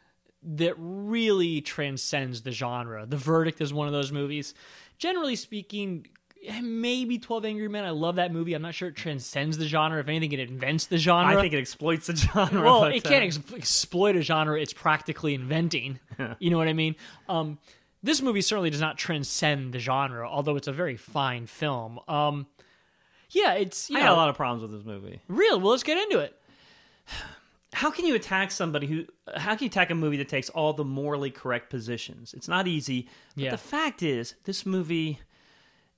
[0.45, 3.07] that really transcends the genre.
[3.07, 4.55] The Verdict is one of those movies.
[4.99, 6.07] Generally speaking,
[6.63, 7.85] maybe 12 Angry Men.
[7.85, 8.55] I love that movie.
[8.55, 10.01] I'm not sure it transcends the genre.
[10.01, 11.37] If anything, it invents the genre.
[11.37, 12.63] I think it exploits the genre.
[12.63, 16.01] Well, it can't uh, ex- exploit a genre it's practically inventing.
[16.39, 16.97] you know what I mean?
[17.29, 17.59] Um,
[18.03, 22.01] this movie certainly does not transcend the genre, although it's a very fine film.
[22.09, 22.47] Um,
[23.31, 25.21] yeah, it's you I know, got a lot of problems with this movie.
[25.29, 25.61] real.
[25.61, 26.37] Well, let's get into it.
[27.75, 29.07] How can you attack somebody who?
[29.35, 32.35] How can you attack a movie that takes all the morally correct positions?
[32.35, 33.09] It's not easy.
[33.35, 33.51] But Yeah.
[33.53, 35.21] the fact is, this movie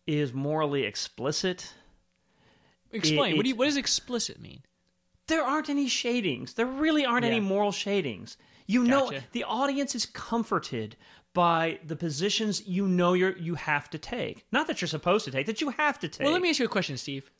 [0.06, 1.72] is morally explicit.
[2.92, 3.34] Explain.
[3.34, 4.62] It- what, do you, what does explicit mean?
[5.26, 6.54] There aren't any shadings.
[6.54, 8.36] There really aren't any moral shadings.
[8.66, 9.24] You know, Gotcha.
[9.32, 10.96] the audience is comforted
[11.32, 14.46] by the positions you know you're you have to take.
[14.52, 16.24] Not that you're supposed to take, that you have to take.
[16.24, 17.30] Well, let me ask you a question, Steve.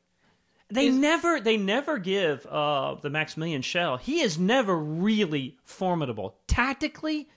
[0.70, 3.97] They never they never give uh, the Maximilian Schell.
[3.99, 6.36] He is never really formidable.
[6.47, 7.28] Tactically,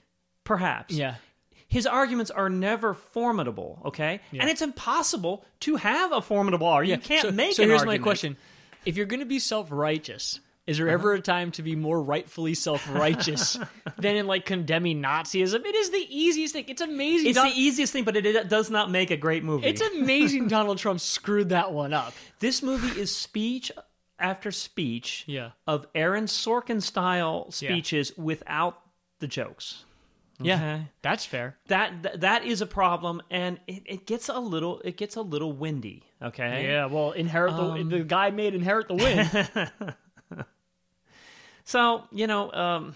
[0.44, 0.94] perhaps.
[0.94, 1.16] Yeah.
[1.68, 4.20] His arguments are never formidable, okay?
[4.32, 4.40] Yeah.
[4.42, 7.02] And it's impossible to have a formidable argument.
[7.04, 8.00] You can't so, make So here's argument.
[8.00, 8.36] my question:
[8.86, 12.54] If you're going to be self-righteous, is there ever a time to be more rightfully
[12.54, 13.58] self-righteous
[13.98, 15.64] than in like condemning Nazism?
[15.66, 16.64] It is the easiest thing.
[16.68, 17.28] It's amazing.
[17.28, 19.66] It's Don- the easiest thing, but it, it does not make a great movie.
[19.66, 22.14] It's amazing Donald Trump screwed that one up.
[22.40, 23.70] This movie is speech
[24.18, 25.50] after speech Yeah.
[25.66, 28.80] of Aaron Sorkin style speeches without
[29.20, 29.84] the jokes.
[30.40, 30.86] Yeah, Okay?
[31.02, 31.56] that's fair.
[31.66, 35.22] That, that that is a problem, and it, it gets a little it gets a
[35.22, 36.04] little windy.
[36.22, 36.64] Okay.
[36.64, 39.30] Yeah, well, inherit the Um, the guy made inherit the wind.
[41.64, 42.94] So you know, um,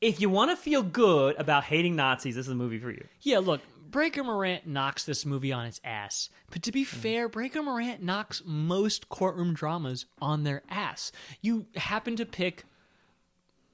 [0.00, 3.04] if you want to feel good about hating Nazis, this is a movie for you.
[3.22, 6.28] yeah, look, Breaker Morant knocks this movie on its ass.
[6.50, 6.74] But to Mm.
[6.74, 11.10] be fair, Breaker Morant knocks most courtroom dramas on their ass.
[11.40, 12.64] You happen to pick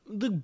[0.06, 0.42] the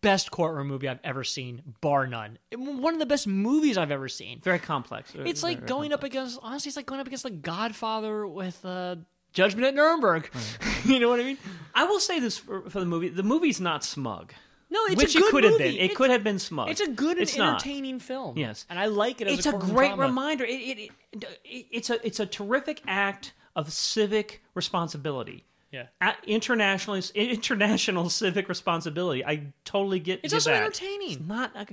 [0.00, 2.38] best courtroom movie I've ever seen, bar none.
[2.56, 4.40] One of the best movies I've ever seen.
[4.40, 5.10] Very complex.
[5.14, 8.26] It's Very, like very going up against honestly, it's like going up against the Godfather
[8.26, 8.96] with uh,
[9.32, 10.30] Judgment at Nuremberg.
[10.84, 11.38] you know what I mean?
[11.74, 14.32] I will say this for, for the movie: the movie's not smug.
[14.70, 15.64] No, it's which a good it could have movie.
[15.64, 15.74] been.
[15.74, 16.68] It It's- could have been smug.
[16.68, 17.54] It's a good and It's not.
[17.54, 18.36] entertaining film.
[18.36, 18.66] Yes.
[18.68, 19.26] and I like it.
[19.28, 20.02] As it's a, a, great drama.
[20.02, 20.44] reminder.
[20.44, 25.44] It, it, it, it- it's a it's a terrific act of civic responsibility.
[25.70, 25.86] Yeah.
[26.00, 29.24] At international international civic responsibility.
[29.24, 30.20] I totally get.
[30.22, 30.62] It's get also that.
[30.62, 31.10] entertaining.
[31.12, 31.70] It's not.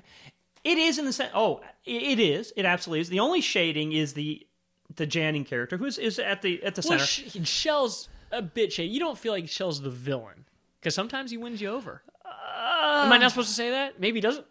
[0.64, 1.32] It is in the sense.
[1.36, 2.52] Oh, it, is.
[2.58, 3.10] It absolutely is.
[3.10, 4.46] The only shading is the
[4.96, 7.06] the Janning character, who is, is at the at the Well, center.
[7.44, 8.90] Sh- Schell's a bit shady.
[8.90, 10.46] You don't feel like Schell's the villain
[10.80, 12.02] because sometimes he wins you over.
[12.58, 14.00] Am I not supposed to say that?
[14.00, 14.46] Maybe he doesn't.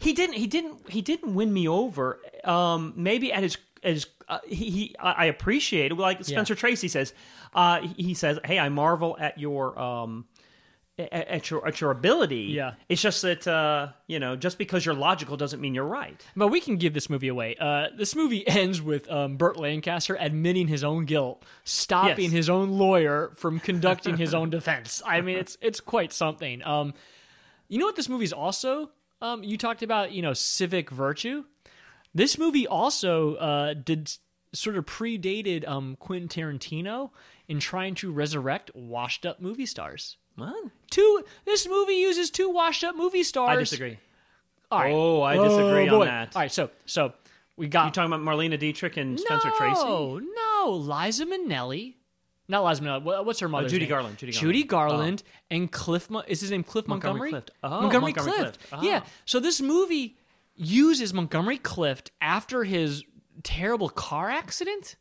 [0.00, 4.38] he didn't he didn't he didn't win me over um maybe at his as uh,
[4.46, 7.12] he, he I appreciate it like Spencer Tracy says
[7.54, 10.24] uh he- says hey I marvel at your um
[10.98, 12.74] at, at your at your ability Yeah.
[12.88, 16.48] it's just that uh you know just because you're logical doesn't mean you're right But
[16.48, 17.56] we can give this movie away.
[17.60, 22.32] Uh, this movie ends with um, Burt Lancaster admitting his own guilt, stopping Yes.
[22.32, 25.02] his own lawyer from conducting his own defense.
[25.04, 26.64] I mean, it's it's quite something.
[26.64, 26.94] Um,
[27.68, 28.90] you know what this movie's also?
[29.20, 31.44] Um, you talked about you know civic virtue.
[32.14, 34.12] This movie also uh, did
[34.52, 37.10] sort of predated um, Quentin Tarantino
[37.48, 40.16] in trying to resurrect washed up movie stars.
[40.36, 40.54] what
[40.90, 41.24] Two.
[41.44, 43.56] This movie uses two washed up movie stars.
[43.56, 43.98] I disagree
[44.70, 44.92] All right.
[44.92, 46.36] Oh, I disagree on that.
[46.36, 47.12] All right, so so
[47.56, 50.70] we got you talking about Marlene Dietrich and Spencer no, Tracy No, no.
[50.70, 51.94] Liza Minnelli.
[52.46, 53.24] Not Liza Minnelli.
[53.24, 53.90] What's her mother's Judy name?
[53.90, 54.98] Garland, Judy Judy Garland.
[54.98, 56.10] Garland and Cliff.
[56.10, 57.30] Mo- is his name Cliff Montgomery Montgomery?
[57.30, 57.50] Clift.
[57.62, 58.68] Oh, Montgomery, Montgomery Clift.
[58.68, 58.84] Clift.
[58.84, 59.00] Yeah.
[59.04, 59.08] Oh.
[59.24, 60.16] So this movie
[60.56, 63.04] uses Montgomery Clift after his
[63.42, 64.96] terrible car accident.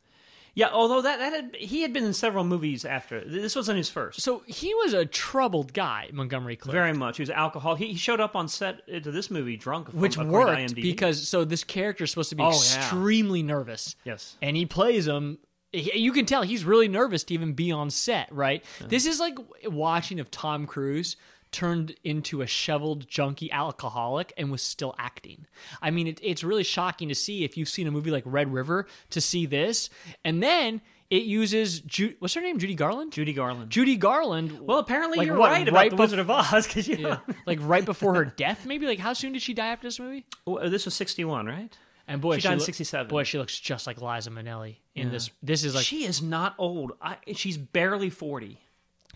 [0.55, 3.89] yeah although that that had, he had been in several movies after this wasn't his
[3.89, 6.73] first So he was a troubled guy, Montgomery Clift.
[6.73, 7.17] Very much.
[7.17, 7.75] He was alcohol.
[7.75, 11.45] He, he showed up on set uh, to this movie drunk, which worked because so
[11.45, 12.55] this character is supposed to be Oh, yeah.
[12.79, 13.95] extremely nervous.
[14.03, 14.35] Yes.
[14.41, 15.37] and he plays him.
[15.71, 18.63] he- You can tell he's really nervous to even be on set, right?
[18.87, 19.35] This is like
[19.65, 21.15] watching of Tom Cruise
[21.53, 25.45] turned into a shoveled junkie alcoholic and was still acting.
[25.81, 28.51] I mean, it, it's really shocking to see if you've seen a movie like Red
[28.53, 29.89] River to see this,
[30.25, 32.57] and then It uses Ju- what's her name?
[32.57, 33.11] Judy Garland.
[33.13, 33.69] Judy Garland.
[33.69, 34.59] Judy Garland.
[34.61, 37.19] Well, apparently like, you're what, right about right the Wizard of Oz because you Yeah,
[37.45, 38.87] like right before her death, maybe.
[38.87, 40.25] Like how soon did she die after this movie?
[40.47, 41.77] Oh, this was 61, right?
[42.07, 43.07] And boy, She died in loo- 67.
[43.09, 45.11] Boy, she looks just like Liza Minnelli in Yeah.
[45.11, 45.29] this.
[45.43, 46.93] This is like she is not old.
[47.01, 48.59] I, she's barely 40.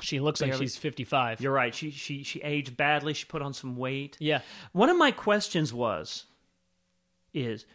[0.02, 1.42] She looks like she's 55.
[1.42, 1.74] You're right.
[1.74, 3.14] She she she aged badly.
[3.14, 4.16] She put on some weight.
[4.20, 4.42] Yeah.
[4.72, 6.26] One of my questions was,
[7.34, 7.66] is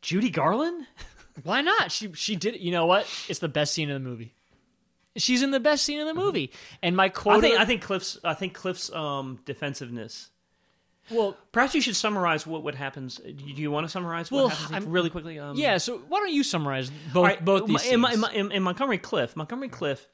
[0.00, 0.86] Judy Garland?
[1.42, 1.92] Why not?
[1.92, 2.60] She she did.
[2.60, 3.06] You know what?
[3.28, 4.32] It's the best scene in the movie.
[5.16, 6.50] She's in the best scene in the movie.
[6.82, 7.36] And my quote.
[7.36, 10.30] I think I think Cliff's I think Cliff's um, defensiveness.
[11.10, 13.16] Well, perhaps you should summarize what what happens.
[13.18, 15.38] Do you want to summarize what Well, happens I'm- really quickly?
[15.38, 15.76] Um, yeah.
[15.78, 18.24] So why don't you summarize both right, both these in, scenes?
[18.32, 20.06] in, in, in Montgomery Cliff, Montgomery Cliff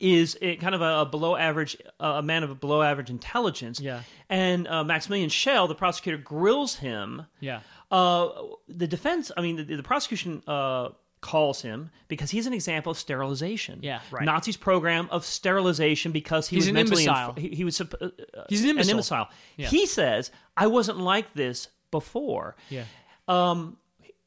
[0.00, 3.80] is a, kind of a, below average, uh, a man of a below average intelligence.
[3.80, 4.02] Yeah.
[4.28, 7.26] And uh, Maximilian Schell, the prosecutor, grills him.
[7.40, 7.60] Yeah.
[7.90, 8.28] Uh,
[8.68, 10.90] the defense, I mean, the, the prosecution uh,
[11.20, 13.78] calls him because he's an example of sterilization.
[13.82, 14.24] Yeah, right.
[14.24, 17.34] Nazis' program of sterilization because he He's was an mentally imbecile.
[17.34, 18.08] he, he was uh, uh,
[18.48, 18.90] He's an imbecile.
[18.92, 19.28] imbecile.
[19.56, 19.68] Yeah.
[19.68, 22.84] He says, "I wasn't like this before." Yeah.
[23.28, 23.76] um,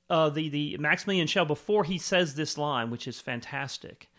[0.09, 4.09] uh, the the Maximilian Schell before he says this line, which is fantastic.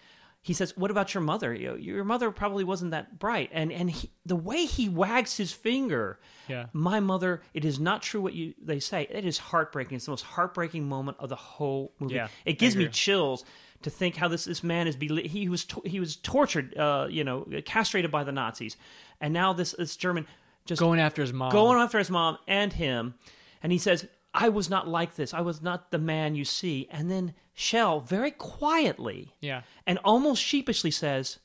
[0.46, 1.52] He says, "What about your mother?
[1.52, 6.20] Your mother probably wasn't that bright." And and he, the way he wags his finger,
[6.48, 6.66] Yeah.
[6.72, 7.42] my mother.
[7.52, 9.08] It is not true what you they say.
[9.10, 9.96] It is heartbreaking.
[9.96, 12.14] It's the most heartbreaking moment of the whole movie.
[12.14, 13.44] Yeah, it gives me chills
[13.82, 17.08] to think how this this man is beli- he was to- he was tortured, uh,
[17.10, 18.76] you know, castrated by the Nazis,
[19.20, 20.26] and now this this German
[20.64, 21.50] just Going after his mom.
[21.52, 23.14] going after his mom and him,
[23.62, 24.06] and he says,
[24.36, 25.32] "I was not like this.
[25.34, 29.62] I was not the man you see." And then Schell very quietly, Yeah.
[29.86, 31.38] and almost sheepishly says,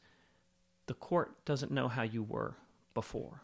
[0.87, 2.55] "The court doesn't know how you were
[2.93, 3.41] before."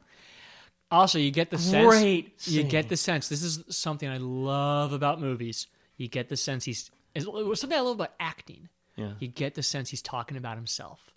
[0.92, 1.86] Also, you get the sense.
[1.88, 2.68] Great You scene.
[2.70, 3.28] get the sense.
[3.30, 5.68] This is something I love about movies.
[5.98, 8.70] You get the sense he's something I love about acting.
[8.96, 9.14] Yeah.
[9.20, 11.12] You get the sense he's talking about himself.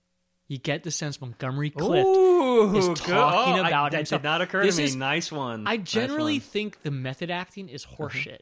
[0.50, 4.20] You get the sense Montgomery Clift Ooh, is talking Oh, I- about that himself.
[4.22, 4.84] did not occur This to me.
[4.86, 5.64] is- nice one.
[5.66, 6.40] I Nice generally one.
[6.40, 8.40] think the method acting is horseshit,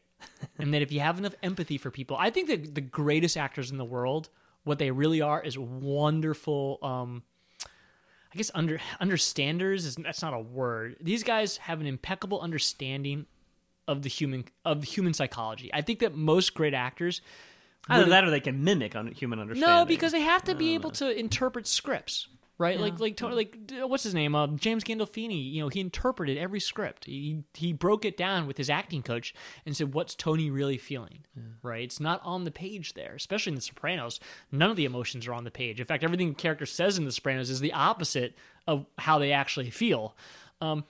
[0.58, 3.70] and that if you have enough empathy for people, I think that the greatest actors
[3.70, 4.30] in the world,
[4.64, 6.78] what they really are, is wonderful.
[6.82, 7.24] Um,
[7.66, 10.96] I guess under understanders is that's not a word.
[11.02, 13.26] These guys have an impeccable understanding
[13.86, 15.68] of the human of human psychology.
[15.74, 17.20] I think that most great actors
[17.88, 19.76] Either would- that or they can mimic on human understanding.
[19.76, 22.28] no, because they have to be able to interpret scripts,
[22.58, 22.78] right?
[22.78, 24.34] Like, like, to- like, what's his name?
[24.34, 25.52] Uh, James Gandolfini.
[25.52, 27.04] You know, he interpreted every script.
[27.06, 29.34] He he broke it down with his acting coach
[29.64, 31.24] and said, "What's Tony really feeling?"
[31.62, 31.84] Right?
[31.84, 34.20] It's not on the page there, especially in The Sopranos.
[34.52, 35.80] None of the emotions are on the page.
[35.80, 38.36] In fact, everything the character says in The Sopranos is the opposite
[38.66, 40.16] of how they actually feel.
[40.60, 40.84] Um,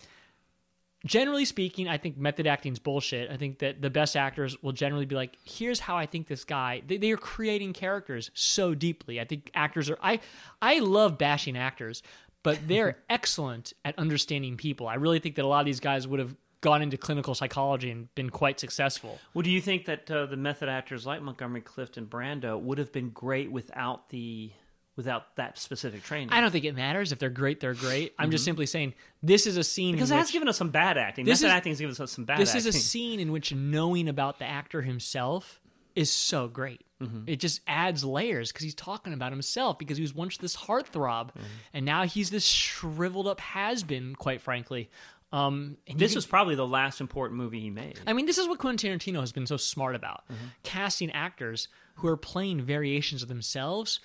[1.04, 3.30] generally speaking, I think method acting is bullshit.
[3.30, 6.44] I think that the best actors will generally be like, here's how I think this
[6.44, 6.82] guy.
[6.86, 9.20] They, they are creating characters so deeply.
[9.20, 9.98] I think actors are.
[10.02, 10.20] I
[10.60, 12.02] I love bashing actors,
[12.42, 14.88] but they're excellent at understanding people.
[14.88, 17.90] I really think that a lot of these guys would have gone into clinical psychology
[17.90, 19.18] and been quite successful.
[19.32, 22.78] Well, do you think that uh, the method actors like Montgomery Clift and Brando would
[22.78, 24.50] have been great without the
[24.98, 26.30] without that specific training?
[26.30, 27.60] I don't think it matters if they're great.
[27.60, 28.14] They're great.
[28.18, 28.46] I'm just mm-hmm.
[28.46, 31.24] simply saying this is a scene because has given us some bad acting.
[31.24, 32.68] This method is- acting has given us some bad this acting.
[32.68, 35.60] is a scene in which knowing about the actor himself
[35.94, 36.84] is so great.
[37.00, 37.22] Mm-hmm.
[37.28, 41.28] It just adds layers because he's talking about himself because he was once this heartthrob,
[41.28, 41.44] mm-hmm.
[41.72, 44.16] and now he's this shriveled up has been.
[44.16, 44.90] Quite frankly,
[45.32, 48.00] um, This was probably the last important movie he made.
[48.04, 50.24] I mean, this is what Quentin Tarantino has been so smart about
[50.64, 54.00] casting actors who are playing variations of themselves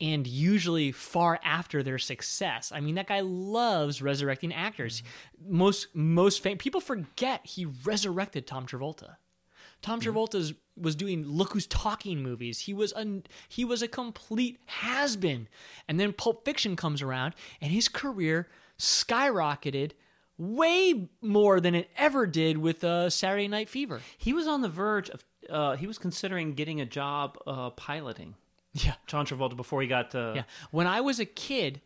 [0.00, 2.70] and usually far after their success.
[2.72, 5.02] I mean, that guy loves resurrecting actors.
[5.46, 9.16] Most most fam- people forget he resurrected Tom Travolta.
[9.80, 12.60] Tom Travolta was doing Look Who's Talking movies.
[12.60, 15.48] He was a he was a complete has been,
[15.86, 18.48] and then Pulp Fiction comes around, and his career
[18.78, 19.92] skyrocketed
[20.36, 24.00] way more than it ever did with uh, Saturday Night Fever.
[24.16, 25.24] He was on the verge of.
[25.48, 28.34] Uh, he was considering getting a job uh, piloting.
[28.84, 30.14] Yeah, John Travolta before he got.
[30.14, 31.80] Uh, Yeah, when I was a kid,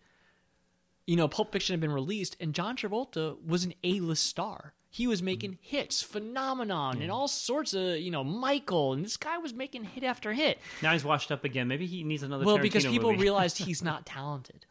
[1.06, 4.74] you know, Pulp Fiction had been released, and John Travolta was an A-list star.
[4.90, 9.38] He was making hits, Phenomenon, and all sorts of, you know, Michael, and this guy
[9.38, 10.58] was making hit after hit.
[10.82, 11.66] Now he's washed up again.
[11.66, 12.44] Maybe he needs another.
[12.44, 13.22] Well, because people movie.
[13.22, 14.66] realized he's not talented.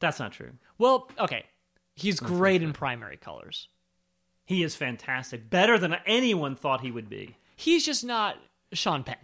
[0.00, 0.50] That's not true.
[0.76, 1.46] Well, okay,
[1.94, 3.68] he's great in primary colors.
[4.44, 5.48] He is fantastic.
[5.48, 7.36] Better than anyone thought he would be.
[7.56, 8.36] He's just not
[8.74, 9.16] Sean Penn.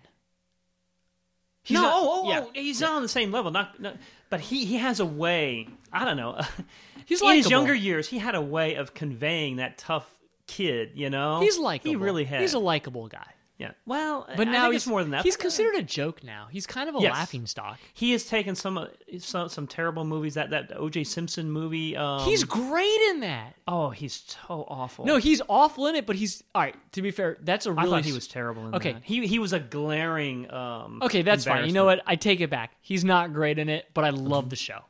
[1.69, 2.45] He's no, not- oh, oh, yeah.
[2.47, 3.51] oh, he's not on the same level.
[3.51, 3.97] Not, not,
[4.31, 5.69] but he he has a way.
[5.93, 6.41] I don't know.
[7.07, 7.51] He's in his likable.
[7.51, 8.09] younger years.
[8.09, 10.07] He had a way of conveying that tough
[10.47, 10.93] kid.
[10.95, 11.91] You know, He's likable.
[11.91, 12.41] He really had.
[12.41, 13.27] He's a likable guy.
[13.59, 13.73] Yeah.
[13.87, 15.25] Well, But I now he's more than that.
[15.25, 16.47] He's considered a joke now.
[16.49, 17.13] He's kind of a Yes.
[17.13, 17.81] laughing stock.
[17.93, 18.87] He has taken some uh,
[19.19, 20.35] some, some terrible movies.
[20.35, 21.03] That that O.J.
[21.03, 21.97] Simpson movie.
[21.97, 23.57] Um, he's great in that.
[23.67, 24.15] Oh, he's
[24.47, 25.07] so awful.
[25.07, 26.77] No, he's awful in it, but he's all right.
[26.93, 28.93] To be fair, that's a I really thought he was terrible in Okay.
[28.93, 29.03] that.
[29.05, 30.49] He he was a glaring.
[30.53, 31.67] Um, Okay, that's fine.
[31.67, 32.01] You know what?
[32.07, 32.77] I take it back.
[32.81, 34.85] He's not great in it, but I love the show.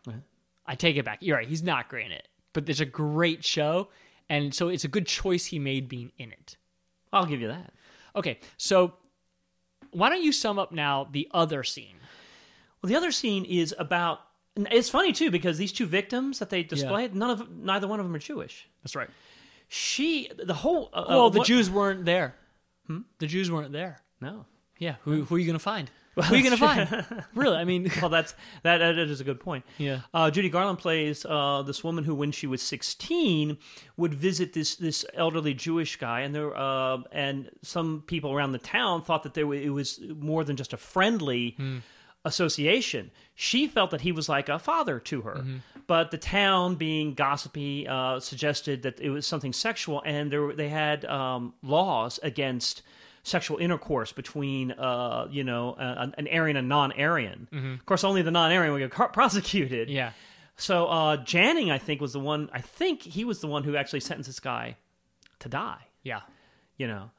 [0.67, 1.19] I take it back.
[1.23, 1.49] You're right.
[1.49, 3.89] He's not great in it, but it's a great show,
[4.29, 6.59] and so it's a good choice he made being in it.
[7.15, 7.73] I'll give you that.
[8.19, 8.95] Okay, so
[9.93, 11.97] why don't you sum up now the other scene?
[12.83, 14.21] Well, the other scene is about.
[14.57, 18.07] It's funny too because these two victims that they displayed, none of neither one of
[18.07, 18.69] them are Jewish.
[18.83, 19.09] That's right.
[19.69, 20.91] She, the whole.
[20.93, 22.35] Uh, well, uh, the what- Jews weren't there.
[23.19, 24.01] The Jews weren't there.
[24.21, 24.47] No.
[24.79, 25.91] Yeah, who, who are you going to find?
[26.25, 27.25] Who are you going to find?
[27.35, 27.57] really?
[27.57, 28.79] I mean, well, that's that.
[28.79, 29.65] That is a good point.
[29.79, 30.01] Yeah.
[30.13, 33.59] Uh, Judy Garland plays uh, this woman who, when she was sixteen,
[33.97, 38.59] would visit this this elderly Jewish guy, and there uh, and some people around the
[38.59, 41.57] town thought that there it was more than just a friendly.
[42.25, 43.11] Association.
[43.35, 45.45] She felt that he was like a father to her,
[45.87, 50.69] but the town, being gossipy, uh, suggested that it was something sexual, and there they
[50.69, 52.83] had um, laws against
[53.23, 57.49] sexual intercourse between, uh, you know, a, an Aryan and non-Aryan.
[57.53, 57.75] Mhm.
[57.75, 59.91] Of course, only the non-Aryan would get prosecuted.
[59.91, 60.13] Yeah.
[60.57, 62.51] So uh, Janning, I think, was the one.
[62.53, 64.77] I think he was the one who actually sentenced this guy
[65.41, 65.87] to die.
[66.03, 66.21] Yeah.
[66.77, 67.11] You know.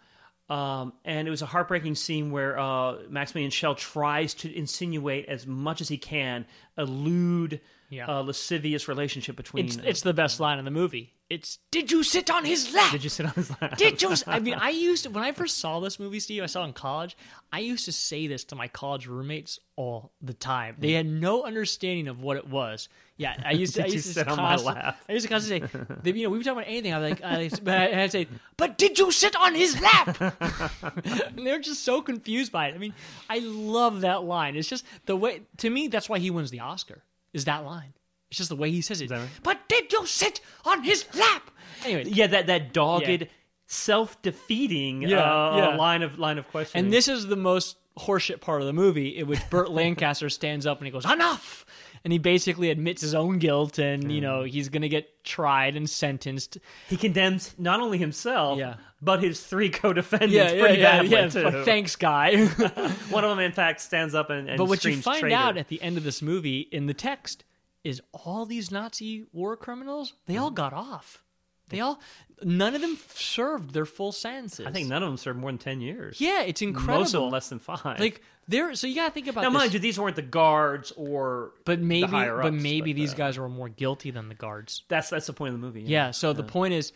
[0.53, 5.45] Um, and it was a heartbreaking scene where uh, Maximilian Schell tries to insinuate as
[5.45, 8.07] much as he can lewd, Yeah.
[8.07, 9.65] uh, lascivious relationship between.
[9.65, 11.13] it's, it's the best line in the movie.
[11.29, 12.91] It's "Did you sit on his lap?
[12.91, 13.77] Did you sit on his lap?
[13.77, 16.41] Did you?" I mean, I used to, when I first saw this movie, Steve.
[16.41, 17.15] I saw it in college.
[17.53, 20.75] I used to say this to my college roommates all the time.
[20.79, 22.89] They had no understanding of what it was.
[23.17, 23.83] Yeah, I used to.
[23.83, 24.97] I used to sit on my lap?
[25.07, 26.93] I used to constantly say, they, you know, we were talking about anything.
[26.93, 30.19] Like, I, but I- I'd say, but did you sit on his lap?
[31.35, 32.75] and they're just so confused by it.
[32.75, 32.93] I mean,
[33.29, 34.55] I love that line.
[34.55, 35.41] It's just the way.
[35.57, 37.03] To me, that's why he wins the Oscar.
[37.33, 37.93] Is that line?
[38.29, 39.11] It's just the way he says it.
[39.43, 41.49] But did you sit on his lap?
[41.85, 43.23] Anyway, yeah, that that dogged, Yeah.
[43.67, 45.75] self-defeating Yeah, uh, yeah.
[45.75, 46.85] line of line of questioning.
[46.85, 50.65] And this is the most horseshit part of the movie, in which Burt Lancaster stands
[50.65, 51.65] up and he goes, "Enough!"
[52.03, 55.75] And he basically admits his own guilt, and you know he's going to get tried
[55.75, 56.57] and sentenced.
[56.87, 58.75] he condemns not only himself, Yeah.
[59.01, 61.27] But his three co-defendants Yeah, yeah, pretty yeah, badly yeah.
[61.27, 61.43] too.
[61.43, 62.45] Like, Thanks, guy.
[63.09, 65.35] One of them, in fact, stands up and, and but what you find traitor.
[65.35, 67.43] out at the end of this movie in the text
[67.83, 71.23] is all these Nazi war criminals they all got off.
[71.69, 71.99] They all
[72.43, 74.65] none of them served their full sentences.
[74.65, 76.19] I think none of them served more than ten years.
[76.19, 76.99] Yeah, it's incredible.
[76.99, 77.99] Most of them less than five.
[77.99, 79.57] Like there, so you got to think about now, this.
[79.59, 83.47] mind you, these weren't the guards or but maybe, but maybe these uh, guys were
[83.47, 84.83] more guilty than the guards.
[84.87, 85.83] That's that's the point of the movie.
[85.83, 86.11] Yeah.
[86.11, 86.91] so the point is,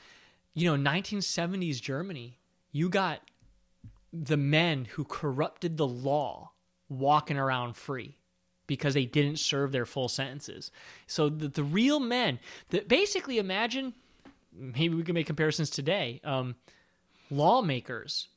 [0.54, 2.40] you know, 1970s Germany,
[2.72, 3.22] you got
[4.12, 6.52] the men who corrupted the law
[6.90, 8.18] walking around free
[8.68, 10.72] because they didn't serve their full sentences.
[11.08, 12.40] So the, the real men
[12.70, 13.94] that basically imagine,
[14.54, 16.22] maybe we can make comparisons today.
[16.24, 16.56] Um,
[17.30, 18.28] lawmakers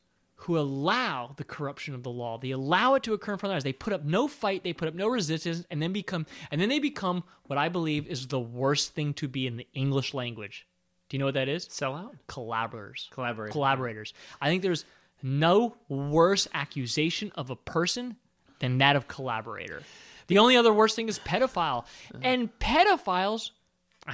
[0.41, 2.39] who allow the corruption of the law.
[2.39, 3.65] They allow it to occur in front of their eyes.
[3.65, 6.69] They put up no fight, they put up no resistance, and then become and then
[6.69, 10.67] they become what I believe is the worst thing to be in the English language.
[11.09, 11.67] Do you know what that is?
[11.71, 12.15] Sell out?
[12.27, 13.09] Collaborators.
[13.13, 13.53] Collaborators.
[13.53, 14.15] Collaborators.
[14.41, 14.85] I think there's
[15.23, 18.17] no worse accusation of a person
[18.59, 19.83] than that of collaborator.
[20.27, 21.85] The only other worst thing is pedophile.
[22.23, 23.51] And pedophiles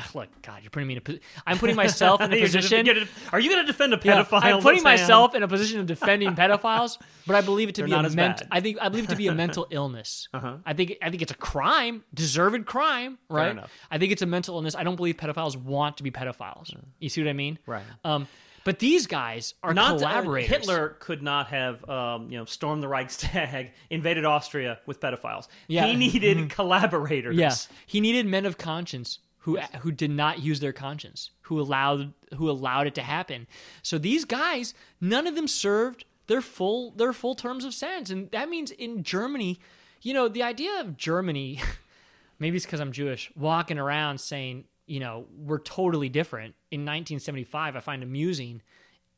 [0.15, 1.19] Look, God, you're putting me in a.
[1.47, 2.87] I'm putting myself in a position.
[2.87, 4.43] gonna- are you going to defend a Yeah, pedophile?
[4.43, 7.87] I'm putting myself in a position of defending pedophiles, but I believe it to They're
[7.87, 8.47] be not a mental.
[8.51, 10.29] I think I believe it to be a mental illness.
[10.33, 10.57] Uh-huh.
[10.65, 13.59] I think I think it's a crime, deserved crime, right?
[13.91, 14.75] I think it's a mental illness.
[14.75, 16.75] I don't believe pedophiles want to be pedophiles.
[16.99, 17.59] You see what I mean?
[17.67, 17.83] Right.
[18.05, 18.27] Um,
[18.65, 20.49] but these guys are Not uh, collaborators.
[20.49, 25.49] Hitler could not have, um, you know, stormed the Reichstag, invaded Austria with pedophiles.
[25.67, 25.87] Yeah.
[25.87, 27.37] He needed collaborators.
[27.37, 27.55] Yeah,
[27.87, 32.49] he needed men of conscience who who did not use their conscience, who allowed who
[32.49, 33.47] allowed it to happen.
[33.83, 38.31] So these guys, none of them served their full their full terms of sentence, and
[38.31, 39.59] that means in Germany,
[40.01, 41.61] you know, the idea of Germany,
[42.39, 46.55] maybe it's because I'm Jewish, walking around saying, you know, we're totally different.
[46.71, 48.63] In 1975, I find amusing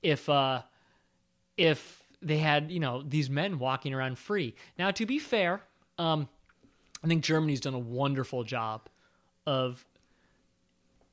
[0.02, 0.62] if uh
[1.58, 4.54] if they had you know these men walking around free.
[4.78, 5.60] Now, to be fair,
[5.98, 6.30] um,
[7.02, 8.88] I think Germany's done a wonderful job
[9.46, 9.84] of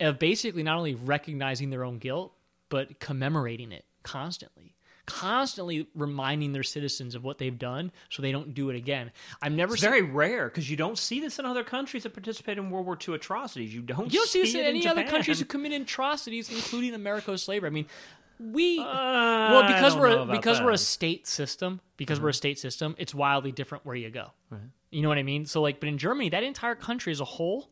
[0.02, 2.34] of basically not only recognizing their own guilt
[2.70, 4.76] but commemorating it constantly
[5.08, 9.12] constantly reminding their citizens of what they've done so they don't do it again
[9.42, 12.14] i've never It's seen very rare because you don't see this in other countries that
[12.14, 13.74] participate in World War II atrocities.
[13.74, 14.12] You don't.
[14.14, 17.72] you don't see this in any other countries who commit atrocities including americo's slavery i
[17.72, 17.88] mean
[18.40, 22.96] We Uh, well because we're because we're a state system because we're a state system.
[22.98, 24.32] It's wildly different where you go.
[24.50, 24.62] Right.
[24.90, 25.46] You know what I mean?
[25.46, 27.70] So like, but in Germany, that entire country as a whole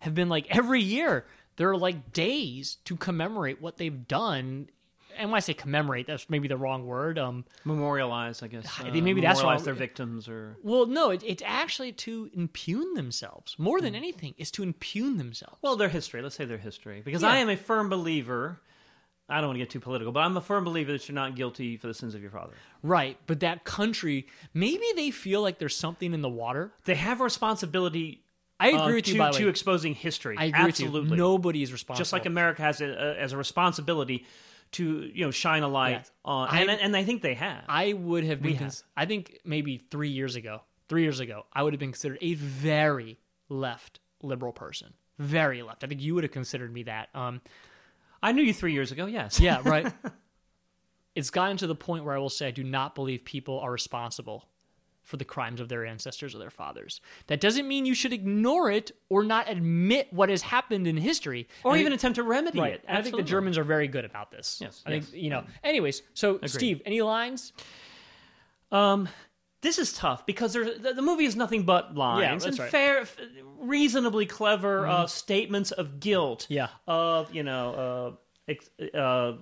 [0.00, 1.24] have been like every year
[1.60, 4.70] there are like days to commemorate what they've done.
[5.18, 7.18] And when I say commemorate, that's maybe the wrong word.
[7.18, 8.64] Um, Memorialize, I guess.
[8.80, 9.64] Uh, maybe that's memorialize wrong.
[9.66, 14.32] their victims or well, no, it, it's actually to impugn themselves more than anything.
[14.38, 15.58] Is to impugn themselves.
[15.60, 16.22] well, their history.
[16.22, 17.28] Let's say their history, because Yeah.
[17.28, 18.58] I am a firm believer.
[19.28, 21.36] I don't want to get too political, but I'm a firm believer that you're not
[21.36, 22.54] guilty for the sins of your father.
[22.82, 26.72] Right, but that country, maybe they feel like there's something in the water.
[26.86, 28.22] They have a responsibility.
[28.60, 29.50] I agree uh, with you, to, by to way.
[29.50, 30.36] exposing history.
[30.38, 30.86] I agree with you.
[30.86, 32.00] Absolutely, Nobody is responsible.
[32.00, 34.26] Just like America has a, a, as a responsibility
[34.72, 36.12] to you know shine a light Yes.
[36.24, 37.64] on, I- and, and I think they have.
[37.68, 38.58] I would have been.
[38.58, 42.18] Cons- I think maybe three years ago, three years ago, I would have been considered
[42.20, 43.18] a very
[43.48, 44.92] left liberal person.
[45.18, 45.82] Very left.
[45.84, 47.08] I think you would have considered me that.
[47.14, 47.40] Um,
[48.22, 49.06] I knew you three years ago.
[49.06, 49.40] Yes.
[49.40, 49.92] yeah, right.
[51.14, 53.72] it's gotten to the point where I will say I do not believe people are
[53.72, 54.46] responsible
[55.10, 57.00] for the crimes of their ancestors or their fathers.
[57.26, 61.48] That doesn't mean you should ignore it or not admit what has happened in history,
[61.64, 62.74] or And even I- attempt to remedy Right.
[62.74, 62.84] it.
[62.86, 64.58] And I think the Germans are very good about this.
[64.62, 65.44] Yes, I think you know.
[65.64, 66.48] Anyways, so Agreed.
[66.50, 67.52] Steve, any lines?
[68.72, 69.08] Um,
[69.62, 72.70] this is tough because the, the movie is nothing but lines that's and right.
[72.70, 73.16] fair, f-
[73.58, 76.46] reasonably clever uh, statements of guilt.
[76.48, 76.68] Yeah.
[76.86, 78.16] Of you know,
[78.48, 79.32] uh, ex, uh,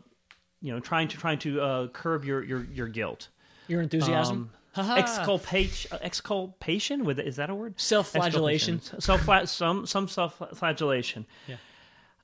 [0.62, 3.28] you know, trying to trying to uh, curb your your your guilt.
[3.68, 4.36] Your enthusiasm?
[4.36, 4.50] Um.
[4.76, 7.04] Exculpation, exculpation.
[7.04, 7.80] With is that a word?
[7.80, 8.80] Self-flagellation.
[9.00, 11.26] Self some some self flagellation.
[11.46, 11.56] Yeah.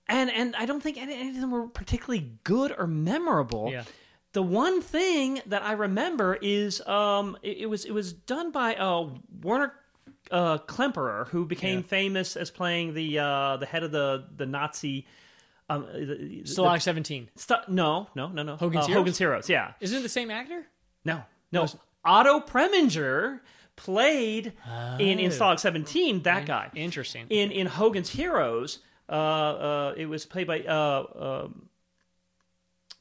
[0.08, 3.70] And and I don't think any, any of them were particularly good or memorable.
[3.70, 3.84] Yeah.
[4.32, 8.74] The one thing that I remember is um it, it was it was done by
[8.76, 9.08] uh
[9.42, 9.72] Werner
[10.30, 11.84] uh Klemperer who became Yeah.
[11.86, 15.06] famous as playing the uh the head of the the Nazi
[15.70, 17.30] um the, Stalag 17.
[17.36, 18.56] Stu- no, no, no, no.
[18.56, 18.98] Hogan's uh, Heroes?
[19.00, 19.72] Hogan's Heroes, yeah.
[19.80, 20.66] Isn't it the same actor?
[21.04, 21.22] No,
[21.52, 21.66] no.
[22.04, 23.40] Otto Preminger
[23.76, 24.52] played
[24.98, 25.34] in in Oh.
[25.34, 26.70] Stalag 17 that guy.
[26.74, 27.26] Interesting.
[27.30, 28.78] In in Hogan's Heroes,
[29.08, 31.68] uh, uh, it was played by uh, um,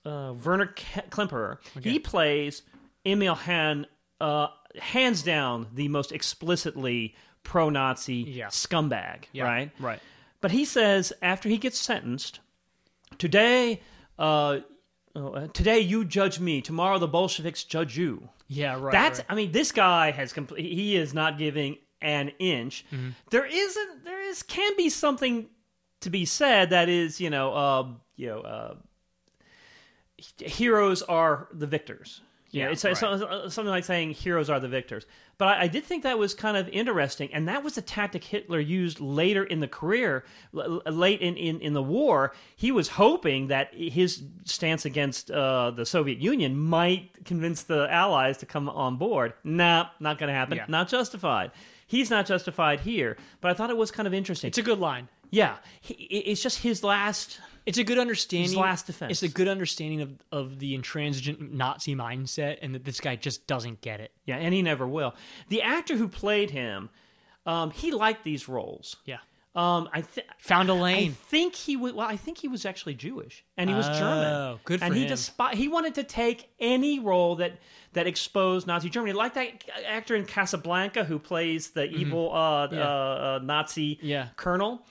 [0.06, 1.58] uh, Werner Ke- Klemperer.
[1.82, 2.64] He plays
[3.06, 3.86] Emil Hahn,
[4.20, 4.48] uh,
[4.80, 8.48] hands down the most explicitly pro-Nazi Yeah.
[8.48, 9.26] scumbag.
[9.34, 10.00] Yeah, Right, right.
[10.42, 12.40] But he says after he gets sentenced,
[13.18, 13.82] today.
[15.16, 16.62] Oh, uh, today you judge me.
[16.62, 18.30] Tomorrow the Bolsheviks judge you.
[18.48, 18.92] Yeah, right.
[18.92, 19.20] That's.
[19.20, 19.28] right.
[19.30, 20.34] I mean, this guy has.
[20.34, 22.86] Compl- he is not giving an inch.
[22.92, 23.10] Mm-hmm.
[23.30, 24.06] There isn't.
[24.06, 25.48] There is can be something
[26.02, 28.76] to be said that is, you know, uh, you know, uh,
[30.38, 32.22] heroes are the victors.
[32.54, 33.20] Yeah, it's, it's right.
[33.20, 35.06] something something like saying heroes are the victors.
[35.40, 38.24] But I, I did think that was kind of interesting, and that was a tactic
[38.24, 40.24] Hitler used later in the career,
[40.56, 42.34] l- late in, in, in the war.
[42.56, 48.38] He was hoping that his stance against uh, the Soviet Union might convince the Allies
[48.38, 49.34] to come on board.
[49.44, 50.58] Nah, not going to happen.
[50.58, 50.66] Yeah.
[50.68, 51.52] Not justified.
[51.88, 53.18] He's not justified here.
[53.42, 54.50] But I thought it was kind of interesting.
[54.50, 55.10] It's a good line.
[55.32, 57.40] yeah, he, it's just his last.
[57.66, 58.50] It's a good understanding.
[58.50, 59.12] His last defense.
[59.12, 63.48] It's a good understanding of, of the intransigent Nazi mindset, and that this guy just
[63.48, 64.12] doesn't get it.
[64.26, 65.16] Yeah, and he never will.
[65.50, 66.90] The actor who played him,
[67.46, 68.98] um, he liked these roles.
[69.06, 69.18] Yeah.
[69.56, 71.12] Um, I th- Found a lane.
[71.14, 71.94] think he was.
[71.94, 74.60] Well, I think he was actually Jewish, and he was Oh, German.
[74.66, 75.10] good for and he him.
[75.10, 77.60] just he wanted to take any role that
[77.94, 79.50] that exposed Nazi Germany, like that
[79.86, 82.76] actor in Casablanca who plays the evil uh, Mm-hmm.
[82.78, 82.82] Yeah.
[82.82, 84.30] uh, uh, Nazi Yeah.
[84.38, 84.86] colonel.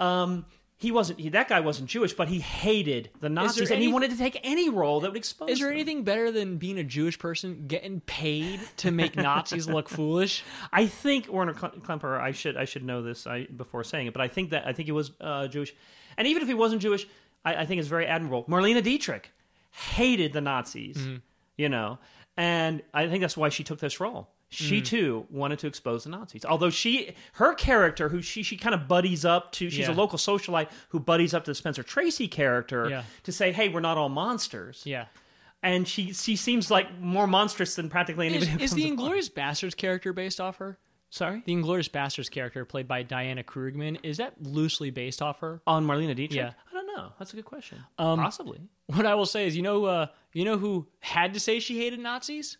[0.00, 0.46] Um,
[0.82, 1.20] he wasn't.
[1.20, 4.38] He, that guy wasn't Jewish, but he hated the Nazis, and he wanted to take
[4.42, 5.48] any role that would expose.
[5.50, 5.76] Is there them.
[5.76, 10.42] anything better than being a Jewish person getting paid to make Nazis look foolish?
[10.72, 12.20] I think Werner Kle- Klemperer.
[12.20, 14.72] I should I should know this I, before saying it, but I think that I
[14.72, 15.72] think he was uh, Jewish,
[16.18, 17.06] and even if he wasn't Jewish,
[17.44, 18.44] I, I think it's very admirable.
[18.44, 19.30] Marlene Dietrich
[19.70, 21.16] hated the Nazis, Mm-hmm.
[21.56, 21.98] you know,
[22.36, 24.28] and I think that's why she took this role.
[24.52, 24.84] She Mm.
[24.84, 26.44] too wanted to expose the Nazis.
[26.44, 29.92] Although she, her character, who she she kind of buddies up to, she's Yeah.
[29.92, 33.02] a local socialite who buddies up to the Spencer Tracy character Yeah.
[33.22, 35.06] to say, "Hey, we're not all monsters." Yeah.
[35.62, 38.50] And she she seems like more monstrous than practically anybody.
[38.62, 38.90] Is, comes the.
[38.90, 40.78] Inglourious Basterds character based off her?
[41.08, 45.60] Sorry, The Inglourious Basterds character played by Diana Krugman is that loosely based off her?
[45.66, 46.32] on Marlene Dietrich?
[46.32, 46.52] Yeah.
[46.70, 47.12] I don't know.
[47.18, 47.84] That's a good question.
[47.98, 48.60] Um, Possibly.
[48.86, 51.78] What I will say is, you know, uh, you know who had to say she
[51.78, 52.56] hated Nazis?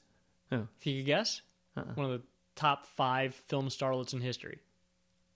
[0.50, 0.68] Who?
[0.78, 1.40] If you could guess,
[1.76, 1.84] Uh-uh.
[1.94, 4.58] one of the top five film starlets in history,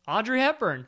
[0.06, 0.86] Audrey Hepburn.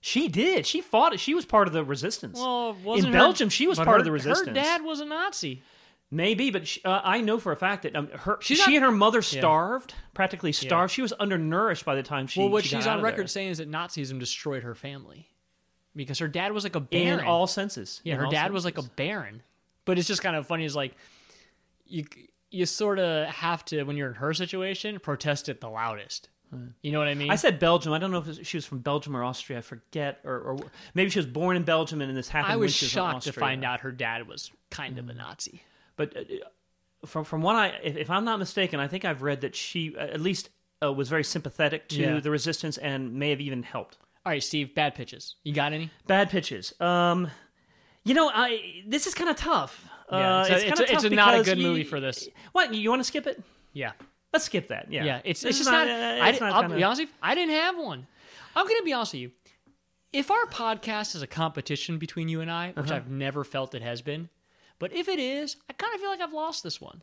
[0.00, 0.66] She did.
[0.66, 1.18] She fought.
[1.20, 2.38] She was part of the resistance.
[2.38, 4.48] Well, wasn't in her- Belgium, she was part her- of the resistance.
[4.48, 5.62] Her dad was a Nazi.
[6.10, 8.82] Maybe, but she, uh, I know for a fact that um, her she not- and
[8.84, 9.40] her mother Yeah.
[9.40, 10.92] starved, practically starved.
[10.92, 12.40] She was undernourished by the time she.
[12.40, 13.26] well, what she she's on record there.
[13.28, 15.28] saying is that Nazism destroyed her family
[15.96, 17.24] because her dad was like a in baron.
[17.24, 18.00] all senses.
[18.04, 19.42] yeah, In her dad was like a baron.
[19.86, 20.64] but it's just kind of funny.
[20.66, 20.94] Is like
[21.86, 22.04] you
[22.52, 26.28] you sort of have to when you're in her situation protest it the loudest.
[26.82, 27.30] You know what I mean?
[27.30, 27.94] I said Belgium.
[27.94, 29.58] I don't know if she was from Belgium or Austria.
[29.58, 30.58] I forget, or, or
[30.92, 32.52] maybe she was born in Belgium and this happened.
[32.52, 35.62] I was was shocked to find out her dad was kind of a Nazi.
[35.96, 39.40] But uh, from from what I, if, if I'm not mistaken, I think I've read
[39.40, 40.50] that she uh, at least
[40.84, 42.20] uh, was very sympathetic to Yeah.
[42.20, 43.96] the resistance and may have even helped.
[44.26, 45.36] All right, Steve, bad pitches.
[45.44, 45.90] You got any?
[46.06, 46.78] Bad pitches.
[46.80, 47.30] Um,
[48.04, 49.88] you know, I this is kind of tough.
[50.12, 52.28] Yeah, uh, it's a- it's, a- it's a not a good you- movie for this.
[52.52, 53.42] What you want to skip it?
[53.72, 53.92] Yeah.
[54.32, 54.90] Let's skip that.
[54.90, 55.88] Yeah, Yeah, it's, it's just not.
[55.88, 57.14] uh, I, it's didn't- not I'll kinda- be honest with you.
[57.22, 58.06] I didn't have one.
[58.56, 59.30] I'm going to be honest with you.
[60.12, 62.96] If our podcast is a competition between you and I, which Uh-huh.
[62.96, 64.28] I've never felt it has been,
[64.78, 67.02] but if it is, I kind of feel like I've lost this one.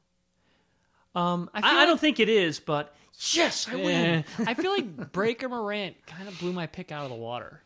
[1.16, 2.96] Um, I I, feel I like- don't think it is, but
[3.32, 4.06] yes, I win.
[4.06, 7.64] Eh, I feel like Breaker Morant kind of blew my pick out of the water.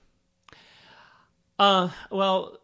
[1.59, 2.57] Uh, well,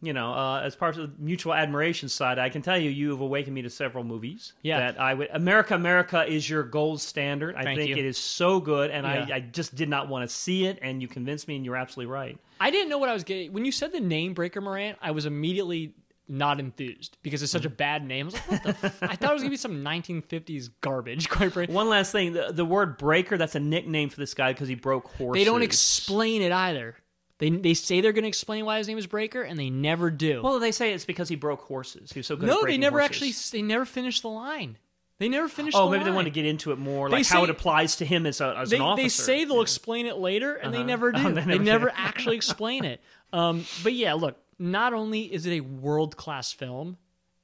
[0.00, 3.10] you know, uh, as part of the mutual admiration side, I can tell you, you
[3.10, 4.52] have awakened me to several movies.
[4.62, 4.78] Yeah.
[4.78, 5.28] that I would.
[5.32, 7.56] America, America is your gold standard.
[7.56, 7.96] I Thank think you.
[7.96, 9.26] it is so good, and Yeah.
[9.34, 11.76] I, I just did not want to see it, and you convinced me, and you're
[11.76, 12.38] absolutely right.
[12.60, 13.52] I didn't know what I was getting.
[13.52, 15.94] When you said the name Breaker Morant, I was immediately
[16.30, 18.26] not enthused because it's such a bad name.
[18.26, 18.86] I was like, what the?
[18.86, 19.02] F-?
[19.02, 21.28] I thought it was gonna be some 1950s garbage.
[21.30, 23.38] Quite frankly, One last thing: the, the word breaker.
[23.38, 25.40] That's a nickname for this guy because he broke horses.
[25.40, 26.96] they don't explain it either.
[27.38, 30.42] They they say they're gonna explain why his name is Breaker, and they never do.
[30.42, 32.12] Well, they say it's because he broke horses.
[32.12, 32.48] He was so good.
[32.48, 33.22] at no, they never horses.
[33.36, 33.58] actually.
[33.60, 34.76] They never finished the line.
[35.18, 35.76] They never finished.
[35.76, 37.96] Oh, the maybe they want to get into it more, They like how it applies
[37.96, 39.02] to him as, a, as they, an officer.
[39.02, 40.86] they say they'll explain it later, and they Uh-huh.
[40.86, 41.20] never do.
[41.26, 43.00] Oh, they they never, never actually explain it.
[43.32, 44.36] Um, but yeah, look.
[44.60, 46.96] Not only is it a world class film,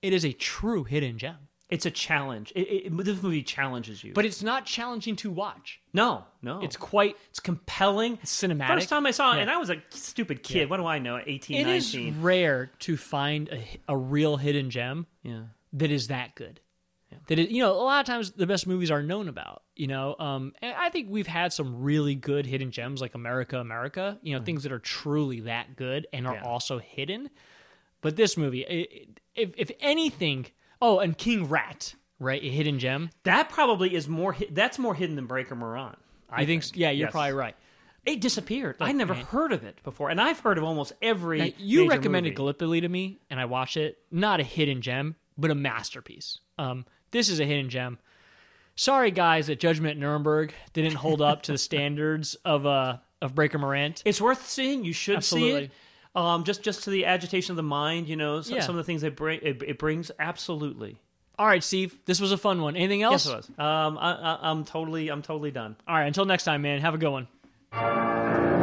[0.03, 1.37] it is a true hidden gem.
[1.75, 2.53] It's a challenge.
[2.55, 5.81] It, it, this movie challenges you, But it's not challenging to watch.
[5.93, 8.19] no, no, It's quite it's compelling.
[8.23, 8.69] it's cinematic.
[8.69, 9.43] First time I saw it, Yeah.
[9.43, 10.59] and I was a stupid kid.
[10.59, 10.65] Yeah.
[10.67, 11.21] What do I know?
[11.25, 12.23] 18, It is 19.
[12.23, 15.43] rare to find a, a real hidden gem Yeah.
[15.75, 16.61] that is that good.
[17.29, 19.63] That it, you know, a lot of times the best movies are known about.
[19.77, 23.59] You know, um, and I think we've had some really good hidden gems like America,
[23.61, 24.19] America.
[24.23, 26.43] You know, things that are truly that good and are Yeah.
[26.43, 27.31] also hidden.
[28.01, 29.07] But this movie, i-
[29.37, 30.47] if if anything,
[30.83, 33.11] oh, and King Rat, right, a hidden gem.
[33.25, 34.33] That probably is more.
[34.33, 35.99] hi- That's more hidden than Breaker Morant.
[36.31, 37.13] I, think, yeah, you're Yes.
[37.13, 37.55] probably right.
[38.05, 38.77] It disappeared.
[38.81, 39.25] I never man.
[39.27, 41.39] heard of it before, and I've heard of almost every.
[41.39, 42.37] Now, you major recommended movie.
[42.37, 43.99] Gallipoli to me, and I watched it.
[44.11, 46.41] Not a hidden gem, but a masterpiece.
[46.59, 47.99] Um, this is a hidden gem.
[48.77, 53.35] Sorry, guys, that Judgment at Nuremberg didn't hold up to the standards of uh of
[53.35, 54.03] Breaker Morant.
[54.05, 54.85] It's worth seeing.
[54.85, 55.65] You should see Absolutely.
[55.67, 55.71] it.
[56.15, 58.61] Um, just just to the agitation of the mind, you know, so, Yeah.
[58.61, 60.11] some of the things it, bring, it, it brings.
[60.19, 60.97] Absolutely.
[61.37, 62.77] All right, Steve, this was a fun one.
[62.77, 63.27] Anything else?
[63.27, 63.49] Yes, it was.
[63.59, 65.75] Um, I, I, I'm totally, I'm totally done.
[65.89, 66.81] All right, until next time, man.
[66.81, 68.54] Have a good one.